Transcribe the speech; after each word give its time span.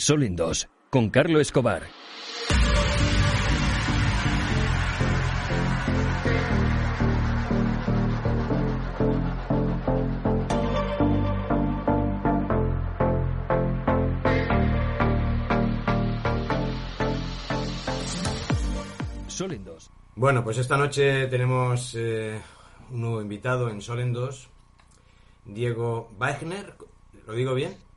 Sol 0.00 0.22
en 0.22 0.34
dos, 0.34 0.66
con 0.88 1.10
Carlo 1.10 1.40
Escobar. 1.40 1.82
Sol 19.26 19.52
en 19.52 19.64
dos. 19.64 19.90
Bueno, 20.16 20.42
pues 20.42 20.56
esta 20.56 20.78
noche 20.78 21.26
tenemos 21.26 21.94
eh, 21.94 22.40
un 22.90 23.02
nuevo 23.02 23.20
invitado 23.20 23.68
en 23.68 23.82
Sol 23.82 24.00
en 24.00 24.14
2, 24.14 24.48
Diego 25.44 26.10
Wagner. 26.16 26.74
¿Lo 27.26 27.34
digo 27.34 27.52
bien? 27.52 27.89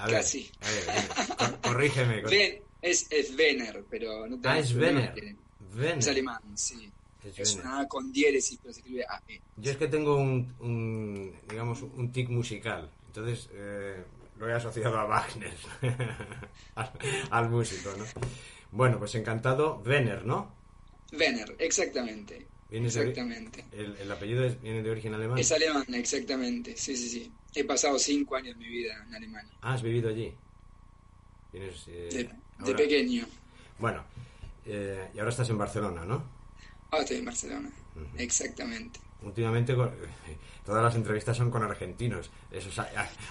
A 0.00 0.06
ver, 0.06 0.16
Casi. 0.16 0.50
a 0.60 0.70
ver, 0.70 1.08
cor- 1.36 1.60
corrígeme. 1.60 2.22
cor- 2.22 2.30
Ven- 2.30 2.62
es, 2.82 3.06
es 3.10 3.36
Vener, 3.36 3.84
pero 3.90 4.26
no 4.26 4.40
te 4.40 4.48
Ah, 4.48 4.58
es 4.58 4.72
Vener. 4.74 5.12
Vener. 5.74 5.98
Es 5.98 6.08
alemán, 6.08 6.40
sí. 6.54 6.90
Es 7.24 7.38
Es 7.38 7.54
Vener. 7.56 7.66
una 7.70 7.80
A 7.80 7.88
con 7.88 8.10
diéresis, 8.12 8.58
pero 8.62 8.72
se 8.72 8.80
escribe 8.80 9.04
AE. 9.08 9.40
Yo 9.56 9.70
es 9.72 9.76
que 9.76 9.88
tengo 9.88 10.16
un, 10.16 10.54
un, 10.60 11.34
digamos, 11.48 11.82
un 11.82 12.10
tic 12.12 12.28
musical. 12.30 12.90
Entonces 13.08 13.48
eh, 13.52 14.02
lo 14.38 14.48
he 14.48 14.52
asociado 14.54 14.98
a 14.98 15.04
Wagner, 15.04 15.52
al, 16.76 16.90
al 17.30 17.50
músico, 17.50 17.90
¿no? 17.98 18.04
Bueno, 18.72 18.98
pues 18.98 19.14
encantado. 19.16 19.82
Venner, 19.82 20.24
¿no? 20.24 20.54
Vener, 21.12 21.56
exactamente. 21.58 22.46
Viene 22.70 22.88
de- 22.88 23.00
Exactamente. 23.00 23.64
El, 23.72 23.96
el 23.96 24.10
apellido 24.12 24.44
es- 24.44 24.60
viene 24.60 24.82
de 24.82 24.90
origen 24.90 25.12
alemán. 25.14 25.38
Es 25.38 25.50
alemán, 25.52 25.84
exactamente. 25.94 26.76
Sí, 26.76 26.96
sí, 26.96 27.08
sí. 27.08 27.32
He 27.54 27.64
pasado 27.64 27.98
cinco 27.98 28.36
años 28.36 28.56
de 28.58 28.64
mi 28.64 28.68
vida 28.70 28.94
en 29.08 29.14
Alemania. 29.14 29.52
Ah, 29.62 29.74
has 29.74 29.82
vivido 29.82 30.08
allí. 30.08 30.32
Vienes, 31.52 31.84
eh, 31.88 32.08
De, 32.58 32.66
de 32.66 32.74
pequeño. 32.74 33.26
Bueno, 33.78 34.04
eh, 34.66 35.08
y 35.14 35.18
ahora 35.18 35.30
estás 35.30 35.48
en 35.50 35.58
Barcelona, 35.58 36.04
¿no? 36.04 36.24
Ahora 36.90 37.02
estoy 37.02 37.18
en 37.18 37.24
Barcelona. 37.24 37.70
Exactamente. 38.18 39.00
Últimamente 39.22 39.74
todas 40.64 40.82
las 40.82 40.94
entrevistas 40.94 41.36
son 41.36 41.50
con 41.50 41.62
argentinos. 41.62 42.30
Eso 42.50 42.68
es 42.68 42.78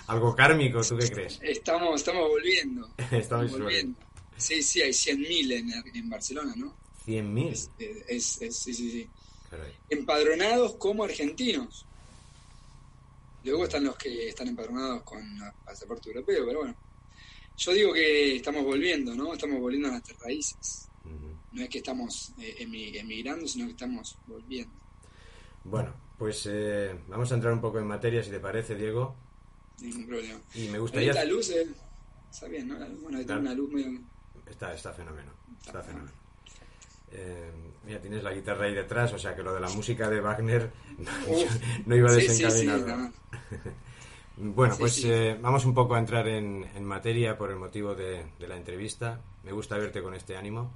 algo 0.07 0.35
kármico, 0.35 0.81
¿tú 0.81 0.97
qué 0.97 1.09
crees? 1.09 1.39
Estamos, 1.41 1.95
estamos 2.01 2.27
volviendo. 2.27 2.89
Estamos 3.11 3.51
volviendo. 3.51 3.97
Sí, 4.37 4.61
sí, 4.63 4.81
hay 4.81 4.91
100.000 4.91 5.51
en, 5.53 5.95
en 5.95 6.09
Barcelona, 6.09 6.53
¿no? 6.55 6.75
100.000. 7.05 7.51
Es, 7.51 7.71
es- 8.07 8.41
es- 8.41 8.55
sí, 8.57 8.73
sí, 8.73 8.91
sí. 8.91 9.09
Caray. 9.49 9.73
empadronados 9.89 10.75
como 10.75 11.03
argentinos. 11.03 11.85
Luego 13.43 13.63
están 13.63 13.85
los 13.85 13.95
que 13.95 14.29
están 14.29 14.47
empadronados 14.49 15.03
con 15.03 15.21
pasaporte 15.65 16.09
europeo, 16.09 16.45
pero 16.45 16.59
bueno. 16.59 16.75
Yo 17.57 17.71
digo 17.73 17.93
que 17.93 18.37
estamos 18.37 18.63
volviendo, 18.63 19.13
¿no? 19.15 19.33
Estamos 19.33 19.59
volviendo 19.59 19.87
a 19.87 19.91
nuestras 19.91 20.19
raíces. 20.19 20.87
No 21.51 21.63
es 21.63 21.69
que 21.69 21.79
estamos 21.79 22.31
eh, 22.37 22.57
emi- 22.59 22.95
emigrando, 22.97 23.47
sino 23.47 23.65
que 23.65 23.71
estamos 23.71 24.17
volviendo. 24.27 24.71
Bueno, 25.63 25.93
pues 26.17 26.45
eh, 26.49 26.97
vamos 27.07 27.31
a 27.31 27.35
entrar 27.35 27.51
un 27.53 27.59
poco 27.61 27.79
en 27.79 27.87
materia, 27.87 28.21
si 28.23 28.29
te 28.29 28.39
parece, 28.39 28.75
Diego. 28.75 29.15
Ningún 29.81 30.05
problema. 30.07 30.39
Y 30.53 30.67
me 30.67 30.77
gustaría... 30.79 31.13
La 31.13 31.25
luz, 31.25 31.49
eh, 31.49 31.67
está 32.29 32.47
bien, 32.47 32.67
¿no? 32.67 32.77
La 32.77 32.87
luz, 32.87 33.01
bueno, 33.01 33.17
ahí 33.17 33.25
Claro. 33.25 33.41
una 33.41 33.53
luz 33.53 33.71
medio... 33.71 33.99
Está, 34.45 34.73
está 34.73 34.93
fenómeno. 34.93 35.31
Está 35.65 35.81
fenómeno. 35.81 36.11
Eh, 37.11 37.51
mira, 37.85 37.99
tienes 38.01 38.23
la 38.23 38.33
guitarra 38.33 38.65
ahí 38.65 38.73
detrás, 38.73 39.11
o 39.13 39.17
sea 39.19 39.35
que 39.35 39.41
lo 39.43 39.53
de 39.53 39.59
la 39.59 39.69
música 39.69 40.09
de 40.09 40.21
Wagner 40.21 40.71
no, 41.85 41.95
iba 41.95 42.09
Sí, 42.09 42.21
sí, 42.21 42.27
sí, 42.35 42.43
desencaminado. 42.43 42.97
no. 42.97 43.13
Bueno, 44.41 44.73
Sí, 44.75 44.79
pues 44.79 44.93
sí. 44.93 45.09
eh, 45.11 45.37
vamos 45.41 45.65
un 45.65 45.73
poco 45.73 45.95
a 45.95 45.99
entrar 45.99 46.25
en, 46.29 46.65
en 46.73 46.85
materia 46.85 47.37
por 47.37 47.49
el 47.49 47.57
motivo 47.57 47.93
de, 47.93 48.25
de 48.39 48.47
la 48.47 48.55
entrevista. 48.55 49.19
Me 49.43 49.51
gusta 49.51 49.77
verte 49.77 50.01
con 50.01 50.13
este 50.13 50.37
ánimo. 50.37 50.71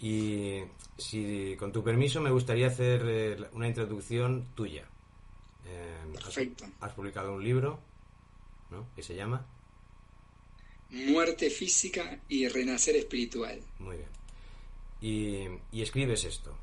Y 0.00 0.60
si 0.98 1.54
con 1.56 1.70
tu 1.70 1.84
permiso 1.84 2.20
me 2.20 2.32
gustaría 2.32 2.66
hacer 2.66 3.02
eh, 3.06 3.36
una 3.52 3.68
introducción 3.68 4.48
tuya. 4.56 4.86
Eh, 5.66 5.94
has- 6.16 6.24
Perfecto. 6.24 6.64
Has, 6.80 6.92
publicado 6.94 7.32
un 7.34 7.44
libro, 7.44 7.78
¿no? 8.72 8.88
Que 8.96 9.04
se 9.04 9.14
llama. 9.14 9.46
Muerte 10.90 11.50
física 11.50 12.18
y 12.28 12.48
renacer 12.48 12.96
espiritual. 12.96 13.60
Muy 13.78 13.96
bien. 13.98 14.08
Y, 15.04 15.60
escribes 15.70 16.24
esto. 16.24 16.56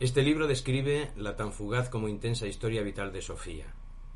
Este 0.00 0.22
libro 0.22 0.46
describe 0.46 1.10
la 1.14 1.36
tan 1.36 1.52
fugaz 1.52 1.90
como 1.90 2.08
intensa 2.08 2.46
historia 2.46 2.80
vital 2.80 3.12
de 3.12 3.20
Sofía, 3.20 3.66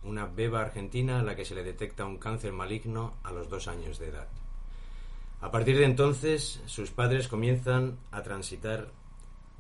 una 0.03 0.25
beba 0.25 0.63
argentina 0.63 1.21
a 1.21 1.23
la 1.23 1.37
que 1.37 1.45
se 1.45 1.55
le 1.55 1.63
detecta 1.63 2.07
un 2.07 2.17
cáncer 2.17 2.55
maligno 2.55 3.13
a 3.23 3.33
los 3.33 3.51
dos 3.51 3.69
años 3.69 3.99
de 3.99 4.09
edad. 4.09 4.29
A 5.43 5.51
partir 5.51 5.77
de 5.77 5.85
entonces, 5.85 6.63
sus 6.65 6.91
padres 6.91 7.29
comienzan 7.29 7.99
a 8.11 8.23
transitar 8.23 8.93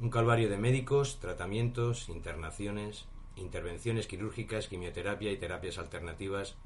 un 0.00 0.08
calvario 0.08 0.48
de 0.48 0.56
médicos, 0.56 1.18
tratamientos, 1.20 2.08
internaciones, 2.08 3.04
intervenciones 3.36 4.06
quirúrgicas, 4.06 4.68
quimioterapia 4.68 5.30
y 5.30 5.36
terapias 5.36 5.76
alternativas 5.76 6.56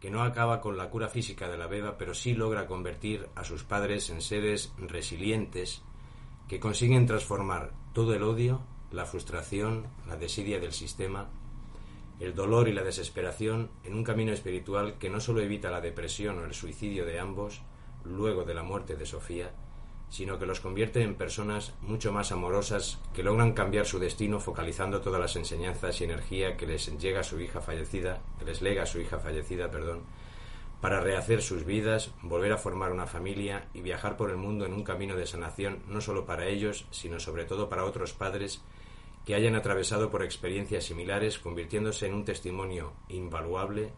que 0.00 0.10
no 0.10 0.22
acaba 0.22 0.60
con 0.60 0.76
la 0.76 0.90
cura 0.90 1.08
física 1.08 1.48
de 1.48 1.56
la 1.56 1.66
beba, 1.66 1.96
pero 1.96 2.14
sí 2.14 2.34
logra 2.34 2.66
convertir 2.66 3.28
a 3.34 3.44
sus 3.44 3.64
padres 3.64 4.10
en 4.10 4.20
seres 4.20 4.72
resilientes 4.78 5.82
que 6.48 6.60
consiguen 6.60 7.06
transformar 7.06 7.72
todo 7.92 8.14
el 8.14 8.22
odio, 8.22 8.60
la 8.92 9.06
frustración, 9.06 9.86
la 10.06 10.16
desidia 10.16 10.60
del 10.60 10.72
sistema, 10.72 11.28
el 12.20 12.34
dolor 12.34 12.68
y 12.68 12.72
la 12.72 12.84
desesperación 12.84 13.70
en 13.84 13.94
un 13.94 14.04
camino 14.04 14.32
espiritual 14.32 14.98
que 14.98 15.10
no 15.10 15.20
solo 15.20 15.40
evita 15.40 15.70
la 15.70 15.80
depresión 15.80 16.38
o 16.38 16.44
el 16.44 16.54
suicidio 16.54 17.04
de 17.04 17.18
ambos 17.18 17.62
luego 18.04 18.44
de 18.44 18.54
la 18.54 18.62
muerte 18.62 18.96
de 18.96 19.06
Sofía, 19.06 19.52
sino 20.08 20.38
que 20.38 20.46
los 20.46 20.60
convierte 20.60 21.02
en 21.02 21.14
personas 21.14 21.74
mucho 21.82 22.12
más 22.12 22.32
amorosas 22.32 22.98
que 23.14 23.22
logran 23.22 23.52
cambiar 23.52 23.86
su 23.86 23.98
destino 23.98 24.40
focalizando 24.40 25.00
todas 25.00 25.20
las 25.20 25.36
enseñanzas 25.36 26.00
y 26.00 26.04
energía 26.04 26.56
que 26.56 26.66
les 26.66 26.96
llega 26.98 27.20
a 27.20 27.24
su 27.24 27.40
hija 27.40 27.60
fallecida, 27.60 28.22
que 28.38 28.44
les 28.44 28.62
lega 28.62 28.84
a 28.84 28.86
su 28.86 29.00
hija 29.00 29.18
fallecida, 29.18 29.70
perdón, 29.70 30.02
para 30.80 31.00
rehacer 31.00 31.42
sus 31.42 31.64
vidas, 31.64 32.12
volver 32.22 32.52
a 32.52 32.58
formar 32.58 32.92
una 32.92 33.06
familia 33.06 33.68
y 33.74 33.80
viajar 33.80 34.16
por 34.16 34.30
el 34.30 34.36
mundo 34.36 34.66
en 34.66 34.72
un 34.72 34.84
camino 34.84 35.16
de 35.16 35.26
sanación 35.26 35.82
no 35.88 36.00
solo 36.00 36.26
para 36.26 36.46
ellos, 36.46 36.86
sino 36.90 37.18
sobre 37.18 37.44
todo 37.44 37.68
para 37.68 37.84
otros 37.84 38.12
padres 38.12 38.62
que 39.24 39.34
hayan 39.34 39.56
atravesado 39.56 40.10
por 40.10 40.22
experiencias 40.22 40.84
similares, 40.84 41.40
convirtiéndose 41.40 42.06
en 42.06 42.14
un 42.14 42.24
testimonio 42.24 42.92
invaluable 43.08 43.92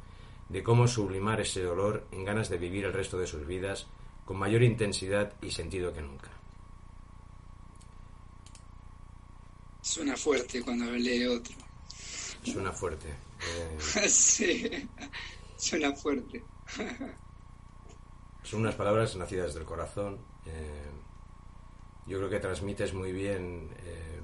de 0.49 0.63
cómo 0.63 0.89
sublimar 0.89 1.41
ese 1.43 1.63
dolor 1.63 2.07
en 2.13 2.25
ganas 2.25 2.49
de 2.49 2.57
vivir 2.57 2.87
el 2.87 2.95
resto 2.95 3.19
de 3.19 3.27
sus 3.27 3.47
vidas 3.47 3.87
con 4.29 4.37
mayor 4.37 4.63
intensidad 4.63 5.33
y 5.41 5.51
sentido 5.51 5.91
que 5.95 6.03
nunca. 6.03 6.29
Suena 9.81 10.19
fuerte 10.19 10.61
cuando 10.63 10.85
lee 10.91 11.25
otro. 11.27 11.55
Suena 12.43 12.71
fuerte. 12.73 13.09
Eh, 13.09 13.79
sí, 14.11 14.71
suena 15.57 15.95
fuerte. 15.95 16.45
son 18.43 18.61
unas 18.61 18.75
palabras 18.75 19.17
nacidas 19.17 19.55
del 19.55 19.65
corazón. 19.65 20.19
eh, 20.45 20.91
yo 22.07 22.19
creo 22.19 22.29
que 22.29 22.39
transmites 22.41 22.93
muy 22.93 23.13
bien 23.13 23.71
eh, 23.85 24.21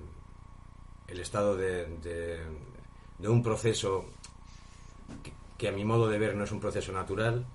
el 1.09 1.19
estado 1.21 1.56
de, 1.56 1.87
de- 1.99 2.45
de 3.19 3.29
un 3.29 3.43
proceso 3.43 4.05
que, 5.23 5.33
que 5.56 5.69
a 5.69 5.73
mi 5.73 5.85
modo 5.87 6.09
de 6.11 6.19
ver 6.19 6.35
no 6.37 6.45
es 6.45 6.53
un 6.53 6.61
proceso 6.61 6.93
natural, 6.93 7.47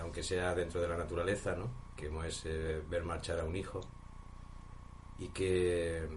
aunque 0.00 0.22
sea 0.22 0.54
dentro 0.54 0.80
de 0.80 0.88
la 0.88 0.96
naturaleza, 0.96 1.54
¿no? 1.54 1.87
Que 1.98 2.10
es 2.26 2.46
eh, 2.46 2.80
ver 2.88 3.02
marchar 3.02 3.40
a 3.40 3.44
un 3.44 3.56
hijo, 3.56 3.80
y 5.18 5.26
que 5.28 5.98
eh, 5.98 6.08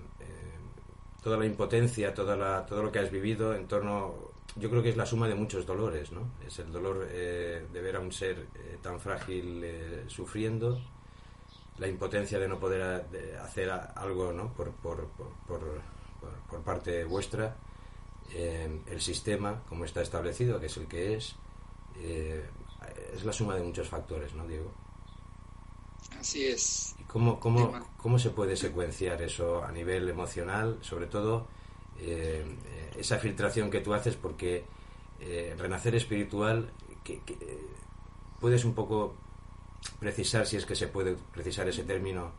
toda 1.24 1.38
la 1.38 1.46
impotencia, 1.46 2.14
toda 2.14 2.38
la, 2.38 2.66
todo 2.68 2.84
lo 2.84 2.92
que 2.92 3.00
has 3.00 3.10
vivido 3.10 3.56
en 3.56 3.68
torno, 3.68 4.32
yo 4.56 4.70
creo 4.70 4.84
que 4.84 4.90
es 4.90 4.98
la 4.98 5.08
suma 5.08 5.28
de 5.28 5.34
muchos 5.34 5.66
dolores, 5.66 6.12
¿no? 6.12 6.34
Es 6.46 6.60
el 6.60 6.72
dolor 6.72 7.08
eh, 7.10 7.66
de 7.74 7.82
ver 7.82 7.96
a 7.96 8.00
un 8.00 8.12
ser 8.12 8.46
tan 8.84 9.00
frágil 9.00 10.06
sufriendo, 10.08 10.80
la 11.80 11.88
impotencia 11.88 12.38
de 12.38 12.48
no 12.48 12.60
poder 12.60 13.06
hacer 13.42 13.72
algo 13.72 14.32
¿no? 14.34 14.54
por, 14.54 14.72
por, 14.72 15.08
por, 15.48 15.82
por 16.50 16.62
parte 16.62 17.04
vuestra, 17.06 17.56
el 18.34 19.02
sistema 19.02 19.64
como 19.68 19.86
está 19.86 20.02
establecido, 20.02 20.60
que 20.60 20.68
es 20.68 20.78
el 20.78 20.88
que 20.88 21.16
es, 21.16 21.36
es 23.14 23.24
la 23.24 23.34
suma 23.34 23.56
de 23.56 23.64
muchos 23.64 23.88
factores, 23.88 24.34
¿no, 24.36 24.46
Diego? 24.46 24.72
Así 26.20 26.46
es. 26.46 26.96
¿Y 27.00 27.04
cómo, 27.04 27.40
cómo, 27.40 27.74
cómo 27.98 28.20
se 28.20 28.30
puede 28.30 28.56
secuenciar 28.56 29.22
eso 29.22 29.64
a 29.64 29.72
nivel 29.72 30.10
emocional? 30.10 30.78
Sobre 30.82 31.08
todo 31.08 31.48
eh, 32.00 32.44
esa 32.98 33.18
filtración 33.18 33.70
que 33.70 33.82
tú 33.82 33.94
haces, 33.94 34.16
porque 34.16 34.64
eh, 35.20 35.56
renacer 35.58 35.96
espiritual, 35.96 36.72
que, 37.04 37.22
puedes 38.40 38.66
un 38.66 38.74
poco 38.74 39.16
precisar 40.00 40.46
si 40.46 40.58
es 40.58 40.66
que 40.66 40.76
se 40.76 40.88
puede 40.88 41.16
precisar 41.34 41.68
ese 41.68 41.84
término 41.84 42.32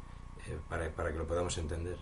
para, 0.68 0.90
para 0.90 1.12
que 1.12 1.18
lo 1.18 1.26
podamos 1.26 1.56
entender. 1.58 1.96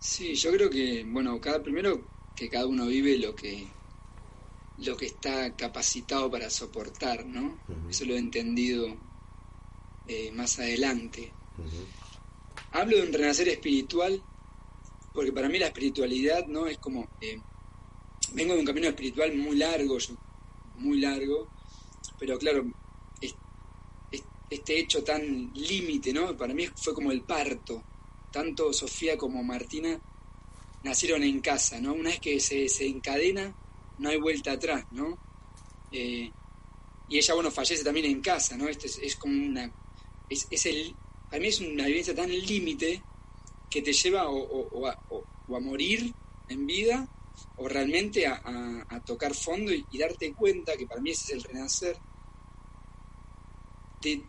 Sí, 0.00 0.34
yo 0.34 0.52
creo 0.52 0.68
que, 0.68 1.04
bueno, 1.06 1.40
cada 1.40 1.62
primero 1.62 2.00
que 2.36 2.48
cada 2.48 2.66
uno 2.66 2.86
vive 2.86 3.18
lo 3.18 3.34
que 3.34 3.66
lo 4.78 4.96
que 4.96 5.06
está 5.06 5.54
capacitado 5.54 6.30
para 6.30 6.50
soportar, 6.50 7.24
¿no? 7.24 7.58
Eso 7.88 8.04
lo 8.04 8.14
he 8.14 8.18
entendido 8.18 8.96
eh, 10.08 10.30
más 10.32 10.58
adelante. 10.58 11.32
Hablo 12.72 12.96
de 12.96 13.02
un 13.02 13.12
renacer 13.12 13.48
espiritual 13.48 14.22
porque 15.12 15.32
para 15.32 15.48
mí 15.48 15.58
la 15.58 15.66
espiritualidad, 15.66 16.46
¿no? 16.46 16.66
Es 16.66 16.78
como 16.78 17.08
eh, 17.20 17.38
vengo 18.32 18.54
de 18.54 18.60
un 18.60 18.66
camino 18.66 18.88
espiritual 18.88 19.34
muy 19.36 19.56
largo, 19.56 19.96
muy 20.76 21.00
largo, 21.00 21.48
pero 22.18 22.36
claro, 22.36 22.64
este 24.50 24.78
hecho 24.78 25.02
tan 25.02 25.52
límite, 25.54 26.12
¿no? 26.12 26.36
Para 26.36 26.54
mí 26.54 26.66
fue 26.76 26.94
como 26.94 27.10
el 27.10 27.22
parto. 27.22 27.82
Tanto 28.30 28.72
Sofía 28.72 29.16
como 29.16 29.42
Martina 29.42 30.00
nacieron 30.82 31.22
en 31.22 31.40
casa, 31.40 31.80
¿no? 31.80 31.94
Una 31.94 32.10
vez 32.10 32.20
que 32.20 32.40
se, 32.40 32.68
se 32.68 32.86
encadena, 32.86 33.54
no 33.98 34.08
hay 34.08 34.18
vuelta 34.18 34.52
atrás, 34.52 34.84
¿no? 34.90 35.18
Eh, 35.92 36.30
y 37.08 37.18
ella, 37.18 37.34
bueno, 37.34 37.50
fallece 37.50 37.84
también 37.84 38.06
en 38.06 38.20
casa, 38.20 38.56
¿no? 38.56 38.68
Este 38.68 38.86
es, 38.86 39.16
como 39.16 39.34
una... 39.34 39.70
Es, 40.28 40.46
es, 40.50 40.66
el, 40.66 40.94
para 41.28 41.40
mí 41.40 41.48
es 41.48 41.60
una 41.60 41.86
vivencia 41.86 42.14
tan 42.14 42.30
límite 42.30 43.02
que 43.70 43.82
te 43.82 43.92
lleva 43.92 44.28
o, 44.28 44.86
a, 44.86 45.60
morir 45.60 46.14
en 46.48 46.66
vida 46.66 47.08
o 47.56 47.68
realmente 47.68 48.26
a, 48.26 49.02
tocar 49.04 49.34
fondo 49.34 49.72
y, 49.72 49.84
darte 49.98 50.32
cuenta 50.32 50.76
que 50.76 50.86
para 50.86 51.00
mí 51.00 51.10
ese 51.10 51.24
es 51.24 51.30
el 51.32 51.42
renacer. 51.42 51.96
Te 54.00 54.22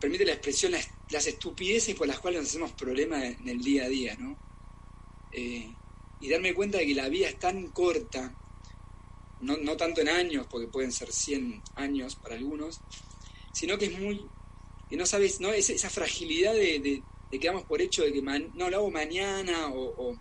permite 0.00 0.24
la 0.24 0.32
expresión, 0.32 0.72
las, 0.72 0.88
las 1.10 1.26
estupideces 1.26 1.94
por 1.94 2.06
las 2.06 2.20
cuales 2.20 2.40
nos 2.40 2.50
hacemos 2.50 2.72
problemas 2.72 3.24
en 3.24 3.48
el 3.48 3.60
día 3.60 3.84
a 3.84 3.88
día, 3.88 4.16
¿no? 4.18 4.36
Eh, 5.32 5.72
y 6.20 6.28
darme 6.28 6.54
cuenta 6.54 6.78
de 6.78 6.86
que 6.86 6.94
la 6.94 7.08
vida 7.08 7.28
es 7.28 7.38
tan 7.38 7.68
corta, 7.68 8.34
no, 9.40 9.56
no 9.56 9.76
tanto 9.76 10.00
en 10.00 10.08
años, 10.08 10.46
porque 10.48 10.68
pueden 10.68 10.92
ser 10.92 11.12
100 11.12 11.62
años 11.76 12.14
para 12.14 12.34
algunos, 12.34 12.80
sino 13.52 13.78
que 13.78 13.86
es 13.86 13.98
muy, 13.98 14.26
que 14.88 14.96
no 14.96 15.06
sabes, 15.06 15.40
¿no? 15.40 15.52
esa 15.52 15.90
fragilidad 15.90 16.52
de, 16.52 17.02
de, 17.30 17.38
que 17.38 17.46
damos 17.46 17.64
por 17.64 17.80
hecho 17.80 18.02
de 18.02 18.12
que 18.12 18.22
no 18.22 18.70
lo 18.70 18.76
hago 18.76 18.90
mañana 18.90 19.68
o, 19.72 20.16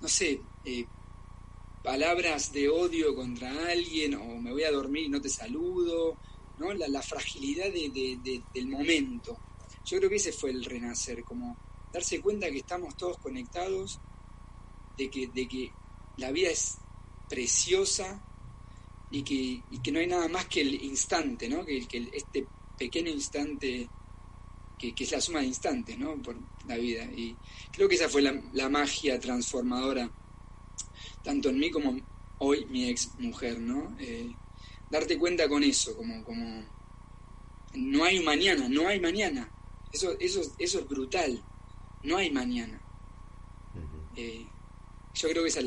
no 0.00 0.08
sé, 0.08 0.40
eh, 0.64 0.84
palabras 1.82 2.52
de 2.52 2.68
odio 2.68 3.14
contra 3.14 3.70
alguien 3.70 4.14
o 4.14 4.24
me 4.40 4.50
voy 4.50 4.64
a 4.64 4.72
dormir 4.72 5.04
y 5.04 5.08
no 5.08 5.20
te 5.20 5.28
saludo, 5.28 6.16
¿no? 6.58 6.72
La, 6.74 7.02
fragilidad 7.02 7.72
de, 7.72 8.42
del 8.52 8.68
momento. 8.68 9.36
Yo 9.84 9.98
creo 9.98 10.10
que 10.10 10.16
ese 10.16 10.32
fue 10.32 10.50
el 10.50 10.64
renacer, 10.64 11.22
como 11.24 11.56
darse 11.92 12.20
cuenta 12.20 12.50
que 12.50 12.58
estamos 12.58 12.96
todos 12.96 13.18
conectados, 13.18 14.00
de 14.96 15.10
que, 15.10 15.28
de 15.28 15.48
que 15.48 15.72
la 16.16 16.30
vida 16.32 16.50
es 16.50 16.78
preciosa 17.28 18.22
y 19.14 19.22
que, 19.22 19.62
y 19.70 19.78
que 19.82 19.92
no 19.92 20.00
hay 20.00 20.06
nada 20.06 20.28
más 20.28 20.46
que 20.46 20.60
el 20.60 20.82
instante, 20.82 21.48
¿no? 21.48 21.64
que, 21.64 21.86
que 21.86 22.08
este 22.12 22.46
pequeño 22.76 23.10
instante 23.10 23.88
que, 24.78 24.92
es 24.96 25.12
la 25.12 25.20
suma 25.20 25.40
de 25.40 25.46
instantes 25.46 25.96
¿no? 25.96 26.16
por 26.16 26.36
la 26.66 26.76
vida. 26.76 27.04
Y 27.04 27.36
creo 27.72 27.88
que 27.88 27.94
esa 27.94 28.08
fue 28.08 28.22
la, 28.22 28.34
la 28.52 28.68
magia 28.68 29.20
transformadora, 29.20 30.10
tanto 31.22 31.50
en 31.50 31.58
mí 31.58 31.70
como 31.70 31.96
hoy 32.38 32.64
mi 32.66 32.88
ex 32.88 33.10
mujer, 33.18 33.60
¿no? 33.60 33.96
Eh, 34.00 34.34
darte 34.90 35.16
cuenta 35.16 35.48
con 35.48 35.62
eso, 35.62 35.96
como, 35.96 36.24
como 36.24 36.64
no 37.74 38.04
hay 38.04 38.20
mañana, 38.20 38.68
no 38.68 38.88
hay 38.88 38.98
mañana. 38.98 39.48
Eso, 39.92 40.18
eso, 40.18 40.40
eso 40.58 40.80
es 40.80 40.88
brutal 40.88 41.40
no 42.04 42.18
hay 42.18 42.30
mañana. 42.30 42.80
Eh, 44.16 44.46
yo 45.14 45.28
creo 45.28 45.42
que 45.42 45.48
esa 45.48 45.60
es 45.60 45.66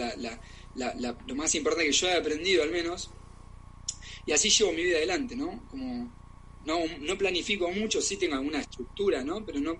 la, 0.75 1.15
lo 1.25 1.35
más 1.35 1.53
importante 1.55 1.87
que 1.87 1.93
yo 1.93 2.07
he 2.07 2.15
aprendido 2.15 2.63
al 2.63 2.71
menos. 2.71 3.09
Y 4.25 4.31
así 4.31 4.49
llevo 4.49 4.73
mi 4.73 4.83
vida 4.83 4.97
adelante, 4.97 5.35
¿no? 5.35 5.63
Como 5.69 6.11
no, 6.67 6.79
no 6.99 7.17
planifico 7.17 7.71
mucho, 7.71 8.01
sí 8.01 8.17
tengo 8.17 8.35
alguna 8.35 8.59
estructura, 8.59 9.23
¿no? 9.23 9.45
Pero 9.45 9.59
no, 9.61 9.77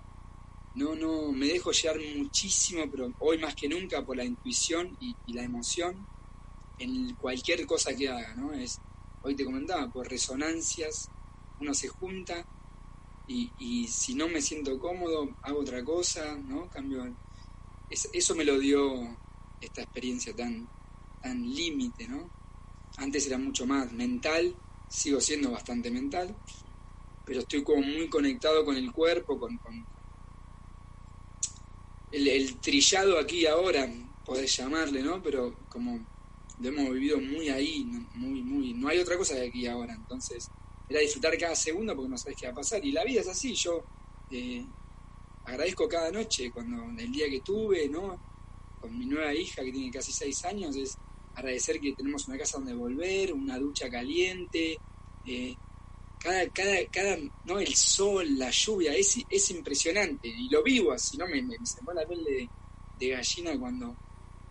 no, 0.74 0.94
no, 0.94 1.32
me 1.32 1.46
dejo 1.46 1.70
llevar 1.70 1.98
muchísimo, 2.16 2.90
pero 2.90 3.12
hoy 3.18 3.36
más 3.36 3.54
que 3.54 3.68
nunca 3.68 4.04
por 4.04 4.16
la 4.16 4.24
intuición 4.24 4.96
y, 5.00 5.14
la 5.34 5.42
emoción 5.42 6.06
en 6.78 7.14
cualquier 7.16 7.66
cosa 7.66 7.94
que 7.94 8.08
haga, 8.08 8.34
¿no? 8.36 8.54
Es, 8.54 8.80
hoy 9.22 9.34
te 9.34 9.44
comentaba, 9.44 9.86
por 9.90 10.08
resonancias, 10.08 11.10
uno 11.60 11.74
se 11.74 11.88
junta 11.88 12.46
y, 13.26 13.86
si 13.88 14.14
no 14.14 14.28
me 14.28 14.40
siento 14.40 14.78
cómodo, 14.78 15.36
hago 15.42 15.60
otra 15.60 15.84
cosa, 15.84 16.36
¿no? 16.36 16.68
Cambio. 16.70 17.14
eso 17.90 18.34
me 18.34 18.44
lo 18.44 18.58
dio 18.58 19.14
esta 19.60 19.82
experiencia 19.82 20.34
tan, 20.34 20.66
tan 21.20 21.54
límite, 21.54 22.08
¿no? 22.08 22.37
Antes 22.98 23.26
era 23.26 23.38
mucho 23.38 23.66
más 23.66 23.92
mental, 23.92 24.54
sigo 24.88 25.20
siendo 25.20 25.50
bastante 25.52 25.90
mental, 25.90 26.34
pero 27.24 27.40
estoy 27.40 27.62
como 27.62 27.82
muy 27.82 28.08
conectado 28.08 28.64
con 28.64 28.76
el 28.76 28.92
cuerpo, 28.92 29.38
con, 29.38 29.58
el, 32.10 32.56
trillado 32.56 33.18
aquí 33.18 33.46
ahora, 33.46 33.88
podés 34.24 34.56
llamarle, 34.56 35.02
¿no? 35.02 35.22
Pero 35.22 35.54
como 35.68 36.00
lo 36.60 36.68
hemos 36.68 36.90
vivido 36.92 37.20
muy 37.20 37.48
ahí, 37.50 37.84
muy, 38.14 38.42
muy, 38.42 38.74
no 38.74 38.88
hay 38.88 38.98
otra 38.98 39.16
cosa 39.16 39.34
de 39.34 39.48
aquí 39.48 39.66
ahora, 39.66 39.94
entonces 39.94 40.48
era 40.88 41.00
disfrutar 41.00 41.36
cada 41.38 41.54
segundo 41.54 41.94
porque 41.94 42.08
no 42.08 42.18
sabes 42.18 42.36
qué 42.38 42.46
va 42.46 42.52
a 42.52 42.56
pasar. 42.56 42.84
Y 42.84 42.92
la 42.92 43.04
vida 43.04 43.20
es 43.20 43.28
así, 43.28 43.54
yo 43.54 43.84
eh, 44.30 44.64
agradezco 45.44 45.88
cada 45.88 46.10
noche, 46.10 46.50
cuando 46.50 47.00
el 47.00 47.12
día 47.12 47.28
que 47.28 47.40
tuve, 47.40 47.88
¿no? 47.88 48.18
Con 48.80 48.98
mi 48.98 49.06
nueva 49.06 49.34
hija 49.34 49.62
que 49.62 49.72
tiene 49.72 49.90
casi 49.90 50.12
seis 50.12 50.44
años, 50.44 50.74
es 50.76 50.96
agradecer 51.38 51.80
que 51.80 51.92
tenemos 51.92 52.26
una 52.28 52.38
casa 52.38 52.58
donde 52.58 52.74
volver, 52.74 53.32
una 53.32 53.58
ducha 53.58 53.88
caliente, 53.88 54.78
eh, 55.26 55.54
cada, 56.18 56.48
cada, 56.48 56.84
cada, 56.90 57.16
¿no? 57.44 57.58
El 57.58 57.74
sol, 57.74 58.38
la 58.38 58.50
lluvia, 58.50 58.94
es, 58.94 59.18
es 59.28 59.50
impresionante 59.50 60.28
y 60.28 60.48
lo 60.48 60.62
vivo 60.62 60.92
así, 60.92 61.16
¿no? 61.16 61.26
Me, 61.26 61.42
me, 61.42 61.56
se 61.64 61.80
la 61.94 62.06
piel 62.06 62.24
de, 62.24 62.48
de, 62.98 63.08
gallina 63.08 63.58
cuando, 63.58 63.94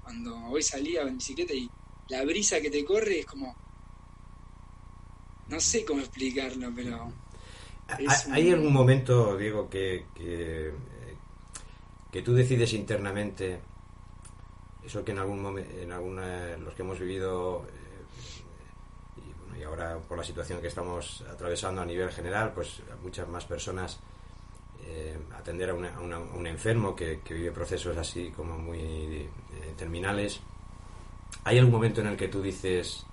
cuando 0.03 0.37
hoy 0.47 0.61
salía 0.61 1.01
en 1.01 1.17
bicicleta 1.17 1.53
y 1.53 1.69
la 2.09 2.23
brisa 2.23 2.61
que 2.61 2.69
te 2.69 2.85
corre 2.85 3.19
es 3.19 3.25
como, 3.25 3.55
no 5.49 5.59
sé 5.59 5.83
cómo 5.85 5.99
explicarlo, 5.99 6.71
pero... 6.75 7.11
¿Hay 8.31 8.51
algún 8.51 8.73
momento, 8.73 9.37
Diego, 9.37 9.69
que, 9.69 10.07
que, 10.13 10.73
que, 12.11 12.21
tú 12.21 12.33
decides 12.33 12.73
internamente, 12.73 13.61
eso 14.87 15.03
que 15.03 15.11
en 15.11 15.19
algún 15.19 15.41
momento, 15.41 15.69
en 15.77 15.91
alguna, 15.91 16.55
los 16.57 16.73
que 16.73 16.81
hemos 16.81 16.97
vivido, 16.97 17.65
eh, 17.67 19.17
y, 19.17 19.33
bueno, 19.33 19.59
y, 19.59 19.63
ahora 19.63 19.99
por 19.99 20.17
la 20.17 20.23
situación 20.23 20.61
que 20.61 20.67
estamos 20.67 21.23
atravesando 21.29 21.81
a 21.81 21.85
nivel 21.85 22.09
general, 22.09 22.53
pues 22.53 22.81
muchas 23.03 23.27
más 23.27 23.43
personas 23.43 23.99
eh, 24.85 25.17
atender 25.37 25.71
a, 25.71 25.73
un 25.73 26.47
enfermo 26.47 26.95
que, 26.95 27.19
vive 27.29 27.51
procesos 27.51 27.97
así 27.97 28.31
como 28.31 28.57
muy 28.57 28.79
eh, 28.79 29.29
terminales, 29.77 30.39
¿hay 31.43 31.57
algún 31.57 31.73
momento 31.73 31.99
en 31.99 32.07
el 32.07 32.15
que 32.15 32.29
tú 32.29 32.41
dices, 32.41 33.05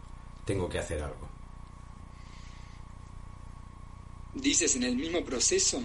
tengo 0.45 0.69
que 0.69 0.79
hacer 0.79 1.03
algo? 1.03 1.29
¿Dices 4.33 4.77
en 4.77 4.85
el 4.85 4.95
mismo 4.95 5.25
proceso? 5.25 5.83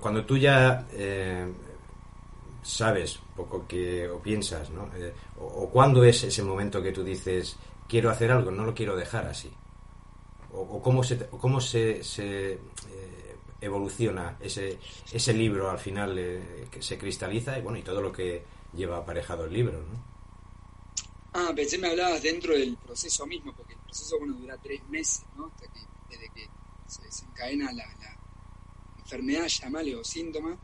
Cuando 0.00 0.24
tú 0.24 0.36
ya 0.36 0.86
sabes 2.62 3.20
poco 3.44 3.66
que 3.66 4.08
o 4.08 4.18
piensas, 4.20 4.70
¿no? 4.70 4.90
Eh, 4.96 5.12
o, 5.38 5.68
cuándo 5.70 6.04
es 6.04 6.24
ese 6.24 6.42
momento 6.42 6.82
que 6.82 6.92
tú 6.92 7.04
dices, 7.04 7.56
quiero 7.88 8.10
hacer 8.10 8.30
algo, 8.32 8.50
no 8.50 8.64
lo 8.64 8.74
quiero 8.74 8.96
dejar 8.96 9.26
así. 9.26 9.50
O, 10.52 10.82
cómo 10.82 11.02
se, 11.02 11.26
cómo 11.28 11.60
se, 11.60 12.02
se 12.02 12.52
eh, 12.52 13.36
evoluciona 13.60 14.36
ese, 14.40 14.78
ese 15.12 15.32
libro 15.32 15.70
al 15.70 15.78
final 15.78 16.14
que 16.70 16.82
se 16.82 16.98
cristaliza 16.98 17.58
y 17.58 17.62
bueno, 17.62 17.78
y 17.78 17.82
todo 17.82 18.00
lo 18.00 18.12
que 18.12 18.42
lleva 18.74 18.98
aparejado 18.98 19.44
el 19.44 19.52
libro, 19.52 19.78
¿no? 19.78 20.10
Ah, 21.32 21.52
pensé 21.54 21.78
me 21.78 21.88
hablabas 21.88 22.22
dentro 22.22 22.54
del 22.54 22.76
proceso 22.76 23.24
mismo, 23.26 23.54
porque 23.54 23.74
el 23.74 23.78
proceso 23.80 24.18
bueno 24.18 24.34
dura 24.34 24.56
tres 24.60 24.80
meses, 24.88 25.22
¿no? 25.36 25.46
Hasta 25.46 25.66
que, 25.68 25.80
desde 26.08 26.28
que 26.34 26.48
se 26.88 27.02
desencadena 27.02 27.72
la, 27.72 27.84
enfermedad, 28.98 29.46
llamale, 29.46 29.96
o 29.96 30.04
síntoma, 30.04 30.56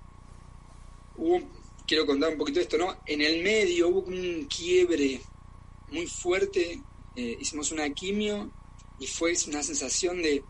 hubo, 1.17 1.41
quiero 1.87 2.05
contar 2.05 2.31
un 2.31 2.39
poquito 2.39 2.61
esto, 2.61 2.77
¿no? 2.77 2.99
En 3.07 3.21
el 3.23 3.43
medio 3.43 3.89
hubo 3.89 4.01
un 4.01 4.47
quiebre 4.47 5.21
muy 5.91 6.07
fuerte, 6.07 6.83
eh, 7.15 7.39
hicimos 7.41 7.71
una 7.71 7.89
quimio 7.91 8.51
y 8.99 9.07
fue 9.07 9.35
una 9.47 9.63
sensación 9.63 10.21
de, 10.21 10.43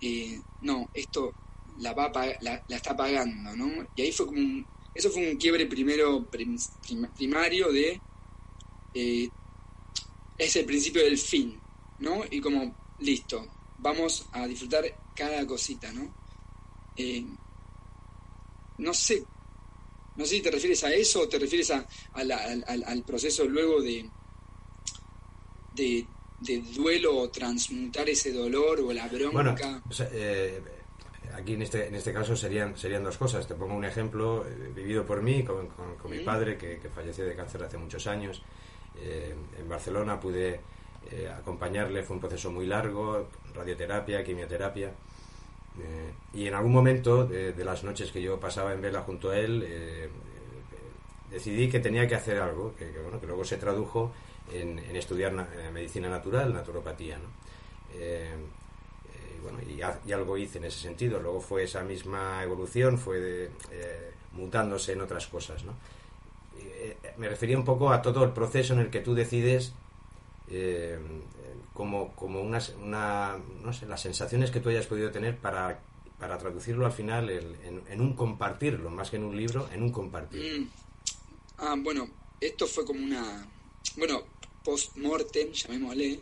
eh, 0.00 0.40
no, 0.62 0.88
esto 0.94 1.32
la, 1.78 1.92
va 1.92 2.12
la, 2.40 2.62
está 2.68 2.96
pagando, 2.96 3.56
¿no? 3.56 3.86
Y 3.96 4.02
ahí 4.02 4.12
fue 4.12 4.26
como 4.26 4.64
eso 4.92 5.10
fue 5.10 5.30
un 5.30 5.36
quiebre 5.36 5.66
primero 5.66 6.26
primario 7.16 7.72
de, 7.72 8.00
eh, 8.94 9.28
es 10.36 10.56
el 10.56 10.64
principio 10.64 11.02
del 11.02 11.18
fin, 11.18 11.60
¿no? 12.00 12.22
Y 12.30 12.40
como, 12.40 12.74
listo, 12.98 13.46
vamos 13.78 14.26
a 14.32 14.46
disfrutar 14.46 14.84
cada 15.14 15.46
cosita, 15.46 15.92
¿no? 15.92 16.12
No 18.78 18.94
sé, 18.94 19.24
no 20.20 20.26
sé 20.26 20.36
si 20.36 20.42
te 20.42 20.50
refieres 20.50 20.84
a 20.84 20.92
eso 20.92 21.22
o 21.22 21.28
te 21.28 21.38
refieres 21.38 21.70
a, 21.70 21.86
al, 22.12 23.02
proceso 23.04 23.44
luego 23.46 23.80
de, 23.80 24.06
de, 25.74 26.06
duelo 26.74 27.16
o 27.16 27.30
transmutar 27.30 28.08
ese 28.08 28.32
dolor 28.32 28.80
o 28.80 28.92
la 28.92 29.08
bronca. 29.08 29.32
Bueno, 29.32 29.54
eh, 30.12 30.60
aquí 31.34 31.54
en 31.54 31.62
este, 31.62 31.88
en 31.88 31.94
este 31.94 32.12
caso 32.12 32.36
serían, 32.36 32.76
serían 32.76 33.02
dos 33.02 33.16
cosas. 33.16 33.48
Te 33.48 33.54
pongo 33.54 33.74
un 33.74 33.84
ejemplo 33.84 34.46
eh, 34.46 34.72
vivido 34.74 35.06
por 35.06 35.22
mí 35.22 35.42
con, 35.42 35.68
con, 35.68 36.10
mi 36.10 36.20
padre 36.20 36.58
que, 36.58 36.78
que, 36.78 36.90
falleció 36.90 37.24
de 37.24 37.34
cáncer 37.34 37.62
hace 37.62 37.78
muchos 37.78 38.06
años. 38.06 38.42
en 39.02 39.68
Barcelona 39.68 40.20
pude 40.20 40.60
eh, 41.10 41.28
acompañarle 41.28 42.02
fue 42.02 42.16
un 42.16 42.20
proceso 42.20 42.50
muy 42.50 42.66
largo, 42.66 43.28
radioterapia, 43.54 44.22
quimioterapia. 44.22 44.92
Eh, 45.82 46.12
y 46.34 46.46
en 46.46 46.54
algún 46.54 46.72
momento 46.72 47.24
de, 47.24 47.64
las 47.64 47.82
noches 47.84 48.12
que 48.12 48.22
yo 48.22 48.38
pasaba 48.38 48.72
en 48.72 48.80
vela 48.80 49.02
junto 49.02 49.30
a 49.30 49.38
él, 49.38 49.64
eh, 49.66 50.08
decidí 51.30 51.68
que 51.68 51.80
tenía 51.80 52.06
que 52.06 52.14
hacer 52.14 52.38
algo, 52.38 52.74
que, 52.76 52.90
bueno, 53.02 53.20
que 53.20 53.26
luego 53.26 53.44
se 53.44 53.56
tradujo 53.56 54.12
en, 54.52 54.78
estudiar 54.96 55.32
medicina 55.72 56.08
natural, 56.08 56.52
naturopatía. 56.52 57.18
y, 57.94 59.40
bueno, 59.42 59.58
y, 59.66 60.12
algo 60.12 60.36
hice 60.36 60.58
en 60.58 60.64
ese 60.64 60.80
sentido. 60.80 61.18
Luego 61.20 61.40
fue 61.40 61.64
esa 61.64 61.82
misma 61.82 62.42
evolución, 62.42 62.98
fue 62.98 63.50
mutándose 64.32 64.92
en 64.92 65.00
otras 65.00 65.26
cosas. 65.26 65.64
me 67.16 67.28
refería 67.28 67.56
un 67.56 67.64
poco 67.64 67.90
a 67.92 68.02
todo 68.02 68.24
el 68.24 68.30
proceso 68.32 68.74
en 68.74 68.80
el 68.80 68.90
que 68.90 69.00
tú 69.00 69.14
decides 69.14 69.72
eh, 70.50 70.98
como, 71.72 72.14
como 72.14 72.40
unas, 72.40 72.70
una, 72.80 73.38
no 73.62 73.72
sé, 73.72 73.86
las 73.86 74.00
sensaciones 74.00 74.50
que 74.50 74.60
tú 74.60 74.68
hayas 74.68 74.86
podido 74.86 75.10
tener 75.10 75.38
para, 75.38 75.80
para 76.18 76.36
traducirlo 76.38 76.86
al 76.86 76.92
final 76.92 77.30
en, 77.30 78.00
un 78.00 78.14
compartirlo, 78.14 78.90
más 78.90 79.10
que 79.10 79.16
en 79.16 79.24
un 79.24 79.36
libro, 79.36 79.68
en 79.72 79.82
un 79.82 79.90
compartir. 79.90 80.60
Mm. 80.60 80.70
Ah, 81.58 81.74
bueno, 81.78 82.08
esto 82.40 82.66
fue 82.66 82.84
como 82.84 83.02
una, 83.02 83.46
bueno, 83.96 84.24
post-mortem, 84.64 85.52
llamémosle, 85.52 86.20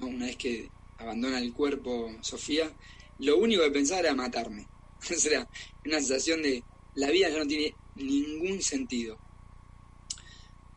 una 0.00 0.26
vez 0.26 0.36
que 0.36 0.70
abandona 0.98 1.38
el 1.38 1.52
cuerpo 1.52 2.12
Sofía, 2.20 2.70
lo 3.18 3.38
único 3.38 3.62
que 3.62 3.70
pensaba 3.70 4.00
era 4.00 4.14
matarme. 4.14 4.66
o 5.10 5.14
sea, 5.14 5.48
una 5.84 5.98
sensación 5.98 6.42
de 6.42 6.62
la 6.94 7.10
vida 7.10 7.28
ya 7.28 7.38
no 7.38 7.46
tiene 7.46 7.74
ningún 7.96 8.60
sentido. 8.62 9.18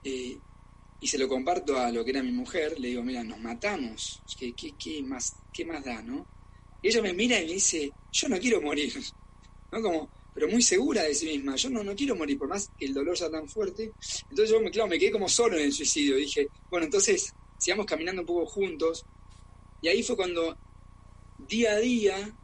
Eh, 0.03 0.37
y 1.01 1.07
se 1.07 1.17
lo 1.17 1.27
comparto 1.27 1.77
a 1.77 1.91
lo 1.91 2.05
que 2.05 2.11
era 2.11 2.21
mi 2.21 2.31
mujer, 2.31 2.79
le 2.79 2.89
digo, 2.89 3.01
mira, 3.01 3.23
nos 3.23 3.39
matamos, 3.39 4.21
¿qué, 4.37 5.01
más, 5.03 5.35
qué 5.51 5.65
más 5.65 5.83
da, 5.83 5.99
no? 6.03 6.27
Y 6.83 6.89
ella 6.89 7.01
me 7.01 7.11
mira 7.11 7.41
y 7.41 7.47
me 7.47 7.53
dice, 7.53 7.91
yo 8.11 8.29
no 8.29 8.39
quiero 8.39 8.61
morir, 8.61 8.93
¿no? 9.71 9.81
Como, 9.81 10.09
pero 10.33 10.47
muy 10.47 10.61
segura 10.61 11.01
de 11.01 11.15
sí 11.15 11.25
misma, 11.25 11.55
yo 11.55 11.71
no, 11.71 11.83
no 11.83 11.95
quiero 11.95 12.15
morir, 12.15 12.37
por 12.37 12.47
más 12.47 12.69
que 12.77 12.85
el 12.85 12.93
dolor 12.93 13.17
sea 13.17 13.31
tan 13.31 13.49
fuerte. 13.49 13.91
Entonces 14.29 14.51
yo, 14.51 14.71
claro, 14.71 14.87
me 14.87 14.99
quedé 14.99 15.11
como 15.11 15.27
solo 15.27 15.57
en 15.57 15.63
el 15.63 15.73
suicidio, 15.73 16.15
dije, 16.17 16.47
bueno, 16.69 16.85
entonces 16.85 17.33
sigamos 17.57 17.87
caminando 17.87 18.21
un 18.21 18.27
poco 18.27 18.45
juntos. 18.45 19.03
Y 19.81 19.87
ahí 19.87 20.03
fue 20.03 20.15
cuando, 20.15 20.55
día 21.39 21.71
a 21.71 21.77
día, 21.79 22.35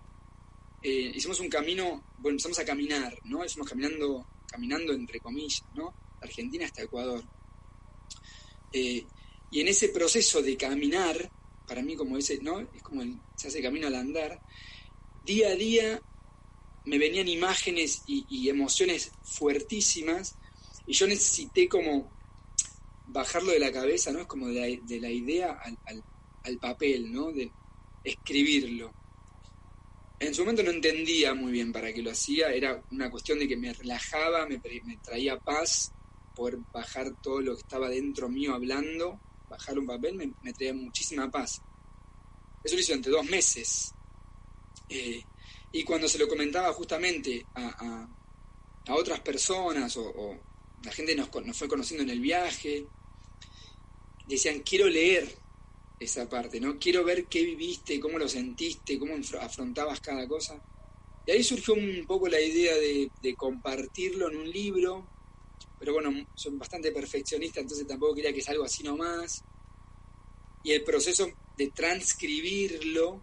eh, 0.81 1.11
hicimos 1.13 1.39
un 1.39 1.49
camino, 1.49 2.03
bueno, 2.17 2.33
empezamos 2.33 2.57
a 2.57 2.65
caminar, 2.65 3.15
¿no? 3.25 3.43
Estamos 3.43 3.69
caminando, 3.69 4.25
caminando 4.47 4.93
entre 4.93 5.19
comillas, 5.19 5.63
¿no? 5.75 5.93
Argentina 6.21 6.65
hasta 6.65 6.81
Ecuador. 6.81 7.23
Eh, 8.71 9.05
y 9.51 9.61
en 9.61 9.67
ese 9.67 9.89
proceso 9.89 10.41
de 10.41 10.57
caminar, 10.57 11.31
para 11.67 11.81
mí 11.81 11.95
como 11.95 12.17
ese, 12.17 12.39
¿no? 12.41 12.59
Es 12.59 12.81
como 12.81 13.03
se 13.35 13.47
hace 13.47 13.61
camino 13.61 13.87
al 13.87 13.95
andar, 13.95 14.41
día 15.25 15.49
a 15.49 15.55
día 15.55 16.01
me 16.85 16.97
venían 16.97 17.27
imágenes 17.27 18.03
y, 18.07 18.49
emociones 18.49 19.11
fuertísimas 19.23 20.35
y 20.85 20.93
yo 20.93 21.05
necesité 21.05 21.67
como 21.67 22.09
bajarlo 23.07 23.51
de 23.51 23.59
la 23.59 23.71
cabeza, 23.71 24.11
¿no? 24.11 24.21
Es 24.21 24.27
como 24.27 24.47
de 24.47 24.79
la, 25.01 25.09
idea 25.09 25.51
al, 25.51 26.03
al, 26.43 26.57
papel, 26.59 27.11
¿no? 27.11 27.31
De 27.31 27.51
escribirlo. 28.05 28.93
En 30.19 30.33
su 30.33 30.41
momento 30.41 30.63
no 30.63 30.71
entendía 30.71 31.33
muy 31.33 31.51
bien 31.51 31.73
para 31.73 31.93
qué 31.93 32.01
lo 32.01 32.11
hacía, 32.11 32.53
era 32.53 32.81
una 32.91 33.11
cuestión 33.11 33.37
de 33.37 33.47
que 33.47 33.57
me 33.57 33.73
relajaba, 33.73 34.47
me, 34.47 34.61
me 34.85 34.97
traía 34.97 35.37
paz 35.37 35.91
poder 36.37 36.59
bajar 36.71 37.19
todo 37.21 37.41
lo 37.41 37.55
que 37.55 37.61
estaba 37.61 37.89
dentro 37.89 38.29
mío 38.29 38.53
hablando, 38.53 39.19
bajar 39.49 39.79
un 39.79 39.87
papel, 39.87 40.13
me, 40.43 40.53
traía 40.53 40.73
muchísima 40.73 41.31
paz. 41.31 41.59
Eso 42.63 42.75
lo 42.75 42.81
hizo 42.81 42.93
entre 42.93 43.11
dos 43.11 43.25
meses. 43.25 43.91
Eh, 44.87 45.23
y 45.71 45.83
cuando 45.83 46.07
se 46.07 46.19
lo 46.19 46.27
comentaba 46.27 46.71
justamente 46.73 47.45
a, 47.55 48.07
otras 48.89 49.19
personas 49.19 49.97
o, 49.97 50.37
la 50.83 50.91
gente 50.91 51.15
nos, 51.15 51.29
nos, 51.43 51.57
fue 51.57 51.67
conociendo 51.67 52.03
en 52.03 52.11
el 52.11 52.21
viaje, 52.21 52.85
decían, 54.27 54.59
quiero 54.59 54.87
leer 54.87 55.37
esa 55.99 56.29
parte, 56.29 56.61
¿no? 56.61 56.77
Quiero 56.77 57.03
ver 57.03 57.25
qué 57.25 57.43
viviste, 57.43 57.99
cómo 57.99 58.19
lo 58.19 58.29
sentiste, 58.29 58.99
cómo 58.99 59.15
afrontabas 59.41 59.99
cada 59.99 60.27
cosa. 60.27 60.61
Y 61.25 61.31
ahí 61.31 61.43
surgió 61.43 61.73
un 61.73 62.05
poco 62.07 62.27
la 62.27 62.39
idea 62.39 62.75
de, 62.75 63.09
de 63.21 63.35
compartirlo 63.35 64.29
en 64.29 64.37
un 64.37 64.49
libro, 64.49 65.16
pero 65.79 65.93
bueno, 65.93 66.27
soy 66.33 66.55
bastante 66.55 66.91
perfeccionista, 66.91 67.59
entonces 67.59 67.87
tampoco 67.87 68.15
quería 68.15 68.33
que 68.33 68.41
sea 68.41 68.53
algo 68.53 68.65
así 68.65 68.83
nomás. 68.83 69.43
Y 70.63 70.71
el 70.71 70.83
proceso 70.83 71.29
de 71.55 71.67
transcribirlo 71.69 73.21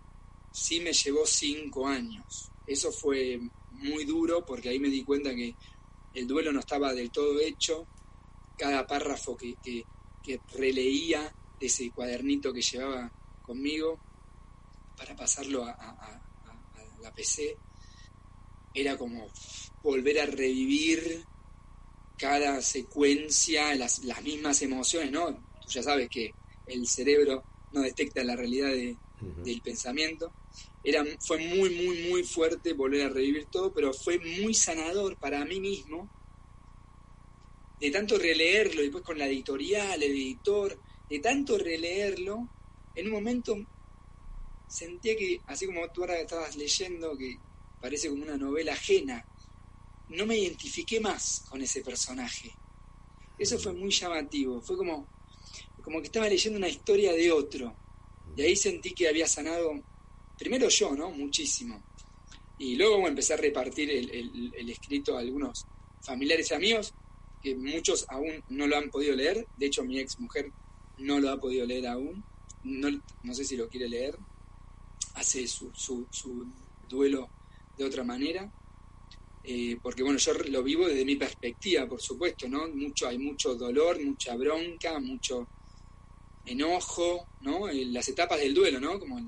sí 0.53 0.81
me 0.81 0.93
llevó 0.93 1.27
cinco 1.27 1.87
años. 1.87 2.51
Eso 2.67 2.93
fue 2.93 3.41
muy 3.73 4.05
duro 4.05 4.45
porque 4.47 4.69
ahí 4.69 4.79
me 4.79 4.89
di 4.89 5.03
cuenta 5.03 5.35
que 5.35 5.55
el 6.15 6.27
duelo 6.27 6.53
no 6.53 6.61
estaba 6.61 6.95
del 6.95 7.11
todo 7.11 7.41
hecho. 7.41 7.87
Cada 8.57 8.87
párrafo 8.87 9.37
que, 9.37 9.57
que, 9.63 10.41
releía 10.55 11.35
de 11.59 11.67
ese 11.67 11.91
cuadernito 11.91 12.53
que 12.53 12.63
llevaba 12.63 13.11
conmigo 13.43 13.99
para 14.97 15.17
pasarlo 15.17 15.65
a 15.65 16.21
la 17.03 17.13
PC 17.13 17.57
era 18.73 18.97
como 18.97 19.29
volver 19.83 20.21
a 20.21 20.27
revivir 20.27 21.25
cada 22.17 22.63
secuencia, 22.63 23.75
las, 23.75 24.05
las 24.05 24.23
mismas 24.23 24.63
emociones, 24.63 25.11
¿no? 25.11 25.35
Tú 25.35 25.69
ya 25.69 25.83
sabes 25.83 26.09
que 26.09 26.33
el 26.67 26.87
cerebro 26.87 27.43
no 27.73 27.81
detecta 27.83 28.23
la 28.23 28.37
realidad 28.37 28.71
del 28.71 29.61
pensamiento. 29.63 30.33
Era, 30.83 31.05
fue 31.21 31.39
muy, 31.39 31.71
muy, 31.71 32.09
muy 32.11 32.23
fuerte 32.23 32.73
volver 32.75 33.07
a 33.07 33.09
revivir 33.09 33.47
todo, 33.47 33.73
pero 33.73 33.93
fue 33.93 34.19
muy 34.19 34.55
sanador 34.55 35.17
para 35.17 35.45
mí 35.45 35.61
mismo 35.61 36.09
de 37.81 37.91
tanto 37.91 38.19
releerlo, 38.19 38.81
y 38.81 38.85
después 38.85 39.05
con 39.05 39.19
la 39.19 39.27
editorial, 39.27 40.03
el 40.03 40.11
editor, 40.11 40.79
de 41.09 41.19
tanto 41.19 41.59
releerlo, 41.59 42.49
en 42.95 43.07
un 43.07 43.13
momento 43.13 43.57
sentía 44.69 45.17
que, 45.17 45.41
así 45.47 45.67
como 45.67 45.87
tú 45.91 46.03
ahora 46.03 46.19
estabas 46.19 46.57
leyendo, 46.57 47.17
que 47.17 47.37
parece 47.81 48.09
como 48.09 48.23
una 48.23 48.37
novela 48.37 48.73
ajena, 48.73 49.25
no 50.09 50.27
me 50.27 50.37
identifiqué 50.37 51.01
más 51.01 51.45
con 51.49 51.63
ese 51.63 51.83
personaje. 51.83 52.53
Eso 53.39 53.59
fue 53.59 53.73
muy 53.73 53.91
llamativo, 53.91 54.61
fue 54.61 54.77
como, 54.77 55.07
como 55.83 56.01
que 56.01 56.07
estaba 56.07 56.29
leyendo 56.29 56.59
una 56.59 56.69
historia 56.69 57.13
de 57.13 57.33
otro. 57.33 57.75
Y 58.37 58.43
ahí 58.43 58.57
sentí 58.57 58.93
que 58.93 59.09
había 59.09 59.27
sanado, 59.27 59.73
primero 60.39 60.69
yo, 60.69 60.95
¿no? 60.95 61.11
Muchísimo. 61.11 61.83
Y 62.59 62.77
luego 62.77 63.07
empecé 63.09 63.35
a 63.35 63.39
repartir 63.39 63.91
el, 63.91 64.71
escrito 64.71 65.17
a 65.17 65.21
algunos 65.21 65.67
familiares 66.01 66.51
y 66.51 66.55
amigos, 66.55 66.95
que 67.43 67.55
muchos 67.57 68.07
aún 68.09 68.43
no 68.49 68.67
lo 68.67 68.77
han 68.77 68.91
podido 68.91 69.15
leer. 69.15 69.47
De 69.57 69.67
hecho, 69.67 69.85
mi 69.85 69.99
ex 69.99 70.19
mujer 70.21 70.51
no 70.99 71.19
lo 71.19 71.31
ha 71.31 71.41
podido 71.41 71.67
leer 71.67 71.89
aún. 71.89 72.25
No, 72.63 72.89
no 73.23 73.35
sé 73.35 73.45
si 73.45 73.57
lo 73.57 73.69
quiere 73.69 73.89
leer. 73.89 74.17
Hace 75.15 75.47
su, 75.47 75.71
su, 75.75 76.07
su 76.11 76.47
duelo 76.89 77.29
de 77.77 77.85
otra 77.85 78.05
manera. 78.05 78.51
Eh, 79.47 79.79
porque 79.83 80.03
bueno, 80.03 80.19
yo 80.19 80.33
lo 80.33 80.63
vivo 80.63 80.89
desde 80.89 81.05
mi 81.05 81.17
perspectiva, 81.17 81.87
por 81.87 82.01
supuesto, 82.01 82.49
¿no? 82.49 82.67
Mucho, 82.69 83.07
hay 83.07 83.19
mucho 83.19 83.55
dolor, 83.55 84.03
mucha 84.03 84.35
bronca, 84.37 84.99
mucho 84.99 85.47
enojo, 86.47 87.27
¿no? 87.43 87.69
Las 87.71 88.09
etapas 88.09 88.39
del 88.39 88.55
duelo, 88.55 88.81
¿no? 88.81 88.99
Como 88.99 89.21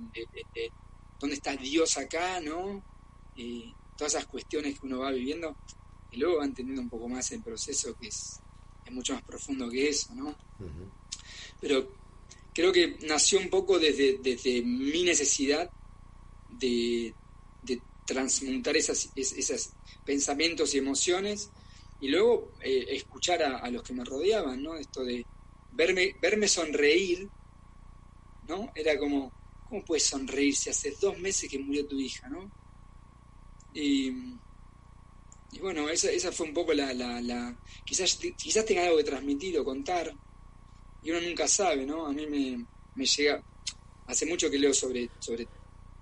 ¿dónde 1.20 1.34
está 1.36 1.54
Dios 1.56 1.98
acá, 1.98 2.40
¿no? 2.40 2.82
Eh, 3.36 3.70
todas 3.96 4.14
esas 4.14 4.26
cuestiones 4.26 4.78
que 4.78 4.86
uno 4.86 5.00
va 5.00 5.10
viviendo, 5.10 5.54
y 6.10 6.16
luego 6.16 6.38
va 6.38 6.46
entendiendo 6.46 6.80
un 6.80 6.88
poco 6.88 7.08
más 7.08 7.30
el 7.32 7.42
proceso 7.42 7.94
que 7.98 8.08
es, 8.08 8.40
es 8.86 8.92
mucho 8.92 9.12
más 9.12 9.22
profundo 9.22 9.68
que 9.68 9.88
eso, 9.90 10.14
¿no? 10.14 10.34
Pero 11.60 11.92
creo 12.54 12.72
que 12.72 12.96
nació 13.06 13.38
un 13.38 13.50
poco 13.50 13.78
desde, 13.78 14.18
desde 14.22 14.62
mi 14.62 15.02
necesidad 15.02 15.70
de, 16.48 17.14
de 17.62 17.82
transmutar 18.06 18.76
esas, 18.76 19.10
pensamientos 20.06 20.74
y 20.74 20.78
emociones 20.78 21.50
y 22.00 22.08
luego 22.08 22.52
eh, 22.62 22.86
escuchar 22.90 23.42
a, 23.42 23.68
los 23.70 23.82
que 23.82 23.92
me 23.92 24.04
rodeaban, 24.04 24.62
¿no? 24.62 24.76
Esto 24.76 25.04
de 25.04 25.24
verme, 25.72 26.14
verme 26.20 26.48
sonreír, 26.48 27.28
¿no? 28.48 28.70
Era 28.74 28.98
como, 28.98 29.32
¿cómo 29.68 29.84
puedes 29.84 30.04
sonreír 30.04 30.54
si 30.54 30.70
hace 30.70 30.94
dos 31.00 31.18
meses 31.18 31.50
que 31.50 31.58
murió 31.58 31.86
tu 31.86 31.98
hija, 31.98 32.28
¿no? 32.28 32.50
Y, 33.74 34.10
bueno, 35.60 35.88
esa, 35.88 36.10
esa 36.10 36.32
fue 36.32 36.46
un 36.46 36.54
poco 36.54 36.72
la, 36.74 36.92
la, 36.92 37.56
quizás, 37.84 38.16
quizás 38.36 38.64
tenga 38.64 38.84
algo 38.84 38.98
que 38.98 39.04
transmitir 39.04 39.58
o 39.58 39.64
contar, 39.64 40.14
y 41.02 41.10
uno 41.10 41.20
nunca 41.20 41.48
sabe, 41.48 41.86
¿no? 41.86 42.06
A 42.06 42.12
mí 42.12 42.26
me, 42.26 42.64
me 42.94 43.06
llega, 43.06 43.42
hace 44.06 44.26
mucho 44.26 44.50
que 44.50 44.58
leo 44.58 44.74
sobre, 44.74 45.10
sobre 45.18 45.48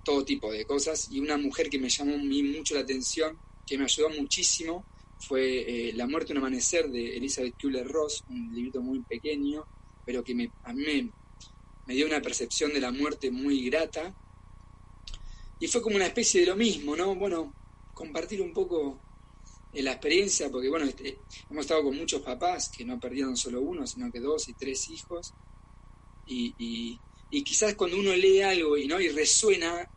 todo 0.05 0.25
tipo 0.25 0.51
de 0.53 0.65
cosas, 0.65 1.09
y 1.11 1.21
una 1.21 1.37
mujer 1.37 1.71
que 1.71 1.79
me 1.79 1.89
llamó 1.89 2.17
mucho 2.19 2.75
la 2.75 2.81
atención, 2.81 3.39
que 3.67 3.79
me 3.79 3.85
ayudó 3.85 4.11
muchísimo, 4.11 4.85
fue 5.19 5.89
eh, 5.89 5.93
La 5.95 6.07
muerte 6.07 6.33
un 6.33 6.39
amanecer 6.39 6.91
de 6.91 7.17
Elizabeth 7.17 7.57
Kübler-Ross, 7.57 8.25
un 8.29 8.55
librito 8.55 8.81
muy 8.81 9.01
pequeño, 9.01 9.65
pero 10.05 10.23
que 10.23 10.35
me, 10.35 10.51
a 10.65 10.73
mí 10.73 11.11
me, 11.87 11.95
dio 11.95 12.07
una 12.07 12.21
percepción 12.21 12.73
de 12.73 12.81
la 12.81 12.91
muerte 12.91 13.31
muy 13.31 13.65
grata. 13.69 14.15
Y 15.61 15.67
fue 15.69 15.81
como 15.81 15.97
una 15.97 16.07
especie 16.07 16.41
de 16.41 16.47
lo 16.49 16.57
mismo, 16.57 16.95
¿no? 16.97 17.15
Bueno, 17.15 17.55
compartir 17.95 18.43
un 18.43 18.53
poco 18.53 18.99
eh, 19.73 19.83
la 19.83 19.93
experiencia, 19.93 20.51
porque 20.51 20.69
bueno, 20.69 20.85
este, 20.85 21.19
hemos 21.51 21.65
estado 21.65 21.85
con 21.85 21.97
muchos 21.97 22.21
papás 22.21 22.69
que 22.69 22.85
no 22.85 23.01
perdieron 23.01 23.37
solo 23.37 23.63
uno, 23.63 23.87
sino 23.87 24.11
que 24.11 24.21
dos 24.21 24.49
y 24.49 24.55
tres 24.55 24.91
hijos. 24.91 25.33
Y, 26.27 26.55
y, 26.59 26.99
y 27.31 27.43
quizás 27.43 27.75
cuando 27.75 27.99
uno 27.99 28.15
lee 28.15 28.43
algo 28.43 28.77
y 28.77 28.87
no 28.87 29.01
y 29.01 29.09
resuena, 29.09 29.89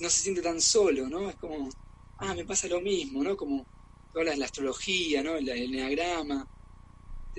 no 0.00 0.10
se 0.10 0.22
siente 0.22 0.42
tan 0.42 0.60
solo, 0.60 1.08
¿no? 1.08 1.28
Es 1.28 1.36
como, 1.36 1.68
ah, 2.18 2.34
me 2.34 2.44
pasa 2.44 2.68
lo 2.68 2.80
mismo, 2.80 3.22
¿no? 3.22 3.36
Como 3.36 3.66
hablas 4.14 4.34
de 4.34 4.40
la 4.40 4.46
astrología, 4.46 5.22
¿no? 5.22 5.36
El, 5.36 5.48
enneagrama. 5.48 6.46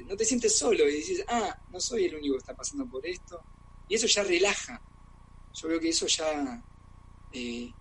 No 0.07 0.17
te 0.17 0.25
sientes 0.25 0.57
solo 0.57 0.87
y 0.89 0.95
dices, 0.95 1.23
ah, 1.27 1.57
no 1.71 1.79
soy 1.79 2.05
el 2.05 2.15
único 2.15 2.33
que 2.33 2.39
está 2.39 2.55
pasando 2.55 2.85
por 2.85 3.05
esto. 3.05 3.41
Y 3.87 3.95
eso 3.95 4.07
ya 4.07 4.23
relaja. 4.23 4.81
Yo 5.53 5.67
creo 5.67 5.79
que 5.79 5.89
eso 5.89 6.07
ya. 6.07 6.63
Eh, 7.31 7.71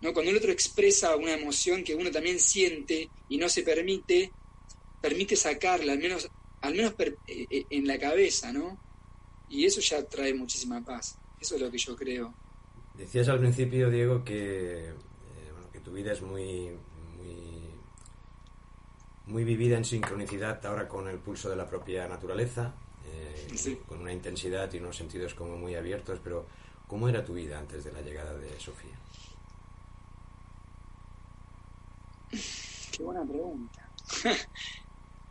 ¿no? 0.00 0.12
Cuando 0.12 0.30
el 0.30 0.36
otro 0.36 0.50
expresa 0.50 1.16
una 1.16 1.34
emoción 1.34 1.84
que 1.84 1.94
uno 1.94 2.10
también 2.10 2.40
siente 2.40 3.08
y 3.28 3.38
no 3.38 3.48
se 3.48 3.62
permite, 3.62 4.32
permite 5.00 5.36
sacarla, 5.36 5.92
al 5.92 5.98
menos, 5.98 6.28
al 6.60 6.74
menos 6.74 6.94
eh, 6.98 7.46
eh, 7.48 7.64
en 7.70 7.86
la 7.86 7.98
cabeza, 7.98 8.52
¿no? 8.52 8.78
Y 9.48 9.64
eso 9.66 9.80
ya 9.80 10.04
trae 10.04 10.34
muchísima 10.34 10.84
paz. 10.84 11.16
Eso 11.40 11.54
es 11.54 11.60
lo 11.60 11.70
que 11.70 11.78
yo 11.78 11.94
creo. 11.94 12.34
Decías 12.96 13.28
al 13.28 13.40
principio, 13.40 13.90
Diego, 13.90 14.24
que 14.24 14.92
tu 15.84 15.92
vida 15.92 16.12
es 16.12 16.22
muy, 16.22 16.70
muy 19.26 19.44
vivida 19.44 19.76
en 19.76 19.84
sincronicidad 19.84 20.64
ahora 20.66 20.88
con 20.88 21.08
el 21.08 21.18
pulso 21.18 21.48
de 21.48 21.56
la 21.56 21.68
propia 21.68 22.08
naturaleza, 22.08 22.74
eh, 23.06 23.78
con 23.86 24.00
una 24.00 24.12
intensidad 24.12 24.72
y 24.72 24.78
unos 24.78 24.96
sentidos 24.96 25.34
como 25.34 25.56
muy 25.56 25.74
abiertos, 25.74 26.20
pero 26.22 26.46
¿cómo 26.86 27.08
era 27.08 27.24
tu 27.24 27.34
vida 27.34 27.58
antes 27.58 27.84
de 27.84 27.92
la 27.92 28.02
llegada 28.02 28.36
de 28.36 28.48
Sofía? 28.58 28.98
Qué 32.30 33.02
buena 33.02 33.24
pregunta. 33.24 33.88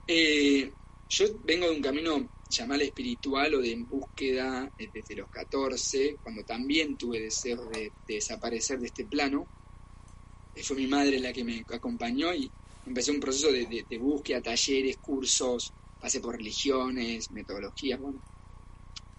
Eh, 0.07 0.73
yo 1.07 1.25
vengo 1.45 1.67
de 1.69 1.75
un 1.75 1.81
camino 1.81 2.27
llamado 2.49 2.81
espiritual 2.81 3.53
o 3.53 3.61
de 3.61 3.71
en 3.71 3.87
búsqueda 3.87 4.69
eh, 4.77 4.89
desde 4.91 5.15
los 5.15 5.29
14, 5.29 6.17
cuando 6.21 6.43
también 6.43 6.97
tuve 6.97 7.21
deseo 7.21 7.65
de, 7.67 7.93
de 8.07 8.15
desaparecer 8.15 8.79
de 8.79 8.87
este 8.87 9.05
plano. 9.05 9.47
Fue 10.63 10.75
mi 10.75 10.87
madre 10.87 11.19
la 11.19 11.31
que 11.33 11.43
me 11.43 11.65
acompañó 11.73 12.33
y 12.33 12.49
empecé 12.85 13.11
un 13.11 13.19
proceso 13.19 13.51
de, 13.51 13.97
búsqueda, 13.97 14.41
talleres, 14.41 14.97
cursos, 14.97 15.71
pasé 15.99 16.19
por 16.19 16.35
religiones, 16.35 17.31
metodologías. 17.31 17.99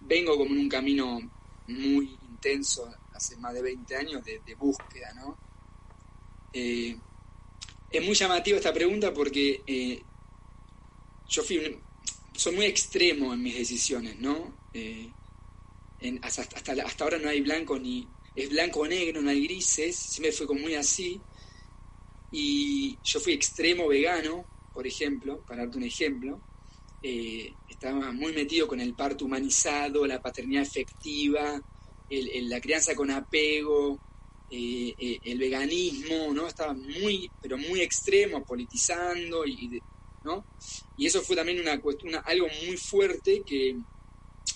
Vengo 0.01 0.37
como 0.37 0.51
en 0.53 0.61
un 0.61 0.69
camino 0.69 1.19
muy 1.67 2.17
intenso, 2.29 2.93
hace 3.13 3.37
más 3.37 3.53
de 3.53 3.61
20 3.61 3.95
años, 3.95 4.23
de, 4.23 4.55
búsqueda, 4.55 5.13
¿no? 5.13 5.37
Eh, 6.51 6.95
es 7.89 8.05
muy 8.05 8.13
llamativa 8.13 8.57
esta 8.57 8.73
pregunta 8.73 9.13
porque 9.13 9.61
eh, 9.65 10.01
yo 11.29 11.43
fui 11.43 11.79
soy 12.35 12.55
muy 12.55 12.65
extremo 12.65 13.33
en 13.33 13.41
mis 13.41 13.55
decisiones, 13.55 14.17
¿no? 14.19 14.53
Eh, 14.73 15.09
hasta, 16.21 16.41
hasta, 16.41 17.03
ahora 17.03 17.17
no 17.19 17.29
hay 17.29 17.41
blanco 17.41 17.79
ni... 17.79 18.07
Es 18.35 18.49
blanco 18.49 18.81
o 18.81 18.87
negro, 18.87 19.21
no 19.21 19.29
hay 19.29 19.43
grises, 19.43 19.95
siempre 19.95 20.31
fue 20.31 20.47
como 20.47 20.61
muy 20.61 20.75
así. 20.75 21.19
Y 22.31 22.97
yo 23.03 23.19
fui 23.19 23.33
extremo 23.33 23.87
vegano, 23.87 24.45
por 24.73 24.87
ejemplo, 24.87 25.41
para 25.45 25.63
darte 25.63 25.77
un 25.77 25.83
ejemplo. 25.83 26.41
Eh, 27.01 27.53
estaba 27.69 28.11
muy 28.11 28.33
metido 28.33 28.67
con 28.67 28.79
el 28.79 28.93
parto 28.93 29.25
humanizado, 29.25 30.07
la 30.07 30.21
paternidad 30.21 30.63
efectiva, 30.63 31.61
la 32.09 32.61
crianza 32.61 32.95
con 32.95 33.11
apego, 33.11 33.99
eh, 34.49 34.93
eh, 34.99 35.19
el 35.23 35.39
veganismo, 35.39 36.31
¿no? 36.31 36.47
Estaba 36.47 36.73
muy, 36.73 37.29
pero 37.41 37.57
muy 37.57 37.81
extremo, 37.81 38.43
politizando, 38.45 39.45
y, 39.47 39.81
¿no? 40.23 40.45
Y 40.95 41.07
eso 41.07 41.23
fue 41.23 41.35
también 41.35 41.59
una 41.59 41.81
cuestión, 41.81 42.13
algo 42.23 42.47
muy 42.67 42.77
fuerte 42.77 43.41
que 43.43 43.75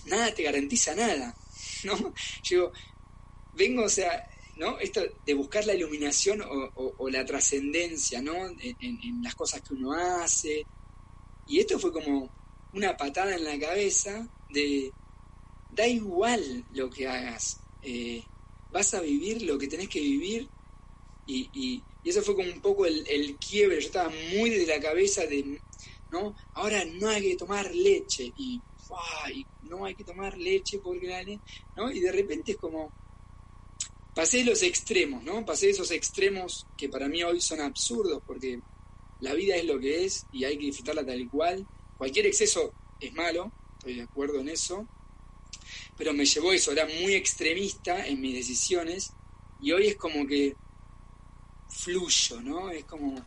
nada 0.06 0.32
te 0.32 0.44
garantiza 0.44 0.94
nada, 0.94 1.34
¿no? 1.84 2.14
Yo 2.44 2.70
vengo, 3.58 3.84
o 3.84 3.88
sea, 3.88 4.26
¿no? 4.56 4.78
Esto 4.78 5.02
de 5.26 5.34
buscar 5.34 5.66
la 5.66 5.74
iluminación 5.74 6.42
o, 6.42 7.08
la 7.10 7.24
trascendencia, 7.24 8.22
¿no? 8.22 8.34
En, 8.60 9.22
las 9.22 9.34
cosas 9.34 9.60
que 9.60 9.74
uno 9.74 9.92
hace. 9.92 10.64
Y 11.46 11.60
esto 11.60 11.78
fue 11.78 11.92
como 11.92 12.30
una 12.72 12.96
patada 12.96 13.34
en 13.34 13.44
la 13.44 13.58
cabeza 13.58 14.26
de, 14.50 14.92
da 15.70 15.86
igual 15.86 16.64
lo 16.72 16.90
que 16.90 17.06
hagas, 17.06 17.60
eh, 17.82 18.22
vas 18.72 18.94
a 18.94 19.00
vivir 19.00 19.42
lo 19.42 19.58
que 19.58 19.68
tenés 19.68 19.88
que 19.88 20.00
vivir. 20.00 20.48
Y, 21.26 21.50
y, 21.52 21.82
eso 22.04 22.22
fue 22.22 22.36
como 22.36 22.50
un 22.50 22.60
poco 22.60 22.86
el, 22.86 23.36
quiebre, 23.36 23.80
yo 23.80 23.86
estaba 23.86 24.10
muy 24.34 24.48
de 24.48 24.66
la 24.66 24.80
cabeza 24.80 25.26
de, 25.26 25.60
¿no? 26.10 26.34
Ahora 26.54 26.82
no 26.86 27.08
hay 27.08 27.22
que 27.22 27.36
tomar 27.36 27.74
leche 27.74 28.32
y, 28.38 28.62
y 29.34 29.46
no 29.68 29.84
hay 29.84 29.94
que 29.94 30.04
tomar 30.04 30.38
leche 30.38 30.78
porque 30.78 31.38
¿no? 31.76 31.92
Y 31.92 32.00
de 32.00 32.10
repente 32.10 32.52
es 32.52 32.58
como, 32.58 32.90
pasé 34.18 34.42
los 34.42 34.64
extremos, 34.64 35.22
¿no? 35.22 35.46
Pasé 35.46 35.70
esos 35.70 35.92
extremos 35.92 36.66
que 36.76 36.88
para 36.88 37.06
mí 37.06 37.22
hoy 37.22 37.40
son 37.40 37.60
absurdos, 37.60 38.20
porque 38.26 38.60
la 39.20 39.32
vida 39.32 39.54
es 39.54 39.64
lo 39.64 39.78
que 39.78 40.04
es 40.04 40.26
y 40.32 40.42
hay 40.42 40.58
que 40.58 40.64
disfrutarla 40.64 41.06
tal 41.06 41.28
cual. 41.30 41.64
Cualquier 41.96 42.26
exceso 42.26 42.74
es 42.98 43.12
malo, 43.14 43.52
estoy 43.78 43.94
de 43.94 44.02
acuerdo 44.02 44.40
en 44.40 44.48
eso, 44.48 44.88
pero 45.96 46.12
me 46.12 46.24
llevó 46.24 46.52
eso, 46.52 46.72
era 46.72 46.84
muy 47.00 47.14
extremista 47.14 48.08
en 48.08 48.20
mis 48.20 48.34
decisiones 48.34 49.12
y 49.60 49.70
hoy 49.70 49.86
es 49.86 49.94
como 49.94 50.26
que 50.26 50.56
fluyo, 51.68 52.40
¿no? 52.40 52.70
Es 52.70 52.86
como, 52.86 53.24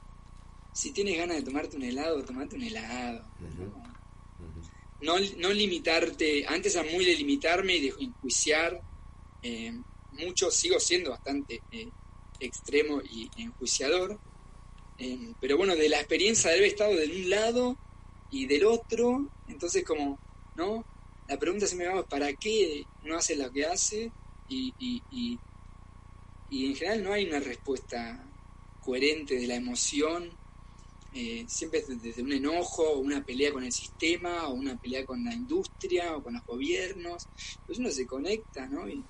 si 0.73 0.91
tienes 0.91 1.17
ganas 1.17 1.38
de 1.38 1.43
tomarte 1.43 1.77
un 1.77 1.84
helado, 1.84 2.21
tomate 2.25 2.58
un 2.58 2.63
helado. 2.63 3.25
no, 4.99 5.15
no 5.38 5.54
limitarte, 5.54 6.45
antes 6.47 6.75
era 6.75 6.84
muy 6.91 7.06
de 7.06 7.15
limitarme 7.15 7.77
y 7.77 7.82
de 7.82 7.93
enjuiciar. 7.97 8.82
Eh, 9.41 9.71
mucho, 10.12 10.52
sigo 10.52 10.80
siendo 10.80 11.12
bastante 11.12 11.62
eh, 11.71 11.89
extremo 12.39 13.02
y 13.02 13.30
enjuiciador, 13.38 14.19
eh, 14.97 15.34
pero 15.39 15.58
bueno, 15.58 15.76
de 15.76 15.89
la 15.89 15.97
experiencia 15.97 16.50
de 16.50 16.58
haber 16.58 16.69
estado 16.69 16.95
de 16.95 17.06
un 17.06 17.30
lado 17.30 17.78
y 18.30 18.45
del 18.45 18.65
otro, 18.65 19.28
entonces 19.47 19.84
como, 19.84 20.19
¿no? 20.56 20.86
La 21.28 21.38
pregunta 21.38 21.67
se 21.67 21.76
me 21.76 21.88
va, 21.88 22.04
¿para 22.04 22.34
qué 22.34 22.86
no 23.04 23.17
hace 23.17 23.36
lo 23.36 23.52
que 23.52 23.65
hace? 23.65 24.12
Y, 24.50 24.74
y, 24.80 25.02
y, 25.12 25.39
y 26.50 26.65
en 26.67 26.76
general 26.76 27.04
no 27.04 27.13
hay 27.13 27.26
una 27.26 27.39
respuesta 27.39 28.24
coherente 28.82 29.36
de 29.36 29.47
la 29.47 29.56
emoción, 29.56 30.32
eh, 31.13 31.45
siempre 31.47 31.80
es 31.80 32.02
desde 32.02 32.21
un 32.21 32.32
enojo, 32.32 32.84
o 32.84 33.00
una 33.00 33.24
pelea 33.24 33.52
con 33.52 33.63
el 33.63 33.71
sistema, 33.71 34.47
o 34.47 34.54
una 34.54 34.80
pelea 34.80 35.06
con 35.06 35.24
la 35.24 35.34
industria, 35.34 36.15
o 36.15 36.24
con 36.24 36.34
los 36.34 36.45
gobiernos, 36.45 37.28
pues 37.65 37.80
uno 37.80 37.89
se 37.89 38.06
conecta, 38.06 38.67
¿no? 38.67 38.88
Y, 38.88 39.04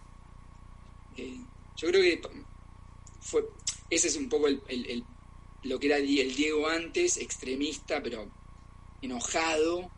yo 1.77 1.87
creo 1.87 2.01
que 2.01 2.21
fue 3.19 3.43
ese 3.91 4.07
es 4.07 4.15
un 4.15 4.29
poco 4.29 4.47
el, 4.47 5.03
lo 5.63 5.79
que 5.79 5.87
era 5.87 5.97
el 5.97 6.35
Diego 6.35 6.67
antes, 6.67 7.17
extremista, 7.17 8.01
pero 8.01 8.31
enojado, 9.01 9.91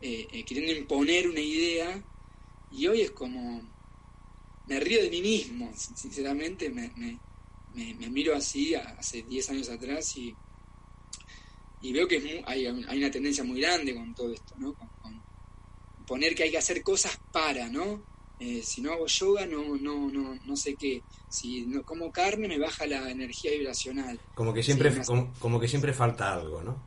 eh, 0.00 0.26
eh, 0.32 0.44
queriendo 0.44 0.72
imponer 0.72 1.28
una 1.28 1.40
idea, 1.40 2.02
y 2.72 2.86
hoy 2.86 3.02
es 3.02 3.10
como, 3.10 3.62
me 4.66 4.80
río 4.80 5.02
de 5.02 5.10
mí 5.10 5.20
mismo, 5.20 5.70
sinceramente, 5.76 6.70
me, 6.70 6.90
me, 7.74 8.10
miro 8.10 8.34
así 8.34 8.74
hace 8.74 9.22
10 9.22 9.50
años 9.50 9.68
atrás 9.68 10.16
y, 10.16 10.34
y 11.82 11.92
veo 11.92 12.08
que 12.08 12.42
hay, 12.46 12.66
hay, 12.66 12.98
una 12.98 13.10
tendencia 13.10 13.44
muy 13.44 13.60
grande 13.60 13.94
con 13.94 14.14
todo 14.14 14.32
esto, 14.32 14.54
¿no? 14.56 14.74
Con, 14.74 15.20
poner 16.06 16.34
que 16.34 16.44
hay 16.44 16.50
que 16.50 16.58
hacer 16.58 16.82
cosas 16.82 17.20
para, 17.30 17.68
¿no? 17.68 18.02
Eh, 18.40 18.62
si 18.64 18.80
no 18.80 18.92
hago 18.92 19.06
yoga, 19.06 19.44
no, 19.44 19.76
no, 19.76 20.10
no, 20.10 20.38
no 20.46 20.56
sé 20.56 20.74
qué. 20.74 21.02
Si 21.28 21.66
no 21.66 21.82
como 21.82 22.10
carne, 22.10 22.48
me 22.48 22.58
baja 22.58 22.86
la 22.86 23.10
energía 23.10 23.50
vibracional. 23.52 24.18
Como 24.34 24.54
que 24.54 24.62
siempre, 24.62 24.92
como, 25.38 25.60
que 25.60 25.68
siempre 25.68 25.92
falta 25.92 26.32
algo, 26.32 26.62
¿no? 26.62 26.82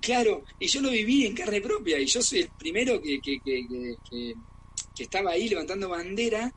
Claro, 0.00 0.44
y 0.58 0.66
yo 0.66 0.80
lo 0.80 0.90
viví 0.90 1.26
en 1.26 1.34
carne 1.34 1.60
propia, 1.60 1.98
y 1.98 2.06
yo 2.06 2.22
soy 2.22 2.40
el 2.40 2.48
primero 2.58 3.00
que, 3.00 3.20
que, 3.20 3.38
que, 3.40 4.34
que 4.94 5.02
estaba 5.02 5.32
ahí 5.32 5.48
levantando 5.48 5.90
bandera, 5.90 6.52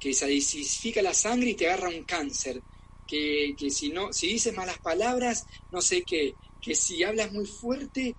que 0.00 0.12
se 0.12 0.26
disifica 0.26 1.00
la 1.00 1.14
sangre 1.14 1.50
y 1.50 1.54
te 1.54 1.68
agarra 1.68 1.88
un 1.88 2.02
cáncer. 2.02 2.60
Que, 3.06 3.54
que 3.56 3.70
si 3.70 3.90
no, 3.90 4.12
si 4.12 4.26
dices 4.26 4.56
malas 4.56 4.78
palabras, 4.78 5.46
no 5.70 5.80
sé 5.80 6.02
qué, 6.02 6.34
que 6.60 6.74
si 6.74 7.04
hablas 7.04 7.32
muy 7.32 7.46
fuerte, 7.46 8.16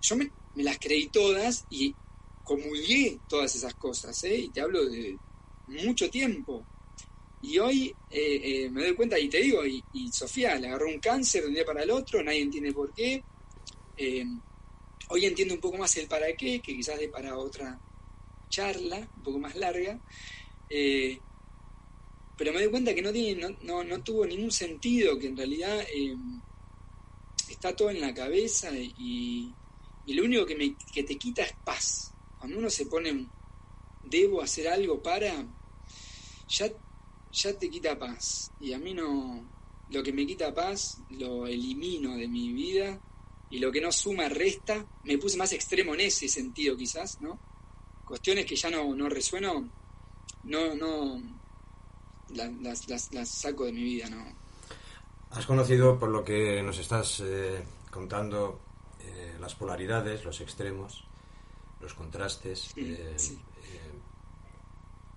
yo 0.00 0.16
me, 0.16 0.30
me, 0.54 0.62
las 0.62 0.78
creí 0.78 1.08
todas 1.08 1.66
y 1.70 1.94
comulgué 2.50 3.20
todas 3.28 3.54
esas 3.54 3.74
cosas, 3.74 4.24
¿eh? 4.24 4.34
y 4.34 4.48
te 4.48 4.60
hablo 4.60 4.84
de 4.84 5.16
mucho 5.68 6.10
tiempo. 6.10 6.66
Y 7.42 7.60
hoy 7.60 7.94
eh, 8.10 8.40
eh, 8.42 8.70
me 8.70 8.82
doy 8.82 8.94
cuenta, 8.96 9.16
y 9.16 9.28
te 9.28 9.38
digo, 9.38 9.64
y, 9.64 9.84
Sofía 10.10 10.56
le 10.56 10.66
agarró 10.66 10.88
un 10.88 10.98
cáncer 10.98 11.42
de 11.42 11.48
un 11.48 11.54
día 11.54 11.64
para 11.64 11.84
el 11.84 11.90
otro, 11.92 12.20
nadie 12.24 12.42
entiende 12.42 12.72
por 12.72 12.92
qué. 12.92 13.22
hoy 15.10 15.24
entiendo 15.26 15.54
un 15.54 15.60
poco 15.60 15.78
más 15.78 15.96
el 15.96 16.08
para 16.08 16.26
qué, 16.32 16.60
que 16.60 16.74
quizás 16.74 16.98
de 16.98 17.08
para 17.08 17.38
otra 17.38 17.78
charla, 18.48 18.98
un 18.98 19.22
poco 19.22 19.38
más 19.38 19.54
larga. 19.54 20.00
pero 22.36 22.52
me 22.52 22.62
doy 22.62 22.70
cuenta 22.70 22.92
que 22.96 23.02
no, 23.02 24.02
tuvo 24.02 24.26
ningún 24.26 24.50
sentido, 24.50 25.16
que 25.20 25.28
en 25.28 25.36
realidad 25.36 25.86
está 27.48 27.76
todo 27.76 27.90
en 27.90 28.00
la 28.00 28.12
cabeza 28.12 28.72
y, 28.72 29.54
y 30.04 30.14
lo 30.14 30.24
único 30.24 30.44
que, 30.44 30.56
me, 30.56 30.74
que 30.92 31.04
te 31.04 31.16
quita 31.16 31.44
es 31.44 31.52
paz 31.64 32.10
cuando 32.40 32.58
uno 32.58 32.70
se 32.70 32.86
pone, 32.86 33.26
debo 34.02 34.40
hacer 34.40 34.66
algo 34.66 35.02
para, 35.02 35.44
ya, 36.48 36.70
ya 37.32 37.58
te 37.58 37.68
quita 37.68 37.98
paz. 37.98 38.50
Y 38.58 38.72
a 38.72 38.78
mí 38.78 38.94
no, 38.94 39.44
lo 39.90 40.02
que 40.02 40.12
me 40.12 40.26
quita 40.26 40.54
paz 40.54 40.98
lo 41.10 41.46
elimino 41.46 42.16
de 42.16 42.26
mi 42.26 42.50
vida 42.50 42.98
y 43.50 43.58
lo 43.58 43.70
que 43.70 43.82
no 43.82 43.92
suma 43.92 44.30
resta, 44.30 44.86
me 45.04 45.18
puse 45.18 45.36
más 45.36 45.52
extremo 45.52 45.92
en 45.94 46.00
ese 46.00 46.28
sentido 46.28 46.76
quizás, 46.78 47.20
¿no? 47.20 47.38
Cuestiones 48.06 48.46
que 48.46 48.56
ya 48.56 48.70
no, 48.70 48.94
no 48.94 49.10
resueno, 49.10 49.68
no, 50.44 50.74
no, 50.74 51.20
las, 52.30 52.88
las, 52.88 53.28
saco 53.28 53.66
de 53.66 53.72
mi 53.72 53.84
vida, 53.84 54.08
¿no? 54.08 54.24
Has 55.32 55.44
conocido, 55.44 55.98
por 55.98 56.08
lo 56.08 56.24
que 56.24 56.62
nos 56.62 56.78
estás 56.78 57.20
eh, 57.22 57.62
contando, 57.90 58.60
eh, 59.00 59.36
las 59.38 59.54
polaridades, 59.54 60.24
los 60.24 60.40
extremos 60.40 61.04
los 61.80 61.94
contrastes. 61.94 62.72
Eh, 62.76 63.16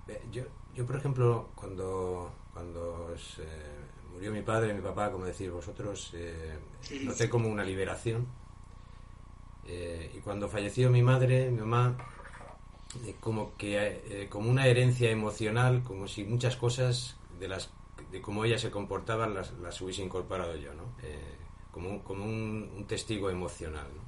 eh, 0.07 0.21
yo, 0.31 0.43
yo, 0.73 0.85
por 0.85 0.95
ejemplo, 0.95 1.49
cuando, 1.55 2.31
cuando 2.53 3.15
murió 4.11 4.31
mi 4.31 4.41
padre, 4.41 4.73
mi 4.73 4.81
papá, 4.81 5.11
como 5.11 5.25
decís 5.25 5.51
vosotros, 5.51 6.13
noté 7.03 7.29
como 7.29 7.49
una 7.49 7.63
liberación. 7.63 8.27
y 9.65 10.19
cuando 10.19 10.49
falleció 10.49 10.89
mi 10.89 11.01
madre, 11.01 11.49
mi 11.49 11.59
mamá, 11.59 11.97
como 13.19 13.55
que 13.57 14.27
como 14.29 14.49
una 14.49 14.67
herencia 14.67 15.09
emocional, 15.09 15.83
como 15.83 16.07
si 16.07 16.23
muchas 16.23 16.55
cosas 16.55 17.17
de 17.39 17.47
las 17.47 17.71
de 18.11 18.21
cómo 18.21 18.45
ella 18.45 18.59
se 18.59 18.69
comportaba 18.69 19.25
las, 19.27 19.53
las 19.53 19.81
hubiese 19.81 20.03
incorporado 20.03 20.55
yo, 20.55 20.73
¿no? 20.75 20.83
como, 21.71 22.03
como 22.03 22.25
un, 22.25 22.71
un, 22.77 22.85
testigo 22.85 23.31
emocional. 23.31 23.87
¿no? 23.95 24.02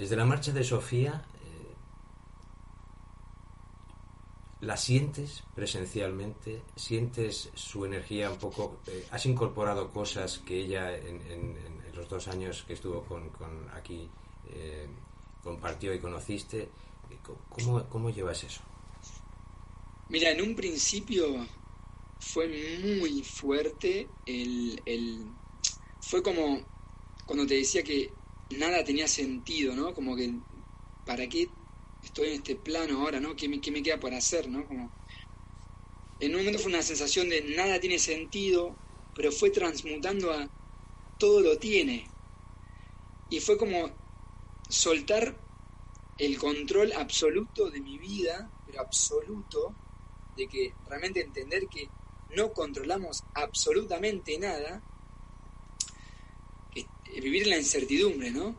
Desde 0.00 0.16
la 0.16 0.24
marcha 0.24 0.50
de 0.50 0.64
Sofía, 0.64 1.22
eh, 1.44 1.74
¿la 4.62 4.74
sientes 4.78 5.42
presencialmente? 5.54 6.62
¿Sientes 6.74 7.50
su 7.52 7.84
energía 7.84 8.30
un 8.30 8.38
poco? 8.38 8.80
Eh, 8.86 9.06
¿Has 9.10 9.26
incorporado 9.26 9.90
cosas 9.90 10.38
que 10.38 10.58
ella 10.58 10.96
en, 10.96 11.20
los 11.92 12.08
dos 12.08 12.28
años 12.28 12.64
que 12.66 12.72
estuvo 12.72 13.02
con, 13.02 13.30
aquí 13.74 14.08
eh, 14.48 14.88
compartió 15.44 15.92
y 15.92 15.98
conociste? 15.98 16.70
¿Cómo, 17.50 17.86
¿Cómo 17.90 18.08
llevas 18.08 18.42
eso? 18.42 18.62
Mira, 20.08 20.30
en 20.30 20.40
un 20.40 20.56
principio 20.56 21.46
fue 22.20 22.48
muy 22.98 23.22
fuerte 23.22 24.08
el, 24.24 24.80
fue 26.00 26.22
como 26.22 26.62
cuando 27.26 27.46
te 27.46 27.56
decía 27.56 27.82
que 27.82 28.18
nada 28.50 28.84
tenía 28.84 29.08
sentido, 29.08 29.74
¿no? 29.74 29.94
Como 29.94 30.16
que, 30.16 30.32
¿para 31.06 31.28
qué 31.28 31.48
estoy 32.02 32.28
en 32.28 32.34
este 32.34 32.56
plano 32.56 33.00
ahora, 33.00 33.20
¿no? 33.20 33.36
¿Qué 33.36 33.48
me, 33.48 33.60
qué 33.60 33.70
me 33.70 33.82
queda 33.82 33.98
por 33.98 34.14
hacer, 34.14 34.48
¿no? 34.48 34.66
Como, 34.66 34.90
en 36.20 36.32
un 36.32 36.38
momento 36.40 36.58
fue 36.58 36.72
una 36.72 36.82
sensación 36.82 37.28
de 37.28 37.42
nada 37.56 37.80
tiene 37.80 37.98
sentido, 37.98 38.76
pero 39.14 39.32
fue 39.32 39.50
transmutando 39.50 40.32
a 40.32 40.48
todo 41.18 41.40
lo 41.40 41.58
tiene. 41.58 42.06
Y 43.30 43.40
fue 43.40 43.56
como 43.56 43.90
soltar 44.68 45.36
el 46.18 46.38
control 46.38 46.92
absoluto 46.92 47.70
de 47.70 47.80
mi 47.80 47.98
vida, 47.98 48.50
pero 48.66 48.80
absoluto, 48.80 49.74
de 50.36 50.46
que 50.46 50.74
realmente 50.86 51.20
entender 51.20 51.66
que 51.68 51.88
no 52.36 52.52
controlamos 52.52 53.24
absolutamente 53.34 54.38
nada 54.38 54.82
vivir 57.20 57.46
la 57.46 57.58
incertidumbre, 57.58 58.30
¿no? 58.30 58.56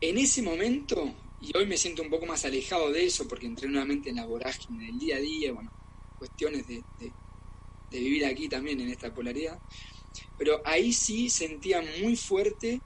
En 0.00 0.18
ese 0.18 0.42
momento, 0.42 1.12
y 1.40 1.56
hoy 1.56 1.66
me 1.66 1.76
siento 1.76 2.02
un 2.02 2.10
poco 2.10 2.26
más 2.26 2.44
alejado 2.44 2.90
de 2.90 3.06
eso 3.06 3.26
porque 3.28 3.46
entré 3.46 3.68
nuevamente 3.68 4.10
en 4.10 4.16
la 4.16 4.26
vorágine 4.26 4.86
del 4.86 4.98
día 4.98 5.16
a 5.16 5.20
día, 5.20 5.52
bueno, 5.52 5.70
cuestiones 6.18 6.66
de, 6.66 6.82
vivir 7.90 8.24
aquí 8.24 8.48
también 8.48 8.80
en 8.80 8.88
esta 8.88 9.12
polaridad, 9.12 9.58
pero 10.38 10.62
ahí 10.64 10.92
sí 10.92 11.28
sentía 11.28 11.82
muy 12.00 12.16
fuerte, 12.16 12.80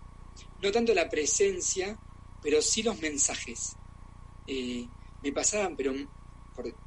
no 0.63 0.73
tanto 0.73 0.95
la 0.95 1.09
presencia, 1.09 1.99
pero 2.43 2.61
sí 2.61 2.83
los 2.83 3.01
mensajes. 3.01 3.77
Eh, 4.47 4.87
me 5.23 5.33
pasaban, 5.33 5.77
pero 5.77 5.95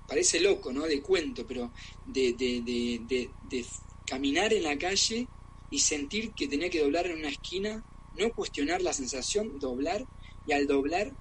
parece 0.08 0.40
loco, 0.40 0.74
¿no? 0.74 0.84
De 0.84 1.02
cuento, 1.02 1.46
pero 1.48 1.72
de, 2.06 2.34
de 2.34 3.66
caminar 4.06 4.54
en 4.54 4.64
la 4.64 4.78
calle 4.78 5.28
y 5.72 5.80
sentir 5.80 6.32
que 6.32 6.48
tenía 6.48 6.70
que 6.70 6.82
doblar 6.82 7.08
en 7.08 7.20
una 7.20 7.30
esquina, 7.30 7.84
no 8.20 8.32
cuestionar 8.34 8.82
la 8.82 8.94
sensación, 8.94 9.60
doblar 9.60 10.06
y 10.46 10.54
al 10.54 10.68
doblar 10.68 11.14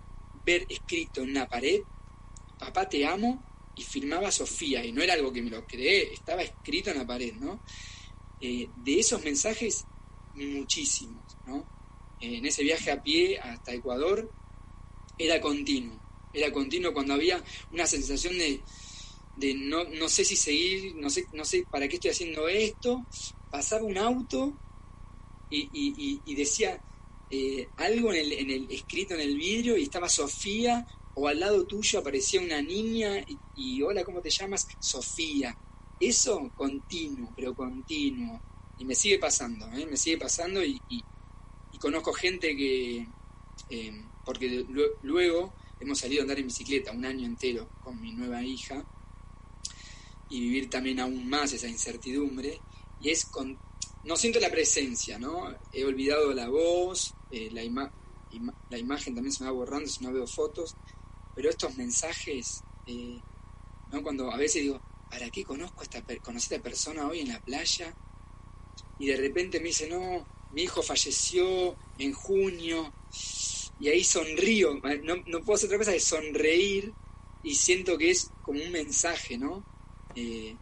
ver 0.44 0.66
escrito 0.68 1.22
en 1.22 1.30
una 1.30 1.48
pared, 1.48 1.80
papá 2.58 2.88
te 2.88 3.06
amo 3.06 3.42
y 3.76 3.82
firmaba 3.82 4.30
Sofía 4.30 4.84
y 4.84 4.92
no 4.92 5.02
era 5.02 5.14
algo 5.14 5.32
que 5.32 5.42
me 5.42 5.50
lo 5.50 5.66
creé, 5.66 6.12
estaba 6.12 6.42
escrito 6.42 6.90
en 6.90 6.98
la 6.98 7.06
pared, 7.06 7.34
¿no? 7.34 7.60
Eh, 8.40 8.68
de 8.76 9.00
esos 9.00 9.22
mensajes 9.24 9.84
muchísimos, 10.34 11.36
¿no? 11.46 11.78
en 12.20 12.46
ese 12.46 12.62
viaje 12.62 12.90
a 12.90 13.02
pie 13.02 13.38
hasta 13.38 13.72
Ecuador 13.72 14.30
era 15.18 15.40
continuo, 15.40 15.98
era 16.32 16.52
continuo 16.52 16.92
cuando 16.92 17.14
había 17.14 17.42
una 17.72 17.86
sensación 17.86 18.38
de, 18.38 18.60
de 19.36 19.54
no, 19.54 19.84
no 19.84 20.08
sé 20.08 20.24
si 20.24 20.36
seguir, 20.36 20.94
no 20.96 21.10
sé, 21.10 21.26
no 21.32 21.44
sé 21.44 21.64
para 21.70 21.88
qué 21.88 21.96
estoy 21.96 22.10
haciendo 22.10 22.48
esto, 22.48 23.04
pasaba 23.50 23.84
un 23.84 23.98
auto 23.98 24.56
y, 25.50 26.34
decía 26.34 26.80
eh, 27.30 27.68
algo 27.76 28.12
en 28.12 28.20
el, 28.20 28.32
en 28.32 28.50
el, 28.50 28.70
escrito 28.70 29.14
en 29.14 29.20
el 29.20 29.36
vidrio 29.36 29.76
y 29.76 29.84
estaba 29.84 30.08
Sofía 30.08 30.86
o 31.14 31.26
al 31.26 31.40
lado 31.40 31.64
tuyo 31.66 31.98
aparecía 31.98 32.40
una 32.40 32.62
niña 32.62 33.24
y, 33.56 33.82
hola, 33.82 34.04
¿cómo 34.04 34.20
te 34.20 34.30
llamas? 34.30 34.68
Sofía. 34.78 35.56
Eso 35.98 36.50
continuo, 36.56 37.32
pero 37.34 37.54
continuo. 37.54 38.40
Y 38.78 38.84
me 38.84 38.94
sigue 38.94 39.18
pasando, 39.18 39.66
¿eh? 39.72 39.84
me 39.86 39.96
sigue 39.96 40.16
pasando 40.16 40.64
y, 40.64 40.80
conozco 41.80 42.12
gente 42.12 42.56
que, 42.56 43.06
eh, 43.70 44.04
porque 44.24 44.64
luego 45.02 45.52
hemos 45.80 45.98
salido 45.98 46.20
a 46.20 46.22
andar 46.22 46.38
en 46.38 46.46
bicicleta 46.46 46.92
un 46.92 47.04
año 47.04 47.26
entero 47.26 47.68
con 47.82 48.00
mi 48.00 48.12
nueva 48.12 48.42
hija 48.42 48.84
y 50.30 50.40
vivir 50.40 50.70
también 50.70 51.00
aún 51.00 51.28
más 51.28 51.52
esa 51.52 51.68
incertidumbre 51.68 52.60
y 53.00 53.10
es 53.10 53.24
con... 53.24 53.58
No 54.04 54.16
siento 54.16 54.38
la 54.38 54.50
presencia, 54.50 55.18
¿no? 55.18 55.54
He 55.72 55.84
olvidado 55.84 56.32
la 56.32 56.48
voz, 56.48 57.14
eh, 57.30 57.50
la, 57.52 57.90
la 58.70 58.78
imagen 58.78 59.14
también 59.14 59.32
se 59.32 59.42
me 59.42 59.50
va 59.50 59.56
borrando 59.56 59.88
si 59.88 60.04
no 60.04 60.12
veo 60.12 60.26
fotos, 60.26 60.74
pero 61.34 61.50
estos 61.50 61.76
mensajes, 61.76 62.62
eh, 62.86 63.20
¿no? 63.92 64.02
Cuando 64.02 64.30
a 64.30 64.36
veces 64.36 64.62
digo, 64.62 64.80
¿para 65.10 65.30
qué 65.30 65.44
conozco 65.44 65.80
a 65.80 65.84
esta, 65.84 66.02
conocí 66.20 66.52
a 66.52 66.56
esta 66.56 66.62
persona 66.62 67.06
hoy 67.06 67.20
en 67.20 67.28
la 67.28 67.40
playa? 67.40 67.94
Y 68.98 69.06
de 69.06 69.16
repente 69.16 69.60
me 69.60 69.68
dice, 69.68 69.88
no, 69.88 70.26
mi 70.52 70.62
hijo 70.62 70.82
falleció 70.82 71.76
en 71.98 72.12
junio, 72.12 72.92
y 73.80 73.88
ahí 73.88 74.02
sonrío, 74.02 74.80
no, 75.04 75.16
no 75.26 75.40
puedo 75.42 75.54
hacer 75.54 75.68
otra 75.68 75.78
cosa 75.78 75.92
que 75.92 76.00
sonreír 76.00 76.92
y 77.44 77.54
siento 77.54 77.96
que 77.96 78.10
es 78.10 78.30
como 78.42 78.60
un 78.60 78.72
mensaje, 78.72 79.38
¿no? 79.38 79.64
Eh, 80.16 80.56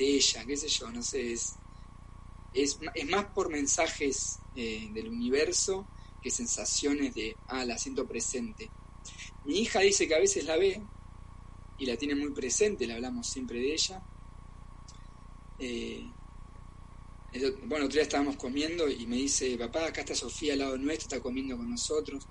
ella, 0.00 0.44
qué 0.44 0.56
sé 0.56 0.68
yo, 0.68 0.90
no 0.90 1.02
sé, 1.02 1.32
es, 1.32 1.56
es, 2.54 2.78
más 3.08 3.26
por 3.26 3.50
mensajes 3.50 4.38
del 4.92 5.08
universo 5.08 5.86
que 6.22 6.30
sensaciones 6.30 7.14
de, 7.14 7.36
ah, 7.48 7.64
la 7.64 7.78
siento 7.78 8.06
presente. 8.06 8.70
Mi 9.44 9.60
hija 9.60 9.80
dice 9.80 10.06
que 10.06 10.14
a 10.14 10.18
veces 10.18 10.44
la 10.44 10.56
ve 10.56 10.82
y 11.78 11.86
la 11.86 11.96
tiene 11.96 12.14
muy 12.14 12.30
presente, 12.30 12.86
le 12.86 12.94
hablamos 12.94 13.26
siempre 13.26 13.58
de 13.58 13.72
ella. 13.72 14.02
Eh, 15.58 16.04
bueno, 17.64 17.86
otro 17.86 17.94
día 17.94 18.02
estábamos 18.02 18.36
comiendo 18.36 18.88
y 18.88 19.06
me 19.06 19.16
dice, 19.16 19.56
papá, 19.56 19.86
acá 19.86 20.00
está 20.00 20.14
Sofía 20.14 20.54
al 20.54 20.58
lado 20.58 20.76
nuestro, 20.76 21.04
está 21.04 21.20
comiendo 21.20 21.56
con 21.56 21.70
nosotros. 21.70 22.26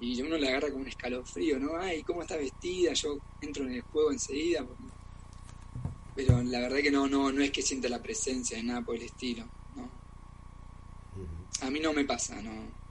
Y 0.00 0.20
uno 0.20 0.36
le 0.36 0.48
agarra 0.48 0.70
como 0.70 0.82
un 0.82 0.88
escalofrío, 0.88 1.58
¿no? 1.58 1.76
Ay, 1.76 2.02
¿cómo 2.02 2.22
está 2.22 2.36
vestida? 2.36 2.92
Yo 2.92 3.18
entro 3.40 3.64
en 3.64 3.74
el 3.74 3.82
juego 3.82 4.12
enseguida. 4.12 4.66
Pero 6.14 6.42
la 6.42 6.60
verdad 6.60 6.78
que 6.78 6.90
no, 6.90 7.08
no, 7.08 7.32
no 7.32 7.42
es 7.42 7.50
que 7.50 7.62
sienta 7.62 7.88
la 7.88 8.02
presencia 8.02 8.56
de 8.56 8.64
nada 8.64 8.82
por 8.82 8.96
el 8.96 9.02
estilo. 9.02 9.48
A 11.62 11.70
mí 11.70 11.80
no 11.80 11.92
me 11.92 12.04
pasa, 12.04 12.40
¿no? 12.42 12.84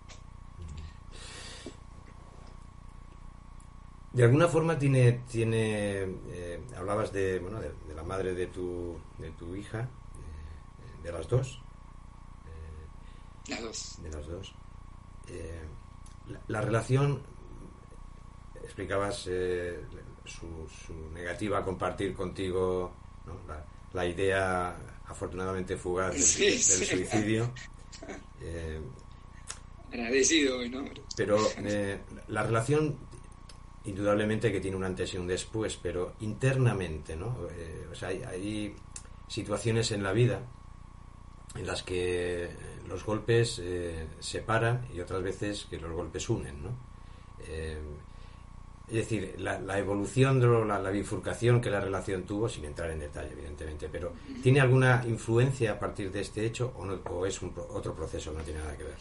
De 4.13 4.23
alguna 4.23 4.47
forma 4.47 4.78
tiene, 4.78 5.23
tiene 5.32 6.04
eh, 6.30 6.62
hablabas 6.78 7.12
de, 7.12 7.39
bueno, 7.39 7.60
de, 7.60 7.73
la 7.95 8.04
madre 8.04 8.36
de 8.36 8.45
tu, 8.45 8.99
de 9.17 9.32
tu 9.32 9.56
hija, 9.56 9.82
eh, 9.82 11.04
de 11.04 11.12
las 11.12 11.28
dos. 11.28 11.60
Eh, 12.45 13.49
las 13.49 13.62
dos. 13.63 13.97
De 14.04 14.12
las 14.12 14.28
dos. 14.28 14.56
La, 16.47 16.62
relación, 16.62 17.23
explicabas 18.63 19.17
su, 20.26 21.10
negativa 21.12 21.58
a 21.58 21.63
compartir 21.63 22.13
contigo 22.13 22.93
la, 23.93 24.06
idea 24.06 24.78
afortunadamente 25.08 25.76
fugaz 25.76 26.13
del, 26.13 26.60
suicidio. 26.60 27.52
Agradecido, 29.92 30.68
¿no? 30.70 30.86
Pero 31.16 31.38
la 32.28 32.44
relación 32.44 32.98
indudablemente 33.86 34.52
que 34.52 34.60
tiene 34.60 34.78
un 34.78 34.84
antes 34.84 35.13
y 35.13 35.18
un 35.18 35.28
después, 35.28 35.78
pero 35.82 36.13
internamente, 36.22 37.16
¿no? 37.16 37.48
Eh, 37.52 37.88
o 37.92 37.96
sea, 37.96 38.10
hay, 38.10 38.76
situaciones 39.28 39.92
en 39.92 40.04
la 40.04 40.12
vida 40.12 40.42
en 41.56 41.66
las 41.66 41.82
que 41.82 42.50
los 42.88 43.04
golpes 43.04 43.60
eh, 43.63 44.08
separan 44.20 44.86
y 44.94 45.00
otras 45.00 45.24
veces 45.24 45.66
que 45.70 45.80
los 45.80 45.92
golpes 45.92 46.30
unen, 46.30 46.62
¿no? 46.62 46.70
Eh, 48.88 49.00
es 49.00 49.10
decir, 49.10 49.36
la, 49.39 49.78
evolución, 49.78 50.39
de 50.39 50.48
la, 50.48 50.80
la, 50.80 50.89
bifurcación 50.89 51.62
que 51.62 51.69
la 51.69 51.80
relación 51.80 52.24
tuvo, 52.24 52.50
sin 52.50 52.65
entrar 52.65 52.91
en 52.91 53.00
detalle, 53.00 53.32
evidentemente, 53.32 53.89
pero 53.89 54.13
¿tiene 54.41 54.60
alguna 54.60 55.04
influencia 55.08 55.74
a 55.74 55.80
partir 55.80 56.12
de 56.12 56.22
este 56.22 56.46
hecho 56.46 56.74
o, 56.78 56.86
no, 56.86 56.96
o 57.10 57.26
es 57.26 57.41
un, 57.41 57.54
otro 57.69 57.96
proceso, 57.96 58.32
no 58.34 58.41
tiene 58.41 58.60
nada 58.60 58.78
que 58.78 58.84
ver? 58.84 58.98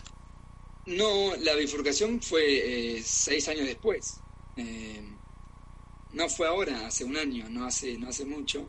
No, 0.86 1.34
la 1.36 1.54
bifurcación 1.54 2.20
fue 2.20 3.00
seis 3.04 3.48
años 3.48 3.66
después. 3.66 4.20
Eh, 4.56 5.02
no 6.12 6.28
fue 6.28 6.46
ahora, 6.46 6.86
hace 6.86 7.04
un 7.04 7.16
año, 7.16 7.48
no 7.48 7.64
hace, 7.64 7.96
no 7.98 8.08
hace 8.08 8.24
mucho. 8.24 8.68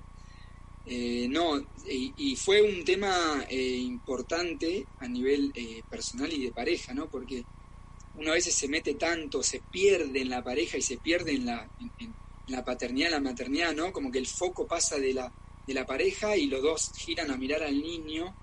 Eh, 0.85 1.27
no, 1.29 1.65
y, 1.87 2.35
fue 2.35 2.61
un 2.61 2.83
tema 2.83 3.45
eh, 3.49 3.77
importante 3.77 4.85
a 4.99 5.07
nivel 5.07 5.53
personal 5.89 6.31
y 6.31 6.45
de 6.45 6.51
pareja, 6.51 6.93
¿no? 6.93 7.07
Porque 7.07 7.43
uno 8.15 8.31
a 8.31 8.35
veces 8.35 8.53
se 8.53 8.67
mete 8.67 8.93
tanto, 8.95 9.41
se 9.41 9.59
pierde 9.59 10.21
en 10.21 10.29
la 10.29 10.43
pareja 10.43 10.77
y 10.77 10.81
se 10.81 10.97
pierde 10.97 11.33
en 11.33 11.45
la, 11.45 11.69
en, 11.99 12.13
la 12.47 12.63
paternidad, 12.63 13.11
la 13.11 13.19
maternidad, 13.19 13.73
¿no? 13.73 13.91
Como 13.91 14.11
que 14.11 14.19
el 14.19 14.27
foco 14.27 14.67
pasa 14.67 14.97
de 14.97 15.13
la, 15.13 15.31
de 15.65 15.73
la 15.73 15.85
pareja 15.85 16.35
y 16.35 16.47
los 16.47 16.61
dos 16.61 16.91
giran 16.97 17.31
a 17.31 17.37
mirar 17.37 17.63
al 17.63 17.81
niño 17.81 18.35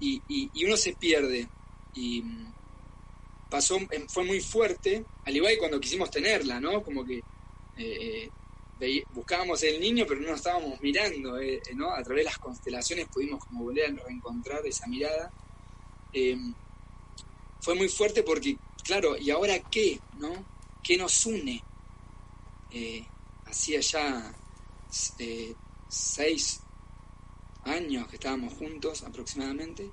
y, 0.00 0.20
y 0.28 0.64
uno 0.64 0.76
se 0.76 0.94
pierde. 0.94 1.48
Y, 1.94 2.24
pasó, 3.52 3.78
fue 4.08 4.24
muy 4.24 4.40
fuerte, 4.40 5.04
al 5.26 5.36
igual 5.36 5.52
que 5.52 5.58
cuando 5.58 5.78
quisimos 5.78 6.10
tenerla, 6.10 6.58
¿no? 6.58 6.82
Como 6.82 7.04
que 7.04 7.22
eh, 7.76 8.30
eh, 8.80 9.04
buscábamos 9.12 9.62
el 9.62 9.78
niño, 9.78 10.06
pero 10.08 10.22
no 10.22 10.28
nos 10.28 10.38
estábamos 10.38 10.80
mirando, 10.80 11.38
eh, 11.38 11.60
¿no? 11.74 11.90
A 11.90 12.02
través 12.02 12.24
de 12.24 12.30
las 12.30 12.38
constelaciones 12.38 13.08
pudimos 13.08 13.44
como 13.44 13.64
volver 13.64 13.90
a 13.90 14.04
reencontrar 14.04 14.66
esa 14.66 14.86
mirada. 14.86 15.30
fue 17.60 17.74
muy 17.74 17.88
fuerte 17.88 18.22
porque, 18.22 18.56
claro, 18.84 19.16
¿y 19.18 19.30
ahora 19.30 19.58
qué, 19.70 20.00
no? 20.18 20.44
¿Qué 20.82 20.96
nos 20.96 21.26
une? 21.26 21.62
hacía 23.44 23.80
ya 23.80 24.34
seis 25.88 26.60
años 27.64 28.08
que 28.08 28.16
estábamos 28.16 28.54
juntos 28.54 29.02
aproximadamente, 29.02 29.90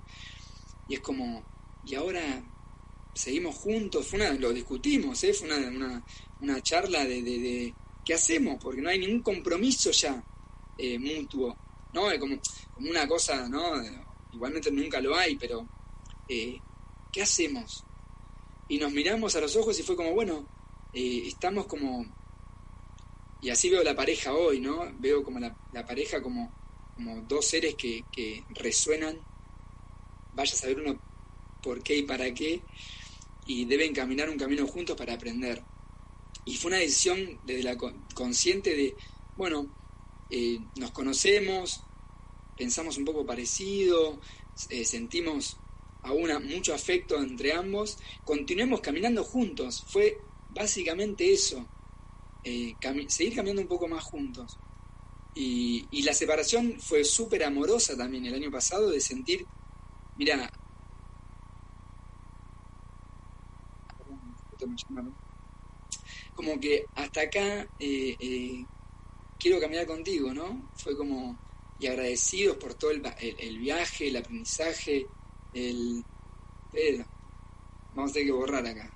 y 0.88 0.96
es 0.96 1.02
como, 1.02 1.44
¿y 1.86 1.96
ahora 1.96 2.42
seguimos 3.14 3.56
juntos, 3.56 4.08
fue 4.08 4.20
una, 4.20 4.34
lo 4.34 4.52
discutimos, 4.54 5.24
¿eh? 5.24 5.34
fue 5.34 5.48
una, 5.48 6.04
una, 6.42 6.62
charla 6.62 7.04
de, 7.06 7.22
de, 7.22 7.74
qué 8.06 8.14
hacemos, 8.14 8.62
porque 8.62 8.82
no 8.82 8.90
hay 8.90 9.00
ningún 9.00 9.22
compromiso 9.22 9.92
ya 9.92 10.24
eh, 10.78 10.98
mutuo, 10.98 11.58
¿no? 11.94 12.10
Es 12.10 12.20
como, 12.20 12.40
como 12.74 12.90
una 12.90 13.08
cosa, 13.08 13.48
¿no? 13.50 13.74
Igualmente 14.32 14.72
nunca 14.72 15.02
lo 15.02 15.16
hay, 15.16 15.36
pero 15.36 15.68
eh, 16.28 16.60
¿qué 17.12 17.22
hacemos? 17.22 17.84
Y 18.70 18.78
nos 18.78 18.92
miramos 18.92 19.36
a 19.36 19.42
los 19.42 19.56
ojos 19.56 19.78
y 19.80 19.84
fue 19.84 19.96
como, 19.96 20.14
bueno, 20.14 20.48
eh, 20.94 21.24
estamos 21.26 21.66
como, 21.66 22.06
y 23.42 23.50
así 23.50 23.70
veo 23.70 23.84
la 23.84 23.96
pareja 23.96 24.34
hoy, 24.34 24.60
¿no? 24.60 24.92
Veo 25.00 25.24
como 25.24 25.40
la, 25.40 25.56
la 25.74 25.86
pareja 25.86 26.22
como, 26.22 26.52
como 26.96 27.22
dos 27.22 27.46
seres 27.46 27.76
que, 27.76 28.06
que 28.12 28.44
resuenan, 28.52 29.20
vaya 30.34 30.54
a 30.54 30.58
saber 30.58 30.80
uno 30.80 31.00
por 31.62 31.82
qué 31.84 31.98
y 31.98 32.04
para 32.04 32.34
qué, 32.34 32.62
y 33.46 33.66
deben 33.66 33.94
caminar 33.94 34.30
un 34.30 34.38
camino 34.38 34.68
juntos 34.68 34.96
para 34.96 35.14
aprender. 35.14 35.64
Y 36.46 36.56
fue 36.56 36.70
una 36.70 36.80
decisión 36.80 37.40
desde 37.46 37.64
la 37.64 37.78
consciente 38.14 38.76
de, 38.76 38.96
bueno, 39.36 39.68
eh, 40.30 40.60
nos 40.76 40.92
conocemos, 40.92 41.82
pensamos 42.58 42.98
un 42.98 43.06
poco 43.06 43.26
parecido, 43.26 44.20
eh, 44.70 44.86
sentimos 44.86 45.58
aún 46.04 46.30
mucho 46.48 46.74
afecto 46.74 47.18
entre 47.22 47.54
ambos, 47.54 47.98
continuemos 48.24 48.82
caminando 48.82 49.24
juntos. 49.24 49.84
Fue 49.88 50.18
básicamente 50.50 51.32
eso, 51.32 51.66
eh, 52.44 52.76
seguir 53.08 53.36
caminando 53.36 53.62
un 53.62 53.68
poco 53.68 53.88
más 53.88 54.04
juntos. 54.04 54.58
Y, 55.36 55.86
y 55.92 56.02
la 56.04 56.14
separación 56.14 56.80
fue 56.80 57.04
súper 57.04 57.44
amorosa 57.44 57.96
también 57.96 58.26
el 58.26 58.36
año 58.36 58.52
pasado 58.52 58.90
de 58.90 59.00
sentir, 59.00 59.46
mira, 60.18 60.52
Como 66.36 66.60
que 66.60 66.86
hasta 66.96 67.22
acá 67.22 67.68
eh, 67.80 68.16
eh, 68.20 68.66
quiero 69.38 69.60
caminar 69.60 69.86
contigo, 69.86 70.34
¿no? 70.34 70.70
Fue 70.76 70.96
como, 70.96 71.38
y 71.80 71.88
agradecidos 71.88 72.58
por 72.58 72.74
todo 72.74 72.92
el, 72.92 73.02
viaje, 73.60 74.08
el 74.08 74.18
aprendizaje, 74.18 75.08
el... 75.54 76.04
Pero, 76.72 77.06
vamos 77.96 78.12
a 78.12 78.14
tener 78.14 78.28
que 78.28 78.34
borrar 78.34 78.66
acá. 78.66 78.90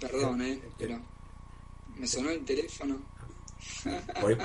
Perdón, 0.00 0.42
¿eh? 0.42 0.60
Pero 0.78 1.00
me 1.96 2.06
sonó 2.06 2.30
el 2.30 2.44
teléfono. 2.44 2.98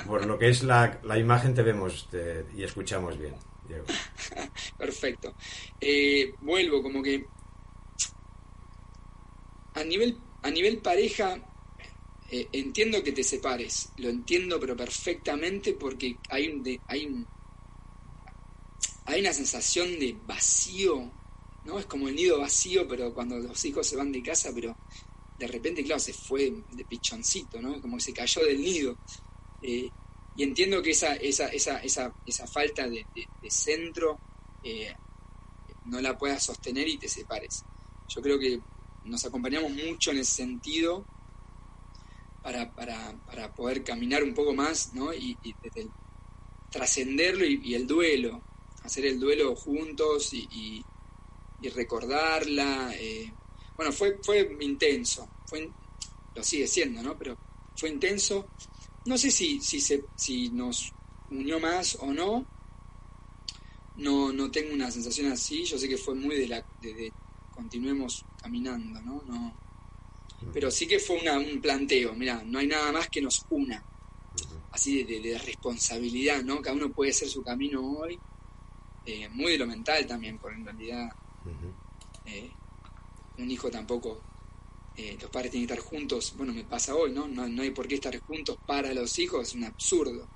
por, 0.06 0.26
lo 0.26 0.38
que 0.38 0.48
es 0.48 0.62
la, 0.62 0.98
la 1.04 1.18
imagen 1.18 1.54
te 1.54 1.62
vemos 1.62 2.08
y 2.56 2.62
escuchamos 2.62 3.18
bien. 3.18 3.34
Perfecto. 4.78 5.34
Eh, 5.80 6.34
vuelvo, 6.40 6.82
como 6.82 7.02
que 7.02 7.26
a 9.74 9.84
nivel, 9.84 10.18
a 10.42 10.50
nivel 10.50 10.78
pareja, 10.78 11.38
eh, 12.30 12.48
entiendo 12.52 13.02
que 13.02 13.12
te 13.12 13.22
separes, 13.22 13.90
lo 13.98 14.08
entiendo 14.08 14.60
pero 14.60 14.76
perfectamente 14.76 15.74
porque 15.74 16.16
hay, 16.28 16.48
un, 16.48 16.62
de, 16.62 16.80
hay, 16.86 17.06
un, 17.06 17.26
hay 19.04 19.20
una 19.20 19.32
sensación 19.32 19.98
de 19.98 20.16
vacío, 20.26 21.10
¿no? 21.64 21.78
Es 21.78 21.86
como 21.86 22.08
el 22.08 22.16
nido 22.16 22.38
vacío, 22.38 22.86
pero 22.88 23.12
cuando 23.12 23.38
los 23.38 23.64
hijos 23.64 23.86
se 23.86 23.96
van 23.96 24.12
de 24.12 24.22
casa, 24.22 24.50
pero 24.54 24.76
de 25.38 25.46
repente, 25.46 25.82
claro, 25.82 26.00
se 26.00 26.12
fue 26.12 26.52
de 26.70 26.84
pichoncito, 26.84 27.60
¿no? 27.60 27.80
Como 27.80 27.96
que 27.96 28.02
se 28.02 28.12
cayó 28.12 28.44
del 28.44 28.60
nido. 28.60 28.96
Eh, 29.60 29.90
y 30.36 30.42
entiendo 30.42 30.82
que 30.82 30.90
esa, 30.92 31.14
esa, 31.16 31.48
esa, 31.48 31.78
esa, 31.78 32.14
esa 32.24 32.46
falta 32.46 32.88
de, 32.88 33.04
centro 33.48 34.18
eh, 34.62 34.94
no 35.86 36.00
la 36.00 36.16
puedas 36.16 36.42
sostener 36.42 36.88
y 36.88 36.96
te 36.96 37.08
separes. 37.08 37.64
Yo 38.08 38.22
creo 38.22 38.38
que 38.38 38.60
nos 39.04 39.24
acompañamos 39.24 39.72
mucho 39.72 40.10
en 40.12 40.18
ese 40.18 40.32
sentido 40.32 41.04
para, 42.42 42.72
para, 42.72 43.12
para 43.26 43.52
poder 43.52 43.84
caminar 43.84 44.22
un 44.22 44.34
poco 44.34 44.54
más, 44.54 44.94
¿no? 44.94 45.12
Y, 45.12 45.36
trascenderlo 46.70 47.44
y, 47.44 47.74
el 47.74 47.86
duelo, 47.86 48.40
hacer 48.84 49.06
el 49.06 49.18
duelo 49.18 49.54
juntos 49.56 50.32
y, 50.34 50.84
recordarla. 51.74 52.92
Eh, 52.94 53.32
bueno, 53.76 53.92
fue, 53.92 54.18
fue 54.22 54.56
intenso, 54.60 55.28
fue, 55.46 55.70
lo 56.34 56.42
sigue 56.42 56.66
siendo, 56.66 57.02
¿no? 57.02 57.16
Pero 57.16 57.36
fue 57.76 57.88
intenso 57.88 58.48
no 59.04 59.18
sé 59.18 59.30
si, 59.30 59.60
si, 59.60 59.80
se, 59.80 60.04
si 60.14 60.48
nos 60.50 60.92
unió 61.30 61.58
más 61.58 61.96
o 62.00 62.12
no. 62.12 62.46
No, 63.96 64.32
no 64.32 64.50
tengo 64.50 64.72
una 64.72 64.90
sensación 64.90 65.30
así. 65.32 65.64
Yo 65.64 65.78
sé 65.78 65.88
que 65.88 65.98
fue 65.98 66.14
muy 66.14 66.36
de 66.36 66.48
la 66.48 66.64
de, 66.80 67.12
continuemos 67.54 68.24
caminando, 68.40 69.00
¿no? 69.02 69.22
no 69.26 69.54
Pero 70.52 70.70
sí 70.70 70.86
que 70.86 70.98
fue 70.98 71.20
una, 71.20 71.38
un 71.38 71.60
planteo. 71.60 72.14
Mira, 72.14 72.42
no 72.46 72.58
hay 72.58 72.66
nada 72.66 72.92
más 72.92 73.08
que 73.08 73.20
nos 73.20 73.44
una. 73.50 73.82
Así 74.70 75.02
de, 75.02 75.38
responsabilidad, 75.38 76.42
¿no? 76.42 76.62
Cada 76.62 76.76
uno 76.76 76.90
puede 76.90 77.10
hacer 77.10 77.28
su 77.28 77.42
camino 77.42 77.82
hoy. 77.82 78.18
Eh, 79.04 79.28
muy 79.30 79.52
de 79.52 79.58
lo 79.58 79.66
mental 79.66 80.06
también, 80.06 80.38
porque 80.38 80.58
en 80.58 80.64
realidad 80.64 81.12
eh, 82.26 82.50
un 83.38 83.50
hijo 83.50 83.68
tampoco 83.68 84.20
eh, 84.96 85.18
los 85.20 85.28
padres 85.30 85.50
tienen 85.50 85.66
que 85.66 85.74
estar 85.74 85.88
juntos, 85.88 86.34
bueno, 86.36 86.52
me 86.52 86.62
pasa 86.62 86.94
hoy, 86.94 87.10
¿no? 87.10 87.26
¿no? 87.26 87.62
hay 87.62 87.70
por 87.70 87.88
qué 87.88 87.96
estar 87.96 88.16
juntos 88.20 88.56
para 88.64 88.94
los 88.94 89.18
hijos, 89.18 89.48
es 89.48 89.54
un 89.54 89.64
absurdo. 89.64 90.26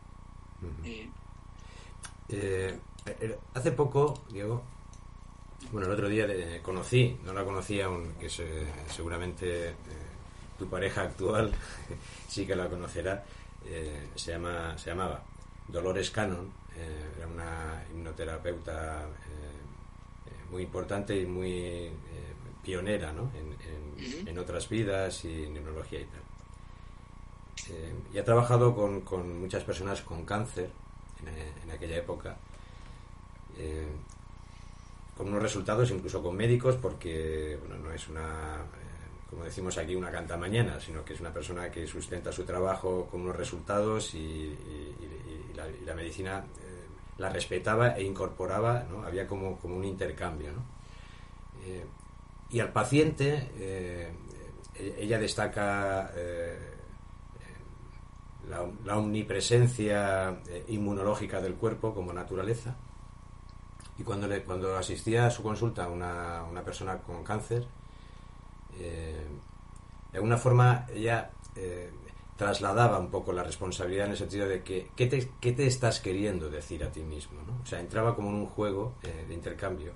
Hace 3.55 3.73
poco, 3.73 4.25
Diego, 4.31 4.65
bueno, 5.71 5.87
el 5.87 5.93
otro 5.93 6.09
día 6.09 6.27
conocí, 6.63 7.17
no 7.25 7.33
la 7.33 7.45
conocía 7.45 7.85
aún, 7.85 8.15
que 8.15 8.29
seguramente 8.29 9.77
tu 10.59 10.67
pareja 10.69 11.03
actual 11.03 11.53
sí 12.29 12.45
que 12.45 12.57
la 12.57 12.69
conocerá, 12.69 13.25
se, 14.17 14.33
llama, 14.33 14.77
se 14.77 14.91
llamaba 14.91 15.23
Dolores 15.69 16.11
Cannon, 16.11 16.51
era 17.17 17.27
una 17.27 17.85
hipnoterapeuta 17.91 19.07
muy 20.51 20.63
importante 20.63 21.19
y 21.19 21.27
muy 21.27 21.91
pionera 22.63 23.13
¿no? 23.13 23.31
en, 24.27 24.39
otras 24.39 24.69
vidas 24.69 25.25
y 25.25 25.49
neurología 25.49 26.01
y 26.01 26.05
tal. 26.05 26.21
Eh, 27.71 27.95
y 28.13 28.19
ha 28.19 28.25
trabajado 28.25 28.75
con, 28.75 29.01
con, 29.01 29.41
muchas 29.41 29.65
personas 29.65 30.03
con 30.03 30.25
cáncer 30.25 30.71
en, 31.65 31.71
aquella 31.71 31.97
época, 31.97 32.37
eh, 33.57 33.87
con 35.17 35.29
unos 35.29 35.43
resultados 35.43 35.91
incluso 35.91 36.23
con 36.23 36.37
médicos, 36.37 36.77
porque 36.77 37.59
bueno, 37.61 37.83
no 37.83 37.93
es 37.93 38.09
una, 38.09 38.57
eh, 38.57 39.31
como 39.31 39.45
decimos 39.45 39.79
aquí, 39.79 39.95
una 39.95 40.11
canta 40.11 40.37
mañana, 40.37 40.79
sino 40.79 41.05
que 41.05 41.15
es 41.15 41.21
una 41.21 41.33
persona 41.33 41.71
que 41.71 41.87
sustenta 41.87 42.31
su 42.31 42.45
trabajo 42.45 43.07
con 43.11 43.23
unos 43.23 43.37
resultados 43.37 44.15
y, 44.15 44.55
la, 45.87 45.95
medicina 45.95 46.45
la 47.19 47.31
respetaba 47.31 47.97
e 47.97 48.05
incorporaba, 48.05 48.85
¿no? 48.91 49.03
había 49.05 49.27
como, 49.27 49.59
como 49.59 49.77
un 49.77 49.85
intercambio. 49.85 50.53
¿no? 50.53 50.77
Y 52.51 52.61
al 52.61 52.73
paciente, 52.73 53.51
eh, 53.59 54.13
ella 54.99 55.19
destaca 55.19 56.13
eh, 56.15 56.75
la, 58.49 58.97
omnipresencia 58.97 60.41
eh, 60.47 60.65
inmunológica 60.69 61.41
del 61.41 61.55
cuerpo 61.55 61.93
como 61.93 62.13
naturaleza. 62.13 62.77
Y 63.99 64.05
cuando, 64.05 64.29
le, 64.29 64.45
cuando 64.45 64.77
asistía 64.77 65.27
a 65.27 65.31
su 65.31 65.43
consulta 65.43 65.89
una, 65.89 66.45
una 66.45 66.63
persona 66.63 66.99
con 66.99 67.25
cáncer, 67.25 67.67
de 68.77 70.19
alguna 70.19 70.37
forma 70.37 70.87
ella 70.93 71.31
trasladaba 72.37 72.99
un 72.99 73.11
poco 73.11 73.33
la 73.33 73.43
responsabilidad 73.43 74.07
en 74.07 74.13
el 74.13 74.19
sentido 74.19 74.47
de 74.47 74.63
que 74.63 74.91
¿qué 74.95 75.07
te, 75.07 75.31
qué 75.41 75.53
te 75.53 75.67
estás 75.67 76.01
queriendo 76.01 76.51
decir 76.51 76.85
a 76.85 76.93
ti 76.93 77.03
mismo? 77.03 77.41
¿no? 77.47 77.63
O 77.63 77.67
sea, 77.67 77.81
entraba 77.81 78.15
como 78.15 78.31
en 78.31 78.37
un 78.37 78.47
juego 78.47 78.95
de 79.03 79.33
intercambio 79.33 79.93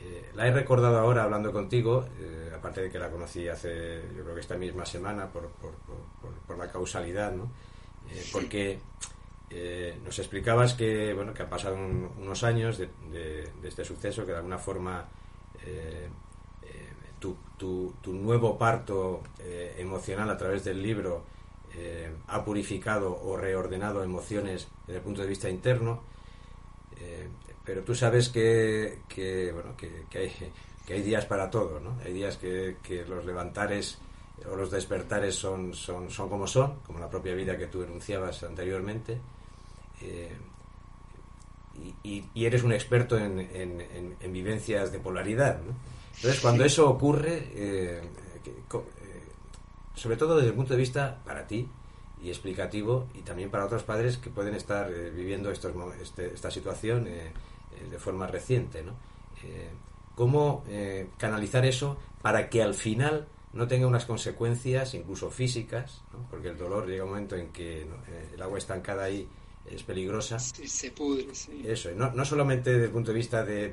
eh, 0.00 0.30
la 0.34 0.46
he 0.46 0.52
recordado 0.52 0.98
ahora 0.98 1.24
hablando 1.24 1.52
contigo, 1.52 2.06
eh, 2.20 2.52
aparte 2.56 2.82
de 2.82 2.90
que 2.90 2.98
la 2.98 3.10
conocí 3.10 3.48
hace, 3.48 4.00
yo 4.16 4.22
creo 4.22 4.34
que 4.34 4.40
esta 4.40 4.56
misma 4.56 4.86
semana, 4.86 5.26
por, 5.26 5.48
por, 5.50 6.56
la 6.58 6.70
causalidad, 6.70 7.32
¿no? 7.32 7.50
Eh, 8.10 8.24
porque 8.32 8.78
nos 10.04 10.18
explicabas 10.18 10.74
que, 10.74 11.14
bueno, 11.14 11.32
que 11.32 11.42
han 11.42 11.48
pasado 11.48 11.76
unos 11.76 12.44
años 12.44 12.78
de, 12.78 13.50
este 13.62 13.84
suceso, 13.84 14.24
que 14.24 14.32
de 14.32 14.38
alguna 14.38 14.58
forma 14.58 15.06
tu, 17.18 17.36
tu, 17.56 17.94
tu, 18.00 18.12
nuevo 18.12 18.58
parto 18.58 19.22
emocional 19.78 20.28
a 20.30 20.36
través 20.36 20.64
del 20.64 20.82
libro 20.82 21.24
ha 22.26 22.44
purificado 22.44 23.20
o 23.22 23.36
reordenado 23.36 24.02
emociones 24.02 24.68
desde 24.86 24.98
el 24.98 25.04
punto 25.04 25.22
de 25.22 25.28
vista 25.28 25.48
interno 25.48 26.02
pero 27.68 27.82
tú 27.82 27.94
sabes 27.94 28.30
que, 28.30 29.00
que 29.06 29.52
bueno, 29.52 29.76
que, 29.76 30.18
hay, 30.18 30.32
que 30.86 30.94
hay 30.94 31.02
días 31.02 31.26
para 31.26 31.50
todo, 31.50 31.78
¿no? 31.78 31.98
Hay 32.02 32.14
días 32.14 32.38
que, 32.38 32.78
que 32.82 33.04
los 33.04 33.26
levantares 33.26 33.98
o 34.50 34.56
los 34.56 34.70
despertares 34.70 35.34
son, 35.34 35.74
son, 35.74 36.10
son 36.10 36.30
como 36.30 36.46
son, 36.46 36.76
como 36.86 36.98
la 36.98 37.10
propia 37.10 37.34
vida 37.34 37.58
que 37.58 37.66
tú 37.66 37.82
enunciabas 37.82 38.42
anteriormente, 38.42 39.20
eh, 40.00 40.34
y, 42.02 42.24
y, 42.32 42.46
eres 42.46 42.62
un 42.62 42.72
experto 42.72 43.18
en, 43.18 43.38
en, 43.38 44.32
vivencias 44.32 44.90
de 44.90 44.98
polaridad. 44.98 45.60
¿no? 45.60 45.74
Entonces, 46.16 46.40
cuando 46.40 46.64
eso 46.64 46.88
ocurre, 46.88 47.50
eh, 47.54 48.00
eh, 48.46 48.80
sobre 49.98 50.16
todo 50.16 50.36
desde 50.36 50.50
el 50.50 50.54
punto 50.54 50.74
de 50.74 50.78
vista 50.78 51.20
para 51.24 51.46
ti 51.46 51.68
y 52.22 52.28
explicativo, 52.28 53.08
y 53.14 53.22
también 53.22 53.50
para 53.50 53.64
otros 53.64 53.82
padres 53.82 54.18
que 54.18 54.30
pueden 54.30 54.54
estar 54.54 54.90
viviendo 54.90 55.50
estos, 55.50 55.72
este, 56.00 56.32
esta 56.34 56.50
situación 56.50 57.06
eh, 57.06 57.32
de 57.90 57.98
forma 57.98 58.26
reciente, 58.26 58.82
¿no? 58.82 58.92
Eh, 59.44 59.70
¿Cómo 60.14 60.64
eh, 60.68 61.10
canalizar 61.16 61.64
eso 61.64 61.96
para 62.22 62.48
que 62.48 62.62
al 62.62 62.74
final 62.74 63.28
no 63.52 63.68
tenga 63.68 63.86
unas 63.86 64.04
consecuencias, 64.04 64.94
incluso 64.94 65.30
físicas, 65.30 66.02
porque 66.28 66.48
el 66.48 66.58
dolor 66.58 66.88
llega 66.88 67.04
un 67.04 67.10
momento 67.10 67.36
en 67.36 67.50
que 67.50 67.86
el 68.34 68.42
agua 68.42 68.58
estancada 68.58 69.04
ahí 69.04 69.28
es 69.66 69.82
peligrosa. 69.84 70.38
se 70.38 70.90
pudre, 70.90 71.34
sí. 71.34 71.62
Eso, 71.64 71.90
no, 71.94 72.12
no 72.12 72.24
solamente 72.24 72.72
desde 72.72 72.86
el 72.86 72.90
punto 72.90 73.12
de 73.12 73.16
vista 73.16 73.44
de, 73.44 73.70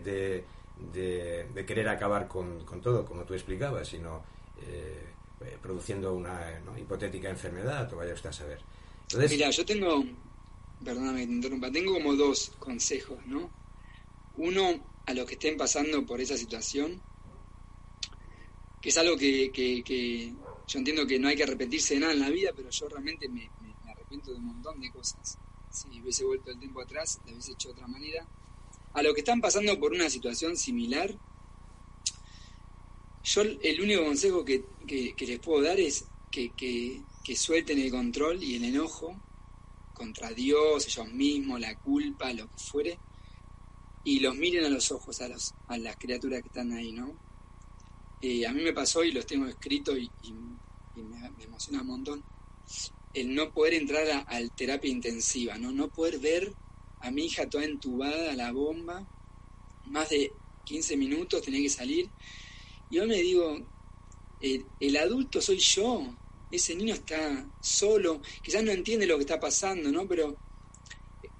de, 0.93 1.65
querer 1.65 1.89
acabar 1.89 2.27
con, 2.27 2.63
con, 2.63 2.79
todo, 2.79 3.05
como 3.05 3.23
tú 3.23 3.33
explicabas, 3.33 3.87
sino 3.87 4.21
produciendo 5.61 6.13
una 6.13 6.61
hipotética 6.77 7.29
enfermedad, 7.29 7.91
o 7.93 7.97
vaya 7.97 8.13
usted 8.13 8.29
a 8.29 8.33
saber. 8.33 8.59
Entonces, 9.03 9.31
Mira, 9.31 9.49
yo 9.51 9.65
tengo, 9.65 10.03
perdóname 10.83 11.21
que 11.21 11.27
te 11.27 11.33
interrumpa, 11.33 11.71
tengo 11.71 11.93
como 11.93 12.15
dos 12.15 12.51
consejos, 12.57 13.19
¿no? 13.27 13.51
Uno, 14.37 14.83
a 15.05 15.13
los 15.13 15.25
que 15.27 15.33
estén 15.33 15.57
pasando 15.57 16.05
por 16.05 16.19
esa 16.19 16.35
situación, 16.37 17.01
que 18.81 18.89
es 18.89 18.97
algo 18.97 19.15
que, 19.15 19.51
que, 19.51 20.33
yo 20.67 20.79
entiendo 20.79 21.05
que 21.05 21.19
no 21.19 21.27
hay 21.27 21.35
que 21.35 21.43
arrepentirse 21.43 21.93
de 21.93 21.99
nada 21.99 22.13
en 22.13 22.19
la 22.19 22.29
vida, 22.29 22.51
pero 22.55 22.69
yo 22.69 22.89
realmente 22.89 23.29
me, 23.29 23.49
arrepiento 23.89 24.31
de 24.31 24.37
un 24.37 24.45
montón 24.45 24.81
de 24.81 24.91
cosas. 24.91 25.37
Si 25.71 26.01
hubiese 26.01 26.25
vuelto 26.25 26.49
el 26.49 26.59
tiempo 26.59 26.81
atrás, 26.81 27.19
lo 27.25 27.33
hubiese 27.33 27.51
hecho 27.51 27.69
de 27.69 27.73
otra 27.73 27.87
manera. 27.87 28.25
A 28.93 29.03
los 29.03 29.13
que 29.13 29.19
están 29.19 29.41
pasando 29.41 29.79
por 29.79 29.91
una 29.91 30.09
situación 30.09 30.57
similar, 30.57 31.15
yo 33.25 33.41
el 33.41 33.81
único 33.81 34.03
consejo 34.03 34.45
que, 34.45 34.63
que 34.87 35.27
les 35.27 35.39
puedo 35.39 35.63
dar 35.63 35.79
es 35.79 36.05
que, 36.31 37.01
que, 37.23 37.35
suelten 37.35 37.79
el 37.79 37.91
control 37.91 38.43
y 38.43 38.55
el 38.55 38.65
enojo 38.65 39.15
contra 39.93 40.31
Dios, 40.31 40.85
ellos 40.87 41.11
mismos, 41.11 41.59
la 41.59 41.77
culpa, 41.77 42.31
lo 42.33 42.47
que 42.47 42.57
fuere, 42.57 42.99
y 44.03 44.19
los 44.19 44.35
miren 44.35 44.65
a 44.65 44.69
los 44.69 44.91
ojos 44.91 45.21
a, 45.21 45.27
los, 45.27 45.53
a 45.67 45.77
las 45.77 45.95
criaturas 45.95 46.41
que 46.41 46.47
están 46.47 46.71
ahí, 46.73 46.91
¿no? 46.91 47.13
Eh, 48.21 48.45
a 48.45 48.51
mí 48.51 48.61
me 48.61 48.73
pasó 48.73 49.03
y 49.03 49.11
los 49.11 49.25
tengo 49.25 49.47
escritos 49.47 49.97
y, 49.97 50.09
me, 50.95 51.43
emociona 51.43 51.81
un 51.81 51.87
montón 51.87 52.23
el 53.13 53.33
no 53.33 53.51
poder 53.51 53.75
entrar 53.75 54.25
a, 54.27 54.47
terapia 54.55 54.91
intensiva, 54.91 55.57
¿no? 55.57 55.71
No 55.71 55.87
poder 55.87 56.19
ver 56.19 56.53
a 56.99 57.11
mi 57.11 57.25
hija 57.25 57.49
toda 57.49 57.63
entubada 57.63 58.31
a 58.31 58.35
la 58.35 58.51
bomba, 58.51 59.07
más 59.85 60.09
de 60.09 60.33
15 60.65 60.97
minutos 60.97 61.41
tenía 61.41 61.61
que 61.61 61.69
salir. 61.69 62.09
Y 62.89 62.95
yo 62.97 63.05
me 63.05 63.17
digo, 63.17 63.57
el, 64.79 64.97
adulto 64.97 65.41
soy 65.41 65.57
yo, 65.57 66.15
ese 66.51 66.75
niño 66.75 66.93
está 66.93 67.45
solo, 67.61 68.21
quizás 68.43 68.63
no 68.63 68.71
entiende 68.71 69.07
lo 69.07 69.17
que 69.17 69.23
está 69.23 69.39
pasando, 69.39 69.91
¿no? 69.91 70.07
Pero 70.07 70.35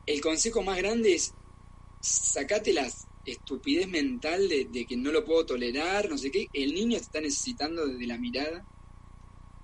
el 0.06 0.22
consejo 0.22 0.62
más 0.62 0.78
grande 0.78 1.16
es 1.16 1.34
sacate 2.00 2.74
la 2.74 2.88
estupidez 3.26 3.88
mental 3.88 4.48
de, 4.48 4.86
que 4.88 4.98
no 4.98 5.12
lo 5.12 5.26
puedo 5.26 5.46
tolerar, 5.46 6.10
no 6.10 6.18
sé 6.18 6.32
qué. 6.32 6.48
El 6.54 6.74
niño 6.74 6.98
está 6.98 7.22
necesitando 7.22 7.88
desde 7.88 8.06
la 8.06 8.18
mirada 8.18 8.66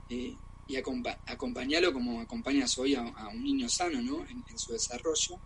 eh, 0.09 0.35
y 0.67 0.75
acompañarlo 0.75 1.93
como 1.93 2.21
acompañas 2.21 2.77
hoy 2.77 2.95
a, 2.95 3.03
un 3.27 3.43
niño 3.43 3.69
sano, 3.69 4.01
¿no? 4.01 4.25
En, 4.25 4.43
su 4.57 4.73
desarrollo. 4.73 5.39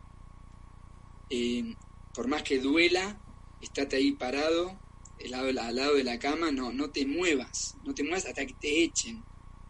Eh, 1.29 1.75
por 2.13 2.27
más 2.27 2.43
que 2.43 2.59
duela, 2.59 3.19
estate 3.61 3.97
ahí 3.97 4.11
parado, 4.13 4.79
al 5.23 5.31
lado, 5.31 5.47
al 5.47 5.75
lado 5.75 5.95
de 5.95 6.03
la 6.03 6.19
cama, 6.19 6.51
no, 6.51 6.71
no 6.71 6.89
te 6.89 7.05
muevas, 7.05 7.75
no 7.83 7.93
te 7.93 8.03
muevas 8.03 8.25
hasta 8.25 8.45
que 8.45 8.53
te 8.53 8.83
echen. 8.83 9.23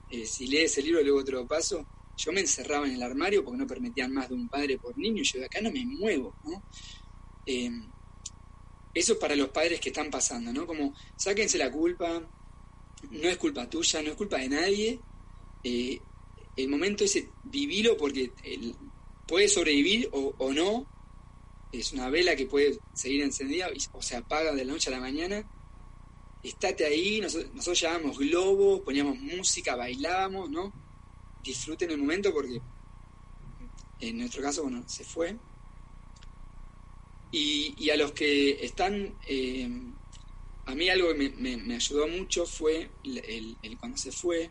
Eh, 0.10 0.26
si 0.26 0.48
lees 0.48 0.78
el 0.78 0.86
libro, 0.86 1.02
luego 1.02 1.20
otro 1.20 1.48
paso, 1.48 1.86
yo 2.18 2.32
me 2.32 2.41
encerraba 2.41 2.88
en 2.88 2.93
el 2.93 3.04
armario 3.04 3.43
porque 3.43 3.58
no 3.58 3.68
permitían 3.68 4.14
más 4.14 4.30
de 4.30 4.36
un 4.36 4.48
padre 4.48 4.78
por 4.78 4.98
niño, 4.98 5.24
yo 5.24 5.39
de 5.39 5.46
acá 5.46 5.62
no 5.62 5.72
me 5.72 5.86
muevo. 5.86 6.36
Eh, 7.46 7.70
eso 8.93 9.14
es 9.14 9.20
para 9.20 9.36
los 9.36 9.50
padres 9.50 9.80
que 9.80 9.89
están 9.89 10.10
pasando, 10.10 10.54
¿no? 10.54 10.66
Como 10.66 10.93
sáquense 11.18 11.58
la 11.58 11.70
culpa, 11.72 12.22
no 13.12 13.30
es 13.30 13.38
culpa 13.38 13.70
tuya, 13.70 14.02
no 14.02 14.12
es 14.12 14.16
culpa 14.16 14.38
de 14.38 14.50
nadie. 14.50 15.00
Eh, 15.64 16.00
el 16.56 16.70
momento 16.70 17.04
ese, 17.04 17.30
vivilo 17.43 17.98
porque 17.98 18.32
el, 18.43 18.74
puede 19.28 19.48
sobrevivir 19.48 20.10
o, 20.14 20.34
o, 20.38 20.54
no. 20.54 20.88
Es 21.80 21.93
una 21.93 22.09
vela 22.09 22.36
que 22.36 22.45
puede 22.45 22.80
seguir 22.93 23.21
encendida 23.21 23.69
o 23.91 24.01
se 24.01 24.15
apaga 24.15 24.53
de 24.53 24.65
la 24.65 24.73
noche 24.73 24.89
a 24.89 24.93
la 24.93 24.99
mañana. 24.99 25.43
Estate 26.43 26.86
ahí, 26.86 27.19
nosotros, 27.21 27.53
nosotros 27.53 27.82
llevábamos 27.82 28.17
globos, 28.17 28.82
poníamos 28.82 29.17
música, 29.19 29.76
bailábamos, 29.76 30.49
¿no? 30.49 30.71
Disfruten 31.43 31.91
el 31.91 31.97
momento 31.97 32.34
porque 32.34 32.61
en 33.99 34.17
nuestro 34.17 34.41
caso, 34.41 34.63
bueno, 34.63 34.84
se 34.88 35.03
fue. 35.03 35.38
Y, 37.32 37.89
a 37.89 37.97
los 37.97 38.13
que 38.13 38.63
están, 38.65 39.13
eh, 39.28 39.69
a 40.65 40.73
mí 40.73 40.89
algo 40.89 41.09
que 41.13 41.30
me, 41.30 41.76
ayudó 41.76 42.07
mucho 42.07 42.45
fue 42.45 42.89
el, 43.03 43.78
cuando 43.80 43.97
se 43.97 44.11
fue. 44.11 44.49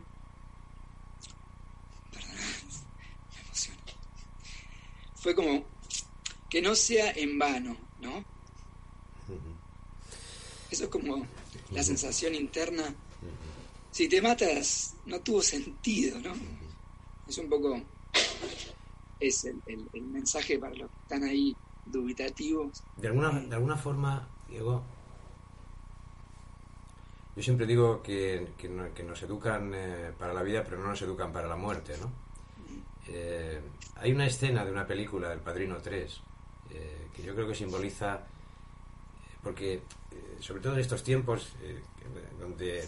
Perdón, 2.11 2.31
me 3.33 3.41
emociono. 3.41 3.81
Fue 5.15 5.33
como 5.33 5.65
que 6.49 6.61
no 6.61 6.75
sea 6.75 7.11
en 7.11 7.37
vano, 7.37 7.77
¿no? 8.01 8.23
Eso 10.69 10.85
es 10.85 10.89
como 10.89 11.25
la 11.71 11.83
sensación 11.83 12.35
interna. 12.35 12.93
Si 13.91 14.09
te 14.09 14.21
matas, 14.21 14.95
no 15.05 15.21
tuvo 15.21 15.41
sentido, 15.41 16.19
¿no? 16.19 16.33
Es 17.27 17.37
un 17.37 17.49
poco 17.49 17.81
es 19.19 19.45
el, 19.45 19.61
el, 19.65 20.03
mensaje 20.03 20.59
para 20.59 20.75
los 20.75 20.89
que 20.89 20.97
están 21.03 21.23
ahí 21.23 21.55
dubitativos. 21.85 22.83
De 22.97 23.07
alguna, 23.07 23.31
de 23.31 23.55
alguna 23.55 23.77
forma, 23.77 24.27
Diego, 24.49 24.83
yo 27.35 27.43
siempre 27.43 27.65
digo 27.65 28.01
que, 28.01 28.53
que, 28.57 29.03
nos 29.03 29.21
educan 29.23 29.71
eh, 29.73 30.11
para 30.17 30.33
la 30.33 30.43
vida, 30.43 30.63
pero 30.63 30.81
no 30.81 30.87
nos 30.87 31.01
educan 31.01 31.31
para 31.31 31.47
la 31.47 31.55
muerte, 31.55 31.95
¿no? 31.99 32.11
Eh, 33.07 33.61
hay 33.97 34.11
una 34.11 34.25
escena 34.25 34.65
de 34.65 34.71
una 34.71 34.87
película 34.87 35.29
del 35.29 35.39
Padrino 35.39 35.77
3 35.77 36.21
eh, 36.75 37.07
que 37.15 37.23
yo 37.23 37.33
creo 37.33 37.47
que 37.47 37.55
simboliza, 37.55 38.19
porque 39.41 39.81
sobre 40.39 40.61
todo 40.61 40.73
en 40.73 40.79
estos 40.79 41.03
tiempos 41.03 41.53
donde 42.39 42.87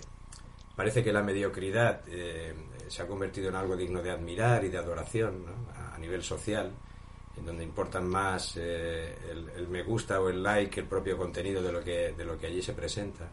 parece 0.75 1.03
que 1.03 1.13
la 1.13 1.21
mediocridad 1.21 2.01
se 2.88 3.01
ha 3.01 3.07
convertido 3.07 3.49
en 3.49 3.55
algo 3.55 3.75
digno 3.75 4.01
de 4.01 4.11
admirar 4.11 4.63
y 4.63 4.69
de 4.69 4.77
adoración 4.77 5.45
a, 5.93 5.97
nivel 5.97 6.23
social, 6.23 6.71
en 7.38 7.45
donde 7.45 7.63
importan 7.63 8.07
más 8.07 8.55
eh, 8.55 9.15
el, 9.31 9.67
me 9.67 9.83
gusta 9.83 10.21
o 10.21 10.29
el 10.29 10.41
like, 10.41 10.79
el 10.79 10.85
propio 10.85 11.17
contenido 11.17 11.61
de 11.61 11.71
lo 11.71 11.83
que, 11.83 12.13
de 12.13 12.23
lo 12.23 12.38
que 12.38 12.47
allí 12.47 12.61
se 12.61 12.73
presenta, 12.73 13.27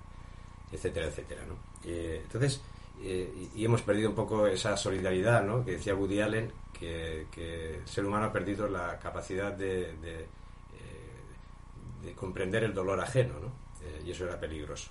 etcétera, 0.72 1.06
etcétera. 1.06 1.42
¿no? 1.46 1.56
entonces, 1.84 2.62
eh, 3.02 3.48
y, 3.54 3.64
hemos 3.64 3.82
perdido 3.82 4.08
un 4.08 4.14
poco 4.14 4.46
esa 4.46 4.76
solidaridad, 4.76 5.44
¿no? 5.44 5.64
que 5.64 5.72
decía 5.72 5.94
Woody 5.94 6.20
Allen, 6.20 6.52
que, 6.72 7.26
el 7.36 7.86
ser 7.86 8.04
humano 8.04 8.26
ha 8.26 8.32
perdido 8.32 8.68
la 8.68 8.98
capacidad 8.98 9.52
de, 9.52 9.94
eh, 10.02 10.26
de 12.04 12.12
comprender 12.12 12.64
el 12.64 12.74
dolor 12.74 13.00
ajeno, 13.00 13.34
¿no? 13.40 13.64
y 14.04 14.10
eso 14.10 14.24
era 14.24 14.38
peligroso. 14.38 14.90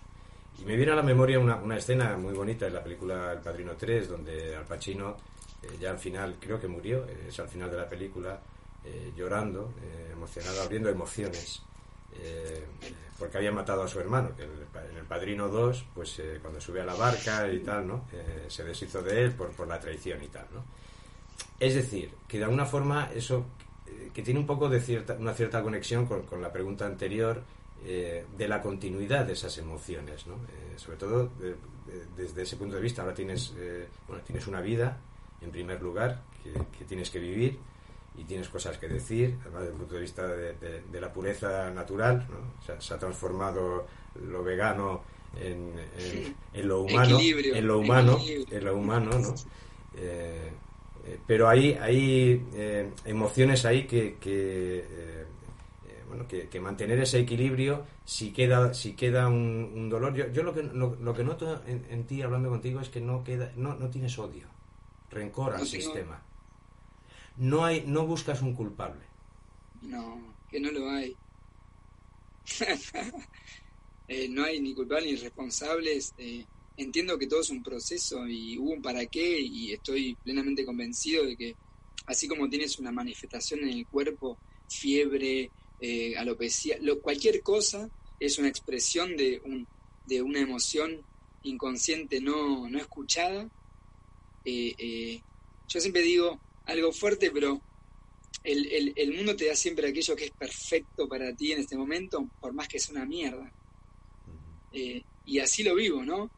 Y 0.59 0.65
me 0.65 0.75
viene 0.75 0.91
a 0.91 0.95
la 0.95 1.03
memoria 1.03 1.39
una, 1.39 1.55
una 1.55 1.77
escena 1.77 2.15
muy 2.17 2.33
bonita 2.33 2.67
en 2.67 2.73
la 2.73 2.83
película 2.83 3.31
El 3.31 3.39
Padrino 3.39 3.73
3, 3.75 4.07
donde 4.07 4.55
Al 4.55 4.65
Pacino, 4.65 5.17
eh, 5.61 5.77
ya 5.79 5.91
al 5.91 5.99
final, 5.99 6.37
creo 6.39 6.59
que 6.59 6.67
murió, 6.67 7.05
eh, 7.05 7.25
es 7.29 7.39
al 7.39 7.49
final 7.49 7.71
de 7.71 7.77
la 7.77 7.89
película, 7.89 8.39
eh, 8.85 9.11
llorando, 9.15 9.73
emocionado, 10.11 10.61
abriendo 10.61 10.89
emociones, 10.89 11.61
porque 13.17 13.37
había 13.37 13.51
matado 13.51 13.83
a 13.83 13.87
su 13.87 13.99
hermano, 13.99 14.35
que 14.35 14.43
en 14.43 14.97
el 14.97 15.05
Padrino 15.05 15.47
2, 15.47 15.85
pues 15.95 16.21
cuando 16.41 16.61
sube 16.61 16.81
a 16.81 16.85
la 16.85 16.93
barca 16.93 17.51
y 17.51 17.59
tal, 17.59 17.87
¿no? 17.87 18.05
se 18.47 18.63
deshizo 18.63 19.01
de 19.01 19.23
él 19.23 19.31
por, 19.31 19.51
por 19.51 19.67
la 19.67 19.79
traición 19.79 20.21
y 20.21 20.27
tal, 20.27 20.45
¿no? 20.53 20.63
Es 21.59 21.75
decir, 21.75 22.11
que 22.27 22.37
de 22.37 22.43
alguna 22.43 22.65
forma 22.65 23.09
eso, 23.15 23.45
que 24.13 24.21
tiene 24.21 24.39
un 24.39 24.45
poco 24.45 24.69
de 24.69 24.79
cierta, 24.79 25.13
una 25.13 25.33
cierta 25.33 25.61
conexión 25.61 26.05
con, 26.05 26.23
con 26.23 26.41
la 26.41 26.51
pregunta 26.51 26.85
anterior, 26.85 27.43
eh, 27.85 28.25
de 28.37 28.47
la 28.47 28.61
continuidad 28.61 29.25
de 29.25 29.33
esas 29.33 29.57
emociones, 29.57 30.25
¿no? 30.25 30.35
Eh, 30.35 30.77
sobre 30.77 30.97
todo 30.97 31.29
desde 32.15 32.43
ese 32.43 32.55
punto 32.55 32.77
de 32.77 32.81
vista. 32.81 33.01
Ahora 33.01 33.13
tienes, 33.13 33.53
eh, 33.57 33.87
bueno, 34.07 34.23
tienes 34.23 34.47
una 34.47 34.61
vida, 34.61 34.97
en 35.41 35.51
primer 35.51 35.81
lugar, 35.81 36.21
que, 36.41 36.85
tienes 36.85 37.09
que 37.09 37.19
vivir 37.19 37.59
y 38.17 38.23
tienes 38.23 38.47
cosas 38.47 38.77
que 38.77 38.87
decir, 38.87 39.37
además 39.41 39.63
desde 39.63 39.73
el 39.73 39.79
punto 39.79 39.95
de 39.95 40.01
vista 40.01 40.27
de, 40.27 41.01
la 41.01 41.11
pureza 41.11 41.71
natural, 41.71 42.25
¿no? 42.29 42.81
se 42.81 42.93
ha 42.93 42.97
transformado 42.97 43.85
lo 44.15 44.43
vegano 44.43 45.03
en, 45.35 45.73
en, 46.53 46.67
lo 46.67 46.83
humano, 46.83 47.19
en 47.19 47.67
lo 47.67 47.79
humano, 47.79 48.17
en 48.25 48.63
lo 48.63 48.77
humano, 48.77 49.19
¿no? 49.19 49.35
Pero 51.27 51.49
hay, 51.49 51.73
hay 51.73 52.45
emociones 53.05 53.65
ahí 53.65 53.85
que, 53.85 54.17
que 54.19 55.23
que, 56.27 56.59
mantener 56.59 56.99
ese 56.99 57.19
equilibrio, 57.19 57.85
si 58.05 58.31
queda, 58.31 58.73
si 58.73 58.93
queda 58.93 59.27
un, 59.27 59.89
dolor. 59.89 60.13
Yo, 60.13 60.31
yo 60.31 60.43
lo, 60.43 60.53
que, 60.53 60.63
lo, 60.63 61.13
que 61.13 61.23
noto 61.23 61.61
en, 61.65 62.05
ti 62.05 62.21
hablando 62.21 62.49
contigo 62.49 62.79
es 62.79 62.89
que 62.89 63.01
no, 63.01 63.23
queda, 63.23 63.51
no, 63.55 63.75
no 63.75 63.89
tienes 63.89 64.17
odio, 64.19 64.47
rencor 65.09 65.55
al 65.55 65.65
sistema. 65.65 66.21
No. 67.37 67.65
hay, 67.65 67.83
no 67.87 68.05
buscas 68.05 68.41
un 68.41 68.53
culpable. 68.53 69.01
No, 69.81 70.21
que 70.49 70.59
no 70.59 70.71
lo 70.71 70.89
hay. 70.89 71.15
Eh, 74.09 74.27
no 74.27 74.43
hay 74.43 74.59
ni 74.59 74.75
culpables 74.75 75.05
ni 75.05 75.15
responsables. 75.15 76.13
Entiendo 76.75 77.19
que 77.19 77.27
todo 77.27 77.41
es 77.41 77.49
un 77.49 77.61
proceso 77.61 78.27
y 78.27 78.57
hubo 78.57 78.71
un 78.71 78.81
para 78.81 79.05
qué 79.05 79.39
y 79.39 79.73
estoy 79.73 80.15
plenamente 80.23 80.65
convencido 80.65 81.25
de 81.25 81.37
que 81.37 81.55
así 82.05 82.27
como 82.27 82.49
tienes 82.49 82.79
una 82.79 82.91
manifestación 82.91 83.61
en 83.61 83.69
el 83.69 83.87
cuerpo, 83.87 84.37
fiebre, 84.67 85.51
eh, 85.79 86.15
alopecia, 86.17 86.77
lo, 86.81 87.01
cualquier 87.01 87.41
cosa 87.41 87.89
es 88.19 88.37
una 88.37 88.47
expresión 88.47 89.15
de, 89.17 89.41
un, 89.45 89.67
de 90.05 90.21
una 90.21 90.39
emoción 90.39 91.01
inconsciente 91.43 92.21
no, 92.21 92.69
no 92.69 92.79
escuchada. 92.79 93.49
Eh, 94.45 94.73
eh, 94.77 95.21
yo 95.67 95.79
siempre 95.79 96.01
digo 96.01 96.39
algo 96.65 96.91
fuerte, 96.91 97.31
pero 97.31 97.61
el, 98.43 98.93
el, 98.95 99.13
mundo 99.13 99.35
te 99.35 99.47
da 99.47 99.55
siempre 99.55 99.89
aquello 99.89 100.15
que 100.15 100.25
es 100.25 100.31
perfecto 100.31 101.07
para 101.07 101.35
ti 101.35 101.51
en 101.51 101.59
este 101.59 101.77
momento, 101.77 102.29
por 102.39 102.53
más 102.53 102.67
que 102.67 102.79
sea 102.79 102.95
una 102.95 103.05
mierda. 103.05 103.51
y 105.25 105.39
así 105.39 105.63
lo 105.63 105.75
vivo, 105.75 106.03
¿no? 106.03 106.29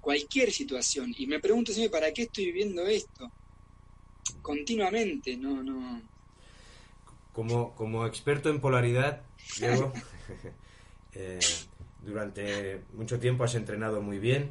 Cualquier 0.00 0.52
situación. 0.52 1.14
Y 1.16 1.26
me 1.26 1.40
pregunto 1.40 1.72
siempre, 1.72 2.00
¿para 2.00 2.12
qué 2.12 2.22
estoy 2.22 2.46
viviendo 2.46 2.86
esto? 2.86 3.30
Continuamente, 4.42 5.36
no, 5.36 5.62
no, 5.62 6.02
como, 7.38 7.72
como 7.76 8.04
experto 8.04 8.50
en 8.50 8.60
polaridad, 8.60 9.22
Diego, 9.60 9.92
eh, 11.12 11.38
durante 12.02 12.82
mucho 12.94 13.20
tiempo 13.20 13.44
has 13.44 13.54
entrenado 13.54 14.02
muy 14.02 14.18
bien, 14.18 14.50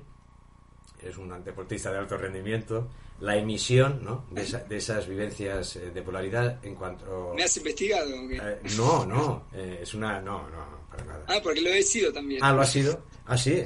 eres 1.02 1.18
un 1.18 1.44
deportista 1.44 1.92
de 1.92 1.98
alto 1.98 2.16
rendimiento, 2.16 2.88
la 3.20 3.36
emisión 3.36 4.06
¿no? 4.06 4.24
de, 4.32 4.46
de 4.70 4.78
esas 4.78 5.06
vivencias 5.06 5.76
eh, 5.76 5.92
de 5.92 6.02
polaridad 6.02 6.64
en 6.64 6.76
cuanto... 6.76 7.34
¿Me 7.36 7.44
has 7.44 7.58
investigado? 7.58 8.10
Eh, 8.32 8.62
no, 8.78 9.06
no, 9.06 9.48
es 9.54 9.94
una... 9.94 10.22
No, 10.22 10.50
no, 10.50 10.77
para 10.98 11.14
nada. 11.14 11.26
Ah, 11.28 11.40
porque 11.42 11.62
lo 11.62 11.70
he 11.70 11.82
sido 11.84 12.12
también. 12.12 12.44
Ah, 12.44 12.54
lo 12.54 12.62
ha 12.62 12.66
sido. 12.66 13.04
Ah, 13.26 13.38
sí. 13.38 13.64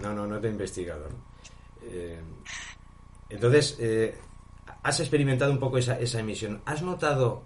no, 0.00 0.14
no, 0.14 0.26
no 0.26 0.40
te 0.40 0.48
he 0.48 0.50
investigado. 0.50 1.08
entonces, 3.30 3.78
has 4.82 5.00
experimentado 5.00 5.52
un 5.52 5.58
poco 5.58 5.78
esa, 5.78 5.98
esa 5.98 6.20
emisión. 6.20 6.62
¿Has 6.64 6.82
notado 6.82 7.44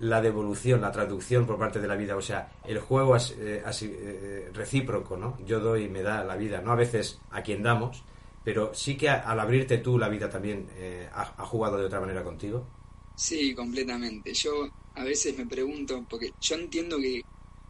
la 0.00 0.22
devolución, 0.22 0.80
la 0.80 0.90
traducción 0.90 1.46
por 1.46 1.58
parte 1.58 1.78
de 1.78 1.86
la 1.86 1.94
vida, 1.94 2.16
o 2.16 2.22
sea, 2.22 2.52
el 2.64 2.78
juego 2.78 3.16
es 3.16 3.32
eh, 3.38 3.62
eh, 3.82 4.50
recíproco, 4.52 5.16
¿no? 5.16 5.38
Yo 5.44 5.60
doy 5.60 5.84
y 5.84 5.88
me 5.88 6.02
da 6.02 6.24
la 6.24 6.36
vida, 6.36 6.62
no 6.62 6.72
a 6.72 6.74
veces 6.76 7.20
a 7.30 7.42
quien 7.42 7.62
damos, 7.62 8.02
pero 8.42 8.74
sí 8.74 8.96
que 8.96 9.10
al 9.10 9.38
abrirte 9.38 9.78
tú 9.78 9.98
la 9.98 10.08
vida 10.08 10.30
también 10.30 10.68
eh, 10.76 11.06
ha, 11.12 11.44
jugado 11.44 11.76
de 11.76 11.84
otra 11.84 12.00
manera 12.00 12.24
contigo. 12.24 12.66
Sí, 13.14 13.54
completamente. 13.54 14.32
Yo 14.32 14.70
a 14.94 15.04
veces 15.04 15.36
me 15.36 15.44
pregunto, 15.44 16.02
porque 16.08 16.32
yo 16.40 16.56
entiendo 16.56 16.96
que 16.96 17.22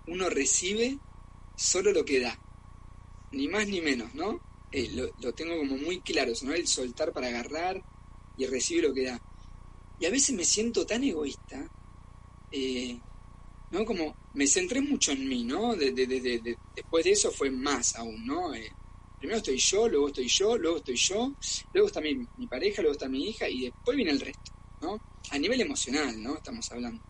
uno 0.07 0.31
recibe 0.31 0.99
solo 1.57 1.93
lo 1.93 2.05
que 2.05 2.21
da, 2.21 2.39
ni 3.33 3.49
más 3.49 3.67
ni 3.69 3.81
menos, 3.81 4.15
¿no? 4.15 4.41
lo, 4.73 5.11
lo, 5.21 5.33
tengo 5.35 5.59
como 5.59 5.77
muy 5.77 6.01
claro, 6.01 6.33
¿no? 6.43 6.53
El 6.53 6.67
soltar 6.67 7.13
para 7.13 7.27
agarrar 7.27 7.83
y 8.37 8.47
recibir 8.47 8.85
lo 8.85 8.95
que 8.95 9.05
da. 9.05 9.21
Y 9.99 10.07
a 10.07 10.11
veces 10.11 10.35
me 10.35 10.45
siento 10.45 10.87
tan 10.87 11.03
egoísta 11.03 11.69
eh, 12.53 12.99
¿no? 13.71 13.85
Como 13.85 14.17
me 14.35 14.47
centré 14.47 14.81
mucho 14.81 15.13
en 15.13 15.29
mí, 15.29 15.45
¿no? 15.45 15.77
De, 15.77 15.93
después 16.75 17.05
de 17.05 17.13
eso 17.13 17.31
fue 17.31 17.51
más 17.51 17.95
aún, 17.97 18.27
¿no? 18.27 18.53
Eh, 18.55 18.73
primero 19.19 19.39
estoy 19.39 19.59
yo, 19.59 19.89
luego 19.89 20.09
estoy 20.09 20.27
yo, 20.27 20.57
luego 20.59 20.79
estoy 20.79 20.97
yo, 20.97 21.33
luego 21.73 21.87
está 21.87 22.01
mi, 22.01 22.27
pareja, 22.49 22.83
luego 22.83 22.95
está 22.95 23.09
mi 23.09 23.29
hija 23.29 23.49
y 23.49 23.63
después 23.67 23.97
viene 23.97 24.11
el 24.13 24.21
resto, 24.21 24.53
¿no? 24.81 25.01
A 25.31 25.39
nivel 25.39 25.61
emocional, 25.61 26.21
¿no? 26.21 26.37
Estamos 26.37 26.71
hablando. 26.73 27.01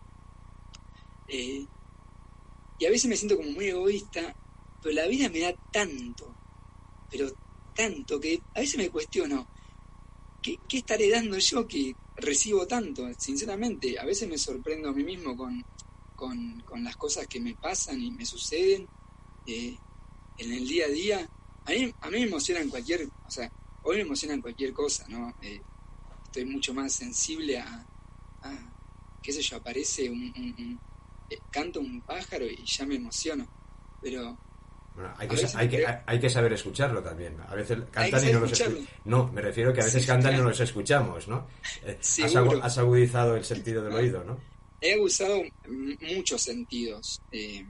Y 2.81 2.87
a 2.87 2.89
veces 2.89 3.07
me 3.07 3.15
siento 3.15 3.37
como 3.37 3.51
muy 3.51 3.67
egoísta, 3.67 4.35
pero 4.81 4.95
la 4.95 5.05
vida 5.05 5.29
me 5.29 5.41
da 5.41 5.53
tanto, 5.71 6.35
pero 7.11 7.31
tanto 7.75 8.19
que 8.19 8.41
a 8.55 8.59
veces 8.59 8.77
me 8.77 8.89
cuestiono, 8.89 9.47
¿qué, 10.41 10.57
¿qué 10.67 10.79
estaré 10.79 11.07
dando 11.11 11.37
yo 11.37 11.67
que 11.67 11.95
recibo 12.15 12.65
tanto? 12.65 13.07
Sinceramente, 13.19 13.99
a 13.99 14.03
veces 14.03 14.27
me 14.27 14.39
sorprendo 14.39 14.89
a 14.89 14.93
mí 14.93 15.03
mismo 15.03 15.37
con, 15.37 15.63
con, 16.15 16.61
con 16.61 16.83
las 16.83 16.97
cosas 16.97 17.27
que 17.27 17.39
me 17.39 17.53
pasan 17.53 18.01
y 18.01 18.09
me 18.09 18.25
suceden 18.25 18.87
eh, 19.45 19.77
en 20.39 20.51
el 20.51 20.67
día 20.67 20.85
a 20.85 20.89
día. 20.89 21.29
A 21.65 21.69
mí, 21.69 21.93
a 22.01 22.09
mí 22.09 22.17
me 22.17 22.25
emocionan 22.25 22.67
cualquier, 22.67 23.07
o 23.27 23.29
sea, 23.29 23.51
hoy 23.83 23.97
me 23.97 24.01
emocionan 24.01 24.41
cualquier 24.41 24.73
cosa, 24.73 25.05
¿no? 25.07 25.35
Eh, 25.43 25.61
estoy 26.23 26.45
mucho 26.45 26.73
más 26.73 26.93
sensible 26.93 27.59
a, 27.59 27.85
qué 29.21 29.31
sé 29.31 29.43
yo, 29.43 29.57
aparece 29.57 30.09
un 30.09 30.79
canto 31.49 31.79
un 31.79 32.01
pájaro 32.01 32.45
y 32.45 32.65
ya 32.65 32.85
me 32.85 32.95
emociono. 32.95 33.47
Pero 34.01 34.37
Bueno, 34.95 35.13
hay, 35.17 35.27
que, 35.27 35.47
hay, 35.55 35.69
que, 35.69 35.85
hay, 36.05 36.19
que 36.19 36.29
saber 36.29 36.53
escucharlo 36.53 37.01
también. 37.01 37.39
A 37.47 37.55
veces 37.55 37.79
cantan 37.91 38.27
y 38.27 38.31
no 38.31 38.39
los 38.41 38.51
escuchamos. 38.51 38.89
No, 39.05 39.31
me 39.31 39.41
refiero 39.41 39.73
que 39.73 39.81
a 39.81 39.85
veces 39.85 40.01
Sí, 40.01 40.07
cantan 40.07 40.33
y 40.33 40.37
no 40.37 40.43
los 40.45 40.59
escuchamos, 40.59 41.27
¿no? 41.27 41.47
Eh, 41.83 41.97
has, 41.99 42.07
Seguro. 42.07 42.51
agu- 42.59 42.61
has 42.63 42.77
agudizado 42.77 43.35
el 43.35 43.43
sentido 43.43 43.83
del 43.83 43.93
oído, 43.93 44.23
¿no? 44.23 44.37
he 44.83 44.93
abusado 44.95 45.43
m- 45.63 45.97
muchos 46.15 46.41
sentidos, 46.41 47.21
eh, 47.31 47.63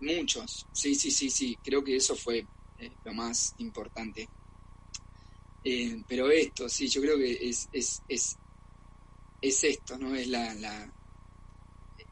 muchos. 0.00 0.66
Sí, 0.72 0.94
sí, 0.96 1.10
sí, 1.10 1.30
sí. 1.30 1.56
Creo 1.62 1.84
que 1.84 1.96
eso 1.96 2.16
fue 2.16 2.44
eh, 2.78 2.96
lo 3.04 3.14
más 3.14 3.54
importante. 3.58 4.28
Pero 6.08 6.30
esto, 6.30 6.68
sí, 6.68 6.88
yo 6.88 7.00
creo 7.02 7.18
que 7.18 7.32
es, 7.48 7.68
es, 7.72 8.02
es, 8.08 8.38
es 9.40 9.64
esto, 9.64 9.98
¿no? 9.98 10.14
Es 10.14 10.26
la, 10.28 10.54
la 10.54 10.92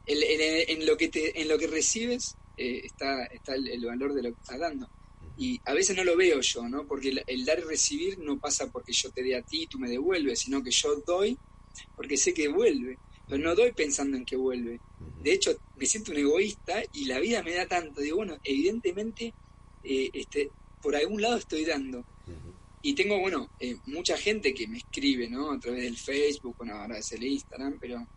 el- 0.07 0.23
en, 0.23 0.79
en 0.81 0.85
lo 0.85 0.97
que 0.97 1.09
te, 1.09 1.39
en 1.39 1.47
lo 1.47 1.57
que 1.57 1.67
recibes 1.67 2.35
eh, 2.57 2.81
está, 2.85 3.25
está 3.25 3.53
el, 3.55 3.85
valor 3.85 4.13
de 4.13 4.23
lo 4.23 4.33
que 4.33 4.41
estás 4.41 4.59
dando. 4.59 4.89
Y 5.37 5.59
a 5.65 5.73
veces 5.73 5.95
no 5.95 6.03
lo 6.03 6.17
veo 6.17 6.41
yo, 6.41 6.67
¿no? 6.67 6.87
Porque 6.87 7.13
el, 7.27 7.45
dar 7.45 7.59
y 7.59 7.63
recibir 7.63 8.17
no 8.17 8.39
pasa 8.39 8.71
porque 8.71 8.91
yo 8.91 9.11
te 9.11 9.21
dé 9.21 9.35
a 9.35 9.43
ti 9.43 9.63
y 9.63 9.67
tú 9.67 9.77
me 9.77 9.89
devuelves, 9.89 10.39
sino 10.39 10.63
que 10.63 10.71
yo 10.71 10.95
doy 11.05 11.37
porque 11.95 12.17
sé 12.17 12.33
que 12.33 12.47
vuelve. 12.47 12.97
Pero 13.29 13.43
no 13.43 13.53
doy 13.53 13.71
pensando 13.73 14.17
en 14.17 14.25
que 14.25 14.35
vuelve. 14.35 14.79
De 15.21 15.33
hecho, 15.33 15.55
me 15.75 15.85
siento 15.85 16.11
un 16.11 16.17
egoísta 16.17 16.81
y 16.93 17.05
la 17.05 17.19
vida 17.19 17.43
me 17.43 17.53
da 17.53 17.67
tanto. 17.67 18.01
Digo, 18.01 18.17
bueno, 18.17 18.37
evidentemente, 18.43 19.33
eh, 19.83 20.09
este, 20.13 20.49
por 20.81 20.95
algún 20.95 21.21
lado 21.21 21.37
estoy 21.37 21.65
dando. 21.65 22.03
Y 22.81 22.93
tengo, 22.93 23.19
bueno, 23.19 23.49
eh, 23.59 23.75
mucha 23.87 24.17
gente 24.17 24.53
que 24.53 24.67
me 24.67 24.77
escribe, 24.77 25.29
¿no? 25.29 25.51
A 25.51 25.59
través 25.59 25.83
del 25.83 25.97
Facebook, 25.97 26.55
bueno, 26.57 26.75
ahora 26.75 26.97
es 26.99 27.11
el 27.11 27.23
Instagram, 27.23 27.77
pero 27.79 28.07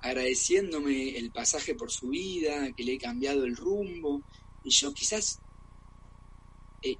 agradeciéndome 0.00 1.16
el 1.16 1.30
pasaje 1.30 1.74
por 1.74 1.90
su 1.90 2.08
vida, 2.08 2.72
que 2.72 2.84
le 2.84 2.94
he 2.94 2.98
cambiado 2.98 3.44
el 3.44 3.56
rumbo. 3.56 4.22
Y 4.64 4.70
yo 4.70 4.92
quizás 4.92 5.40
eh, 6.82 6.96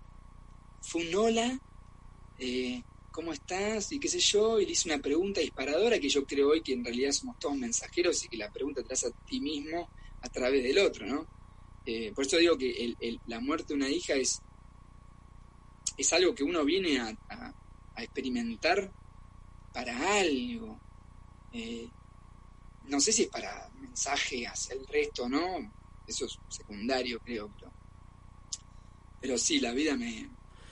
fue 0.81 1.09
un 1.09 1.15
hola, 1.15 1.61
eh, 2.39 2.83
¿cómo 3.11 3.33
estás? 3.33 3.93
Y 3.93 4.01
qué 4.01 4.09
sé 4.09 4.21
yo, 4.21 4.61
y 4.61 4.67
le 4.67 4.73
hice 4.73 4.89
una 4.89 5.03
pregunta 5.03 5.41
disparadora 5.41 5.99
que 5.99 6.09
yo 6.09 6.25
creo 6.25 6.51
hoy 6.51 6.63
que 6.63 6.73
en 6.73 6.85
realidad 6.85 7.13
somos 7.13 7.39
todos 7.39 7.57
mensajeros 7.57 8.25
y 8.25 8.29
que 8.29 8.37
la 8.37 8.51
pregunta 8.51 8.83
te 8.83 8.95
hace 8.95 9.09
a 9.09 9.11
ti 9.11 9.41
mismo 9.41 9.89
a 10.21 10.29
través 10.29 10.63
del 10.63 10.79
otro, 10.79 11.07
¿no? 11.07 11.27
Eh, 11.87 12.13
por 12.15 12.27
eso 12.27 12.37
digo 12.37 12.59
que 12.59 12.95
la 13.27 13.41
muerte 13.41 13.69
de 13.69 13.75
una 13.75 13.89
hija 13.89 14.15
es, 14.15 14.43
es 15.97 16.13
algo 16.13 16.35
que 16.35 16.45
uno 16.45 16.65
viene 16.65 17.01
a 17.01 17.15
experimentar 17.97 18.93
para 19.73 20.21
algo. 20.21 20.81
Eh, 21.53 21.89
no 22.89 23.01
sé 23.01 23.13
si 23.13 23.23
es 23.23 23.29
para 23.29 23.69
mensaje 23.81 24.47
hacia 24.47 24.75
el 24.75 24.87
resto 24.87 25.29
no, 25.29 25.71
eso 26.07 26.27
es 26.27 26.39
secundario 26.49 27.21
creo, 27.21 27.51
pero, 27.59 27.73
pero 29.21 29.39
sí, 29.39 29.61
la 29.61 29.73
vida 29.73 29.97
me, 29.97 30.29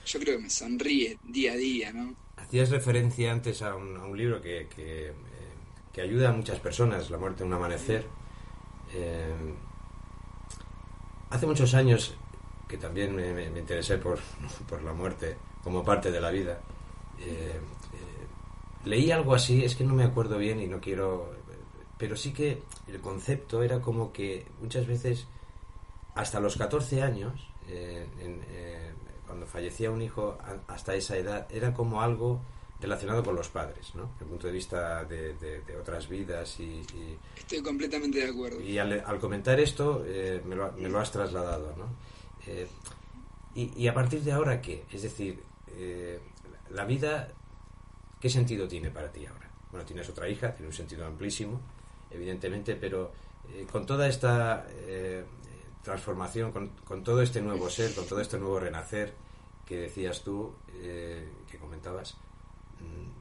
yo 0.07 0.19
creo 0.19 0.37
que 0.37 0.43
me 0.43 0.49
sonríe 0.49 1.19
día 1.23 1.53
a 1.53 1.55
día, 1.55 1.91
¿no? 1.91 2.15
Hacías 2.37 2.69
referencia 2.69 3.31
antes 3.31 3.61
a 3.61 3.75
un, 3.75 3.97
a 3.97 4.05
un 4.05 4.17
libro 4.17 4.41
que, 4.41 4.67
que, 4.73 5.07
eh, 5.07 6.01
ayuda 6.01 6.29
a 6.29 6.31
muchas 6.31 6.59
personas, 6.59 7.09
La 7.09 7.17
muerte 7.17 7.41
en 7.41 7.47
un 7.47 7.55
amanecer. 7.55 8.05
Eh, 8.93 9.33
hace 11.31 11.47
muchos 11.47 11.73
años 11.73 12.13
que 12.67 12.77
también 12.77 13.15
me, 13.15 13.45
interesé 13.45 13.97
por, 13.97 14.19
por 14.69 14.83
la 14.83 14.93
muerte 14.93 15.37
como 15.63 15.83
parte 15.83 16.11
de 16.11 16.21
la 16.21 16.29
vida. 16.29 16.61
Eh, 17.19 17.59
leí 18.85 19.11
algo 19.11 19.33
así, 19.33 19.65
es 19.65 19.75
que 19.75 19.83
no 19.83 19.93
me 19.93 20.03
acuerdo 20.03 20.37
bien 20.37 20.61
y 20.61 20.67
no 20.67 20.79
quiero... 20.79 21.35
Pero 21.97 22.15
sí 22.15 22.31
que 22.33 22.61
el 22.87 22.99
concepto 22.99 23.63
era 23.63 23.79
como 23.81 24.11
que 24.13 24.45
muchas 24.61 24.85
veces, 24.87 25.25
hasta 26.15 26.39
los 26.39 26.55
14 26.57 27.01
años, 27.01 27.47
eh, 27.67 28.07
en- 28.19 28.43
eh, 28.49 28.91
cuando 29.25 29.45
fallecía 29.45 29.91
un 29.91 30.01
hijo, 30.01 30.37
a- 30.41 30.73
hasta 30.73 30.95
esa 30.95 31.17
edad, 31.17 31.47
era 31.49 31.73
como 31.73 32.01
algo 32.01 32.39
relacionado 32.79 33.23
con 33.23 33.35
los 33.35 33.49
padres, 33.49 33.95
¿no? 33.95 34.03
Desde 34.13 34.25
el 34.25 34.29
punto 34.29 34.47
de 34.47 34.53
vista 34.53 35.03
de, 35.05 35.33
de- 35.33 35.61
de 35.61 35.77
otras 35.77 36.07
vidas 36.07 36.59
y- 36.59 36.81
y, 36.93 37.17
Estoy 37.35 37.61
completamente 37.63 38.19
de 38.19 38.29
acuerdo. 38.29 38.61
y 38.61 38.77
al, 38.77 39.03
al 39.05 39.19
comentar 39.19 39.59
esto, 39.59 40.03
eh, 40.05 40.41
me, 40.45 40.55
lo, 40.55 40.71
me 40.73 40.87
lo 40.87 40.99
has 40.99 41.11
trasladado, 41.11 41.73
¿no? 41.75 41.85
Eh, 42.45 42.67
y, 43.55 43.73
y 43.75 43.87
a 43.87 43.93
partir 43.95 44.21
de 44.21 44.31
ahora, 44.31 44.61
¿qué? 44.61 44.85
Es 44.91 45.01
decir, 45.01 45.41
eh, 45.69 46.19
la 46.69 46.85
vida, 46.85 47.29
¿qué 48.21 48.29
sentido 48.29 48.67
tiene 48.67 48.91
para 48.91 49.11
ti 49.11 49.25
ahora? 49.25 49.49
Bueno, 49.71 49.83
tienes 49.85 50.07
otra 50.09 50.29
hija, 50.29 50.53
tiene 50.53 50.67
un 50.67 50.73
sentido 50.73 51.05
amplísimo, 51.07 51.59
evidentemente, 52.11 52.75
pero 52.75 53.13
eh, 53.49 53.67
con 53.71 53.85
toda 53.85 54.07
esta 54.07 54.67
eh, 54.71 55.25
transformación, 55.83 56.51
con, 56.51 56.69
con 56.83 57.03
todo 57.03 57.21
este 57.21 57.41
nuevo 57.41 57.69
ser, 57.69 57.93
con 57.93 58.07
todo 58.07 58.21
este 58.21 58.37
nuevo 58.39 58.59
renacer 58.59 59.13
que 59.65 59.77
decías 59.77 60.23
tú, 60.23 60.53
eh, 60.69 61.29
que 61.49 61.57
comentabas, 61.57 62.15
mm, 62.79 63.11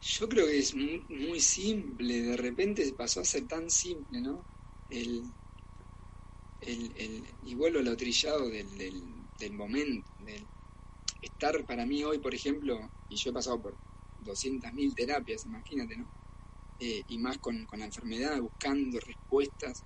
Yo 0.00 0.26
creo 0.28 0.46
que 0.46 0.58
es 0.58 0.74
muy, 0.74 1.04
muy 1.08 1.40
simple, 1.40 2.22
de 2.22 2.36
repente 2.36 2.90
pasó 2.96 3.20
a 3.20 3.24
ser 3.24 3.46
tan 3.46 3.68
simple, 3.70 4.20
¿no? 4.22 4.42
El, 4.88 5.34
el, 6.60 6.92
el- 6.96 7.24
y 7.42 7.54
vuelvo 7.54 7.78
a 7.80 7.82
lo 7.82 7.96
trillado 7.96 8.48
del, 8.48 8.76
del, 8.78 9.02
del 9.38 9.52
momento, 9.52 10.08
del 10.18 10.46
estar 11.22 11.64
para 11.66 11.86
mí 11.86 12.04
hoy, 12.04 12.18
por 12.18 12.34
ejemplo, 12.34 12.90
y 13.08 13.16
yo 13.16 13.30
he 13.30 13.34
pasado 13.34 13.60
por 13.62 13.78
200.000 14.26 14.94
terapias, 14.94 15.46
imagínate, 15.46 15.96
¿no? 15.96 16.06
Eh, 16.78 17.02
y 17.08 17.18
más 17.18 17.38
con, 17.38 17.64
con 17.64 17.78
la 17.78 17.86
enfermedad, 17.86 18.40
buscando 18.40 19.00
respuestas 19.00 19.82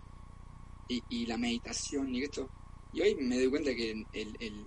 y, 0.89 1.03
y 1.09 1.27
la 1.27 1.37
meditación 1.37 2.15
y 2.15 2.25
esto. 2.25 2.49
Y 2.93 3.03
hoy 3.03 3.15
me 3.15 3.37
doy 3.37 3.49
cuenta 3.49 3.75
que 3.75 4.05
el, 4.13 4.67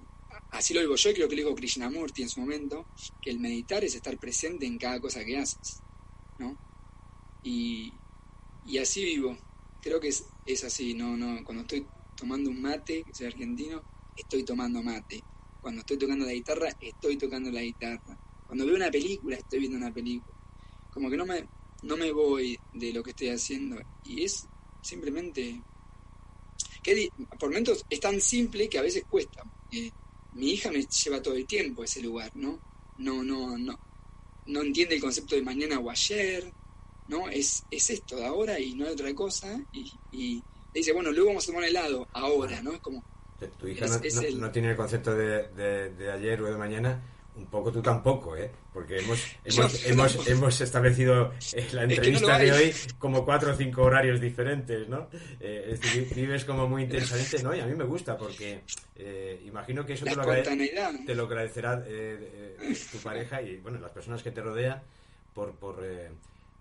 así 0.51 0.73
lo 0.73 0.79
digo 0.79 0.95
yo 0.95 1.09
y 1.09 1.13
creo 1.13 1.27
que 1.27 1.35
lo 1.35 1.41
dijo 1.43 1.55
Krishnamurti 1.55 2.21
en 2.21 2.29
su 2.29 2.39
momento, 2.39 2.85
que 3.21 3.29
el 3.29 3.39
meditar 3.39 3.83
es 3.83 3.95
estar 3.95 4.17
presente 4.17 4.65
en 4.65 4.77
cada 4.77 4.99
cosa 4.99 5.25
que 5.25 5.37
haces, 5.37 5.81
¿no? 6.39 6.55
Y, 7.43 7.91
y 8.65 8.77
así 8.77 9.03
vivo. 9.03 9.37
Creo 9.81 9.99
que 9.99 10.07
es, 10.07 10.25
es 10.45 10.63
así, 10.63 10.93
no, 10.93 11.17
no, 11.17 11.43
cuando 11.43 11.63
estoy 11.63 11.85
tomando 12.15 12.49
un 12.49 12.61
mate, 12.61 13.03
soy 13.11 13.27
argentino, 13.27 13.83
estoy 14.15 14.43
tomando 14.43 14.81
mate. 14.81 15.21
Cuando 15.61 15.81
estoy 15.81 15.97
tocando 15.97 16.25
la 16.25 16.33
guitarra, 16.33 16.69
estoy 16.79 17.17
tocando 17.17 17.51
la 17.51 17.61
guitarra. 17.61 18.17
Cuando 18.53 18.67
veo 18.67 18.75
una 18.75 18.91
película, 18.91 19.35
estoy 19.35 19.61
viendo 19.61 19.79
una 19.79 19.91
película. 19.91 20.31
Como 20.91 21.09
que 21.09 21.17
no 21.17 21.25
me, 21.25 21.43
no 21.81 21.97
me 21.97 22.11
voy 22.11 22.55
de 22.71 22.93
lo 22.93 23.01
que 23.01 23.09
estoy 23.09 23.29
haciendo. 23.29 23.81
Y 24.03 24.23
es 24.23 24.45
simplemente 24.79 25.59
que 26.83 27.09
por 27.39 27.49
momentos 27.49 27.83
es 27.89 27.99
tan 27.99 28.21
simple 28.21 28.69
que 28.69 28.77
a 28.77 28.83
veces 28.83 29.05
cuesta. 29.09 29.41
Eh, 29.71 29.89
mi 30.33 30.51
hija 30.51 30.69
me 30.71 30.85
lleva 30.85 31.19
todo 31.19 31.33
el 31.33 31.47
tiempo 31.47 31.81
a 31.81 31.85
ese 31.85 32.03
lugar, 32.03 32.29
¿no? 32.35 32.59
No, 32.99 33.23
no, 33.23 33.57
no. 33.57 33.79
No 34.45 34.61
entiende 34.61 34.93
el 34.93 35.01
concepto 35.01 35.33
de 35.33 35.41
mañana 35.41 35.79
o 35.79 35.89
ayer, 35.89 36.53
¿no? 37.07 37.29
Es, 37.29 37.63
es 37.71 37.89
esto 37.89 38.17
de 38.17 38.25
ahora 38.27 38.59
y 38.59 38.75
no 38.75 38.85
hay 38.85 38.91
otra 38.93 39.15
cosa. 39.15 39.59
Y, 39.71 39.91
y 40.11 40.35
le 40.35 40.43
dice, 40.75 40.93
bueno, 40.93 41.11
luego 41.11 41.29
vamos 41.29 41.45
a 41.45 41.47
tomar 41.47 41.63
helado, 41.63 42.07
ahora, 42.13 42.61
¿no? 42.61 42.73
Es 42.73 42.81
como, 42.81 43.03
Tu 43.57 43.67
hija 43.69 43.85
Es- 43.85 43.91
no, 43.91 43.97
es 44.03 44.15
no- 44.15 44.21
el- 44.21 44.39
no 44.41 44.51
tiene 44.51 44.69
el 44.69 44.77
concepto 44.77 45.15
de, 45.15 45.47
de- 45.53 45.89
de 45.95 46.11
ayer 46.11 46.39
o 46.39 46.45
de 46.51 46.55
mañana, 46.55 47.01
un 47.35 47.45
poco 47.47 47.71
tú 47.71 47.81
tampoco, 47.81 48.35
¿eh? 48.37 48.49
Porque 48.73 48.99
hemos, 48.99 49.19
hemos, 49.45 49.85
hemos, 49.85 50.27
hemos 50.27 50.61
establecido 50.61 51.33
en 51.53 51.75
la 51.75 51.83
entrevista 51.83 52.37
de 52.37 52.51
hoy 52.51 52.73
como 52.99 53.25
cuatro 53.25 53.51
o 53.53 53.55
cinco 53.55 53.83
horarios 53.83 54.19
diferentes, 54.21 54.87
¿no? 54.87 55.07
Eh, 55.39 55.69
es 55.71 55.81
decir, 55.81 56.07
vi- 56.09 56.21
vives 56.21 56.45
como 56.45 56.67
muy 56.67 56.83
intensamente, 56.83 57.41
¿no? 57.43 57.55
Y 57.55 57.59
a 57.59 57.65
mí 57.65 57.75
me 57.75 57.85
gusta 57.85 58.17
porque 58.17 58.61
eh, 58.95 59.41
imagino 59.45 59.85
que 59.85 59.93
eso 59.93 60.05
te 60.05 60.15
lo, 60.15 60.23
te 61.05 61.15
lo 61.15 61.23
agradecerá 61.25 61.83
eh, 61.87 62.57
eh, 62.61 62.77
tu 62.91 62.97
pareja 62.99 63.41
y, 63.41 63.57
bueno, 63.57 63.79
las 63.79 63.91
personas 63.91 64.21
que 64.23 64.31
te 64.31 64.41
rodean 64.41 64.81
por... 65.33 65.51
por 65.53 65.79
eh, 65.83 66.09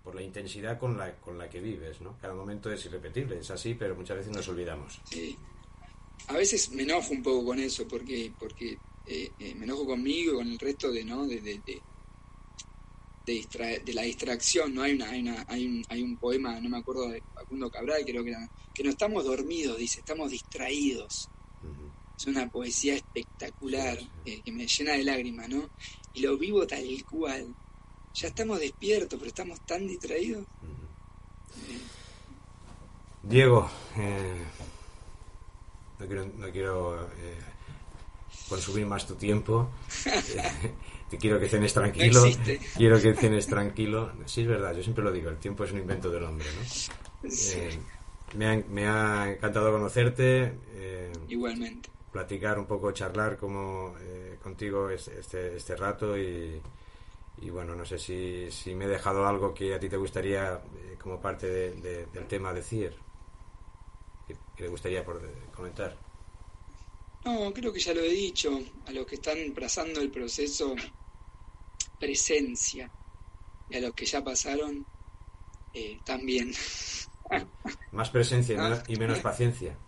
por 0.02 0.16
la 0.16 0.22
intensidad 0.22 0.80
con 0.80 0.98
la, 0.98 1.12
con 1.20 1.38
la 1.38 1.48
que 1.48 1.60
vives, 1.60 2.00
¿no? 2.00 2.16
Cada 2.20 2.34
momento 2.34 2.72
es 2.72 2.84
irrepetible, 2.86 3.38
es 3.38 3.48
así, 3.52 3.74
pero 3.74 3.94
muchas 3.94 4.16
veces 4.16 4.32
nos 4.34 4.48
olvidamos. 4.48 5.00
Sí. 5.08 5.38
A 6.26 6.32
veces 6.32 6.72
me 6.72 6.82
enojo 6.82 7.12
un 7.12 7.22
poco 7.22 7.44
con 7.46 7.60
eso, 7.60 7.86
porque, 7.86 8.32
porque 8.36 8.76
eh, 9.06 9.30
eh, 9.38 9.54
me 9.54 9.64
enojo 9.64 9.86
conmigo 9.86 10.32
y 10.32 10.36
con 10.36 10.48
el 10.48 10.58
resto 10.58 10.90
de, 10.92 11.04
¿no? 11.04 11.26
De, 11.26 11.40
de, 11.40 11.60
de, 11.66 11.80
de, 13.26 13.32
distra- 13.32 13.78
de 13.82 13.94
la 13.94 14.02
distracción, 14.02 14.74
¿no? 14.74 14.82
Hay, 14.82 14.92
una, 14.94 15.08
hay, 15.10 15.20
una, 15.22 15.44
hay, 15.48 15.66
un, 15.66 15.84
hay 15.88 16.02
un 16.02 16.16
poema, 16.16 16.60
no 16.60 16.68
me 16.68 16.78
acuerdo, 16.78 17.08
de 17.08 17.22
Facundo 17.34 17.70
Cabral, 17.70 18.02
creo 18.04 18.22
que 18.24 18.30
era, 18.30 18.48
que 18.74 18.82
no 18.84 18.90
estamos 18.90 19.24
dormidos, 19.24 19.78
dice, 19.78 20.00
estamos 20.00 20.30
distraídos. 20.30 21.28
Es 22.16 22.26
una 22.26 22.48
poesía 22.48 22.94
espectacular, 22.94 23.98
eh, 24.24 24.42
que 24.42 24.52
me 24.52 24.66
llena 24.66 24.92
de 24.92 25.02
lágrimas, 25.04 25.48
¿no? 25.48 25.70
y 26.14 26.20
lo 26.20 26.36
vivo 26.36 26.66
tal 26.66 26.84
cual. 27.10 27.54
Ya 28.14 28.28
estamos 28.28 28.60
despiertos, 28.60 29.18
pero 29.18 29.28
estamos 29.28 29.58
tan 29.62 29.86
distraídos. 29.86 30.46
Diego, 33.22 33.70
eh, 33.96 34.44
no 35.98 36.06
quiero, 36.06 36.26
no 36.26 36.50
quiero 36.52 37.06
eh, 37.16 37.38
consumir 38.52 38.86
más 38.86 39.06
tu 39.06 39.14
tiempo. 39.16 39.68
Eh, 40.06 40.72
te 41.10 41.18
quiero 41.18 41.38
que 41.38 41.46
cenes 41.48 41.74
tranquilo. 41.74 42.24
No 42.24 42.36
quiero 42.76 42.98
que 43.00 43.12
cenes 43.14 43.46
tranquilo. 43.46 44.12
Sí, 44.24 44.42
es 44.42 44.46
verdad, 44.48 44.74
yo 44.74 44.82
siempre 44.82 45.04
lo 45.04 45.12
digo, 45.12 45.28
el 45.28 45.36
tiempo 45.36 45.64
es 45.64 45.72
un 45.72 45.78
invento 45.80 46.10
del 46.10 46.24
hombre, 46.24 46.46
¿no? 46.56 47.28
Eh, 47.28 47.78
me, 48.36 48.46
ha, 48.46 48.64
me 48.70 48.86
ha 48.88 49.30
encantado 49.30 49.70
conocerte. 49.72 50.54
eh, 50.74 51.12
Igualmente. 51.28 51.90
platicar 52.10 52.58
un 52.58 52.64
poco, 52.66 52.92
charlar 52.92 53.36
como 53.36 53.94
eh, 54.00 54.38
contigo 54.42 54.88
es- 54.90 55.08
este, 55.08 55.56
este 55.56 55.76
rato 55.76 56.16
y, 56.16 56.60
y 57.42 57.50
bueno, 57.50 57.74
no 57.74 57.84
sé 57.84 57.98
si, 57.98 58.50
si 58.50 58.74
me 58.74 58.86
he 58.86 58.88
dejado 58.88 59.26
algo 59.26 59.52
que 59.52 59.74
a 59.74 59.78
ti 59.80 59.88
te 59.90 59.96
gustaría 59.98 60.60
como 61.02 61.20
parte 61.20 61.46
de- 61.46 61.72
de- 61.80 62.06
del 62.06 62.26
tema 62.26 62.52
decir, 62.54 62.94
que, 64.26 64.34
que 64.56 64.64
te 64.64 64.68
gustaría 64.68 65.04
por, 65.04 65.20
comentar. 65.54 65.94
No, 67.24 67.52
creo 67.52 67.72
que 67.72 67.80
ya 67.80 67.94
lo 67.94 68.00
he 68.00 68.08
dicho. 68.10 68.60
A 68.86 68.92
los 68.92 69.06
que 69.06 69.14
están 69.16 69.52
trazando 69.54 70.00
el 70.00 70.10
proceso, 70.10 70.74
presencia. 71.98 72.90
Y 73.68 73.76
a 73.76 73.80
los 73.80 73.94
que 73.94 74.04
ya 74.06 74.22
pasaron, 74.22 74.84
eh, 75.72 76.00
también. 76.04 76.52
Más 77.92 78.10
presencia 78.10 78.54
y 78.54 78.58
Ah. 78.58 78.62
menos, 78.64 78.82
y 78.88 78.96
menos 78.96 79.18
paciencia, 79.20 79.78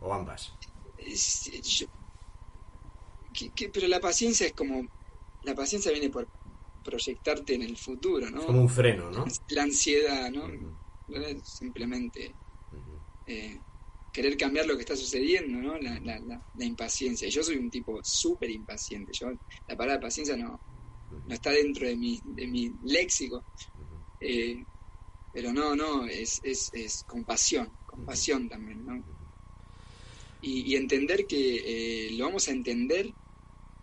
o 0.00 0.12
ambas. 0.12 0.52
Es- 0.98 1.44
yo- 1.62 1.86
que- 3.32 3.50
que- 3.50 3.68
pero 3.68 3.86
la 3.88 4.00
paciencia 4.00 4.46
es 4.46 4.52
como. 4.54 4.86
La 5.42 5.54
paciencia 5.54 5.92
viene 5.92 6.10
por 6.10 6.28
proyectarte 6.82 7.54
en 7.54 7.62
el 7.62 7.76
futuro, 7.76 8.28
¿no? 8.30 8.40
Es 8.40 8.46
como 8.46 8.60
un 8.62 8.68
freno, 8.68 9.10
¿no? 9.10 9.24
La 9.48 9.62
ansiedad, 9.62 10.30
¿no? 10.30 10.48
No 11.08 11.20
es 11.24 11.46
simplemente 11.48 12.34
eh, 13.26 13.60
querer 14.16 14.34
cambiar 14.38 14.64
lo 14.64 14.76
que 14.76 14.80
está 14.80 14.96
sucediendo, 14.96 15.58
¿no? 15.60 15.76
La, 15.76 16.00
la, 16.00 16.18
la, 16.20 16.42
la 16.54 16.64
impaciencia. 16.64 17.28
Yo 17.28 17.42
soy 17.42 17.56
un 17.56 17.70
tipo 17.70 18.02
súper 18.02 18.48
impaciente. 18.48 19.12
Yo, 19.12 19.26
la 19.68 19.76
palabra 19.76 20.00
paciencia 20.00 20.34
no, 20.38 20.58
no 21.28 21.34
está 21.34 21.50
dentro 21.50 21.86
de 21.86 21.96
mi, 21.96 22.18
de 22.24 22.46
mi 22.46 22.72
léxico. 22.84 23.44
Eh, 24.18 24.64
pero 25.34 25.52
no, 25.52 25.76
no, 25.76 26.06
es, 26.06 26.40
es, 26.42 26.70
es 26.72 27.04
compasión, 27.04 27.70
compasión 27.84 28.48
también, 28.48 28.86
¿no? 28.86 29.04
Y, 30.40 30.62
y 30.62 30.76
entender 30.76 31.26
que 31.26 32.06
eh, 32.06 32.10
lo 32.12 32.24
vamos 32.24 32.48
a 32.48 32.52
entender, 32.52 33.12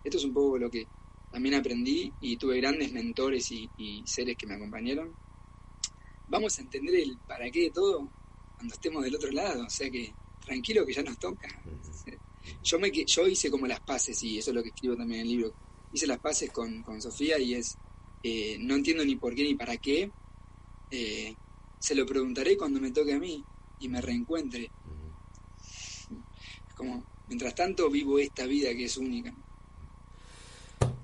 esto 0.02 0.18
es 0.18 0.24
un 0.24 0.34
poco 0.34 0.58
lo 0.58 0.68
que 0.68 0.84
también 1.30 1.54
aprendí 1.54 2.12
y 2.20 2.36
tuve 2.36 2.56
grandes 2.56 2.92
mentores 2.92 3.52
y, 3.52 3.70
y 3.78 4.02
seres 4.04 4.36
que 4.36 4.48
me 4.48 4.56
acompañaron. 4.56 5.14
Vamos 6.26 6.58
a 6.58 6.62
entender 6.62 6.96
el 6.96 7.18
para 7.18 7.48
qué 7.52 7.60
de 7.60 7.70
todo 7.70 8.08
cuando 8.56 8.74
estemos 8.74 9.04
del 9.04 9.14
otro 9.14 9.30
lado, 9.30 9.64
o 9.66 9.70
sea 9.70 9.88
que 9.90 10.12
tranquilo 10.44 10.84
que 10.86 10.92
ya 10.92 11.02
nos 11.02 11.18
toca. 11.18 11.48
Yo, 12.62 12.78
me, 12.78 12.90
yo 12.90 13.26
hice 13.26 13.50
como 13.50 13.66
las 13.66 13.80
paces, 13.80 14.22
y 14.22 14.38
eso 14.38 14.50
es 14.50 14.54
lo 14.54 14.62
que 14.62 14.68
escribo 14.68 14.96
también 14.96 15.20
en 15.20 15.26
el 15.26 15.32
libro, 15.32 15.54
hice 15.92 16.06
las 16.06 16.18
paces 16.18 16.50
con, 16.50 16.82
con 16.82 17.00
Sofía 17.00 17.38
y 17.38 17.54
es, 17.54 17.76
eh, 18.22 18.58
no 18.60 18.74
entiendo 18.74 19.04
ni 19.04 19.16
por 19.16 19.34
qué 19.34 19.44
ni 19.44 19.54
para 19.54 19.76
qué, 19.76 20.10
eh, 20.90 21.34
se 21.78 21.94
lo 21.94 22.06
preguntaré 22.06 22.56
cuando 22.56 22.80
me 22.80 22.90
toque 22.90 23.14
a 23.14 23.18
mí 23.18 23.44
y 23.80 23.88
me 23.88 24.00
reencuentre. 24.00 24.70
Es 26.68 26.74
como, 26.74 27.04
mientras 27.28 27.54
tanto 27.54 27.90
vivo 27.90 28.18
esta 28.18 28.46
vida 28.46 28.70
que 28.74 28.84
es 28.84 28.96
única. 28.96 29.34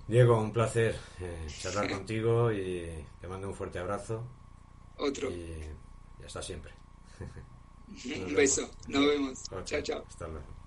Diego, 0.09 0.41
un 0.41 0.53
placer 0.53 0.99
eh, 1.21 1.47
charlar 1.61 1.89
contigo 1.89 2.53
y 2.53 2.85
te 3.21 3.29
mando 3.29 3.49
un 3.49 3.55
fuerte 3.55 3.79
abrazo 3.79 4.25
Otro, 4.97 5.31
y 5.31 6.25
hasta 6.25 6.43
siempre. 6.43 6.73
un 8.27 8.35
beso, 8.35 8.71
nos 8.89 9.07
vemos. 9.07 9.47
Ok, 9.51 9.65
Chao, 9.65 9.83
chao. 9.83 10.05
Hasta 10.09 10.29
luego. 10.29 10.60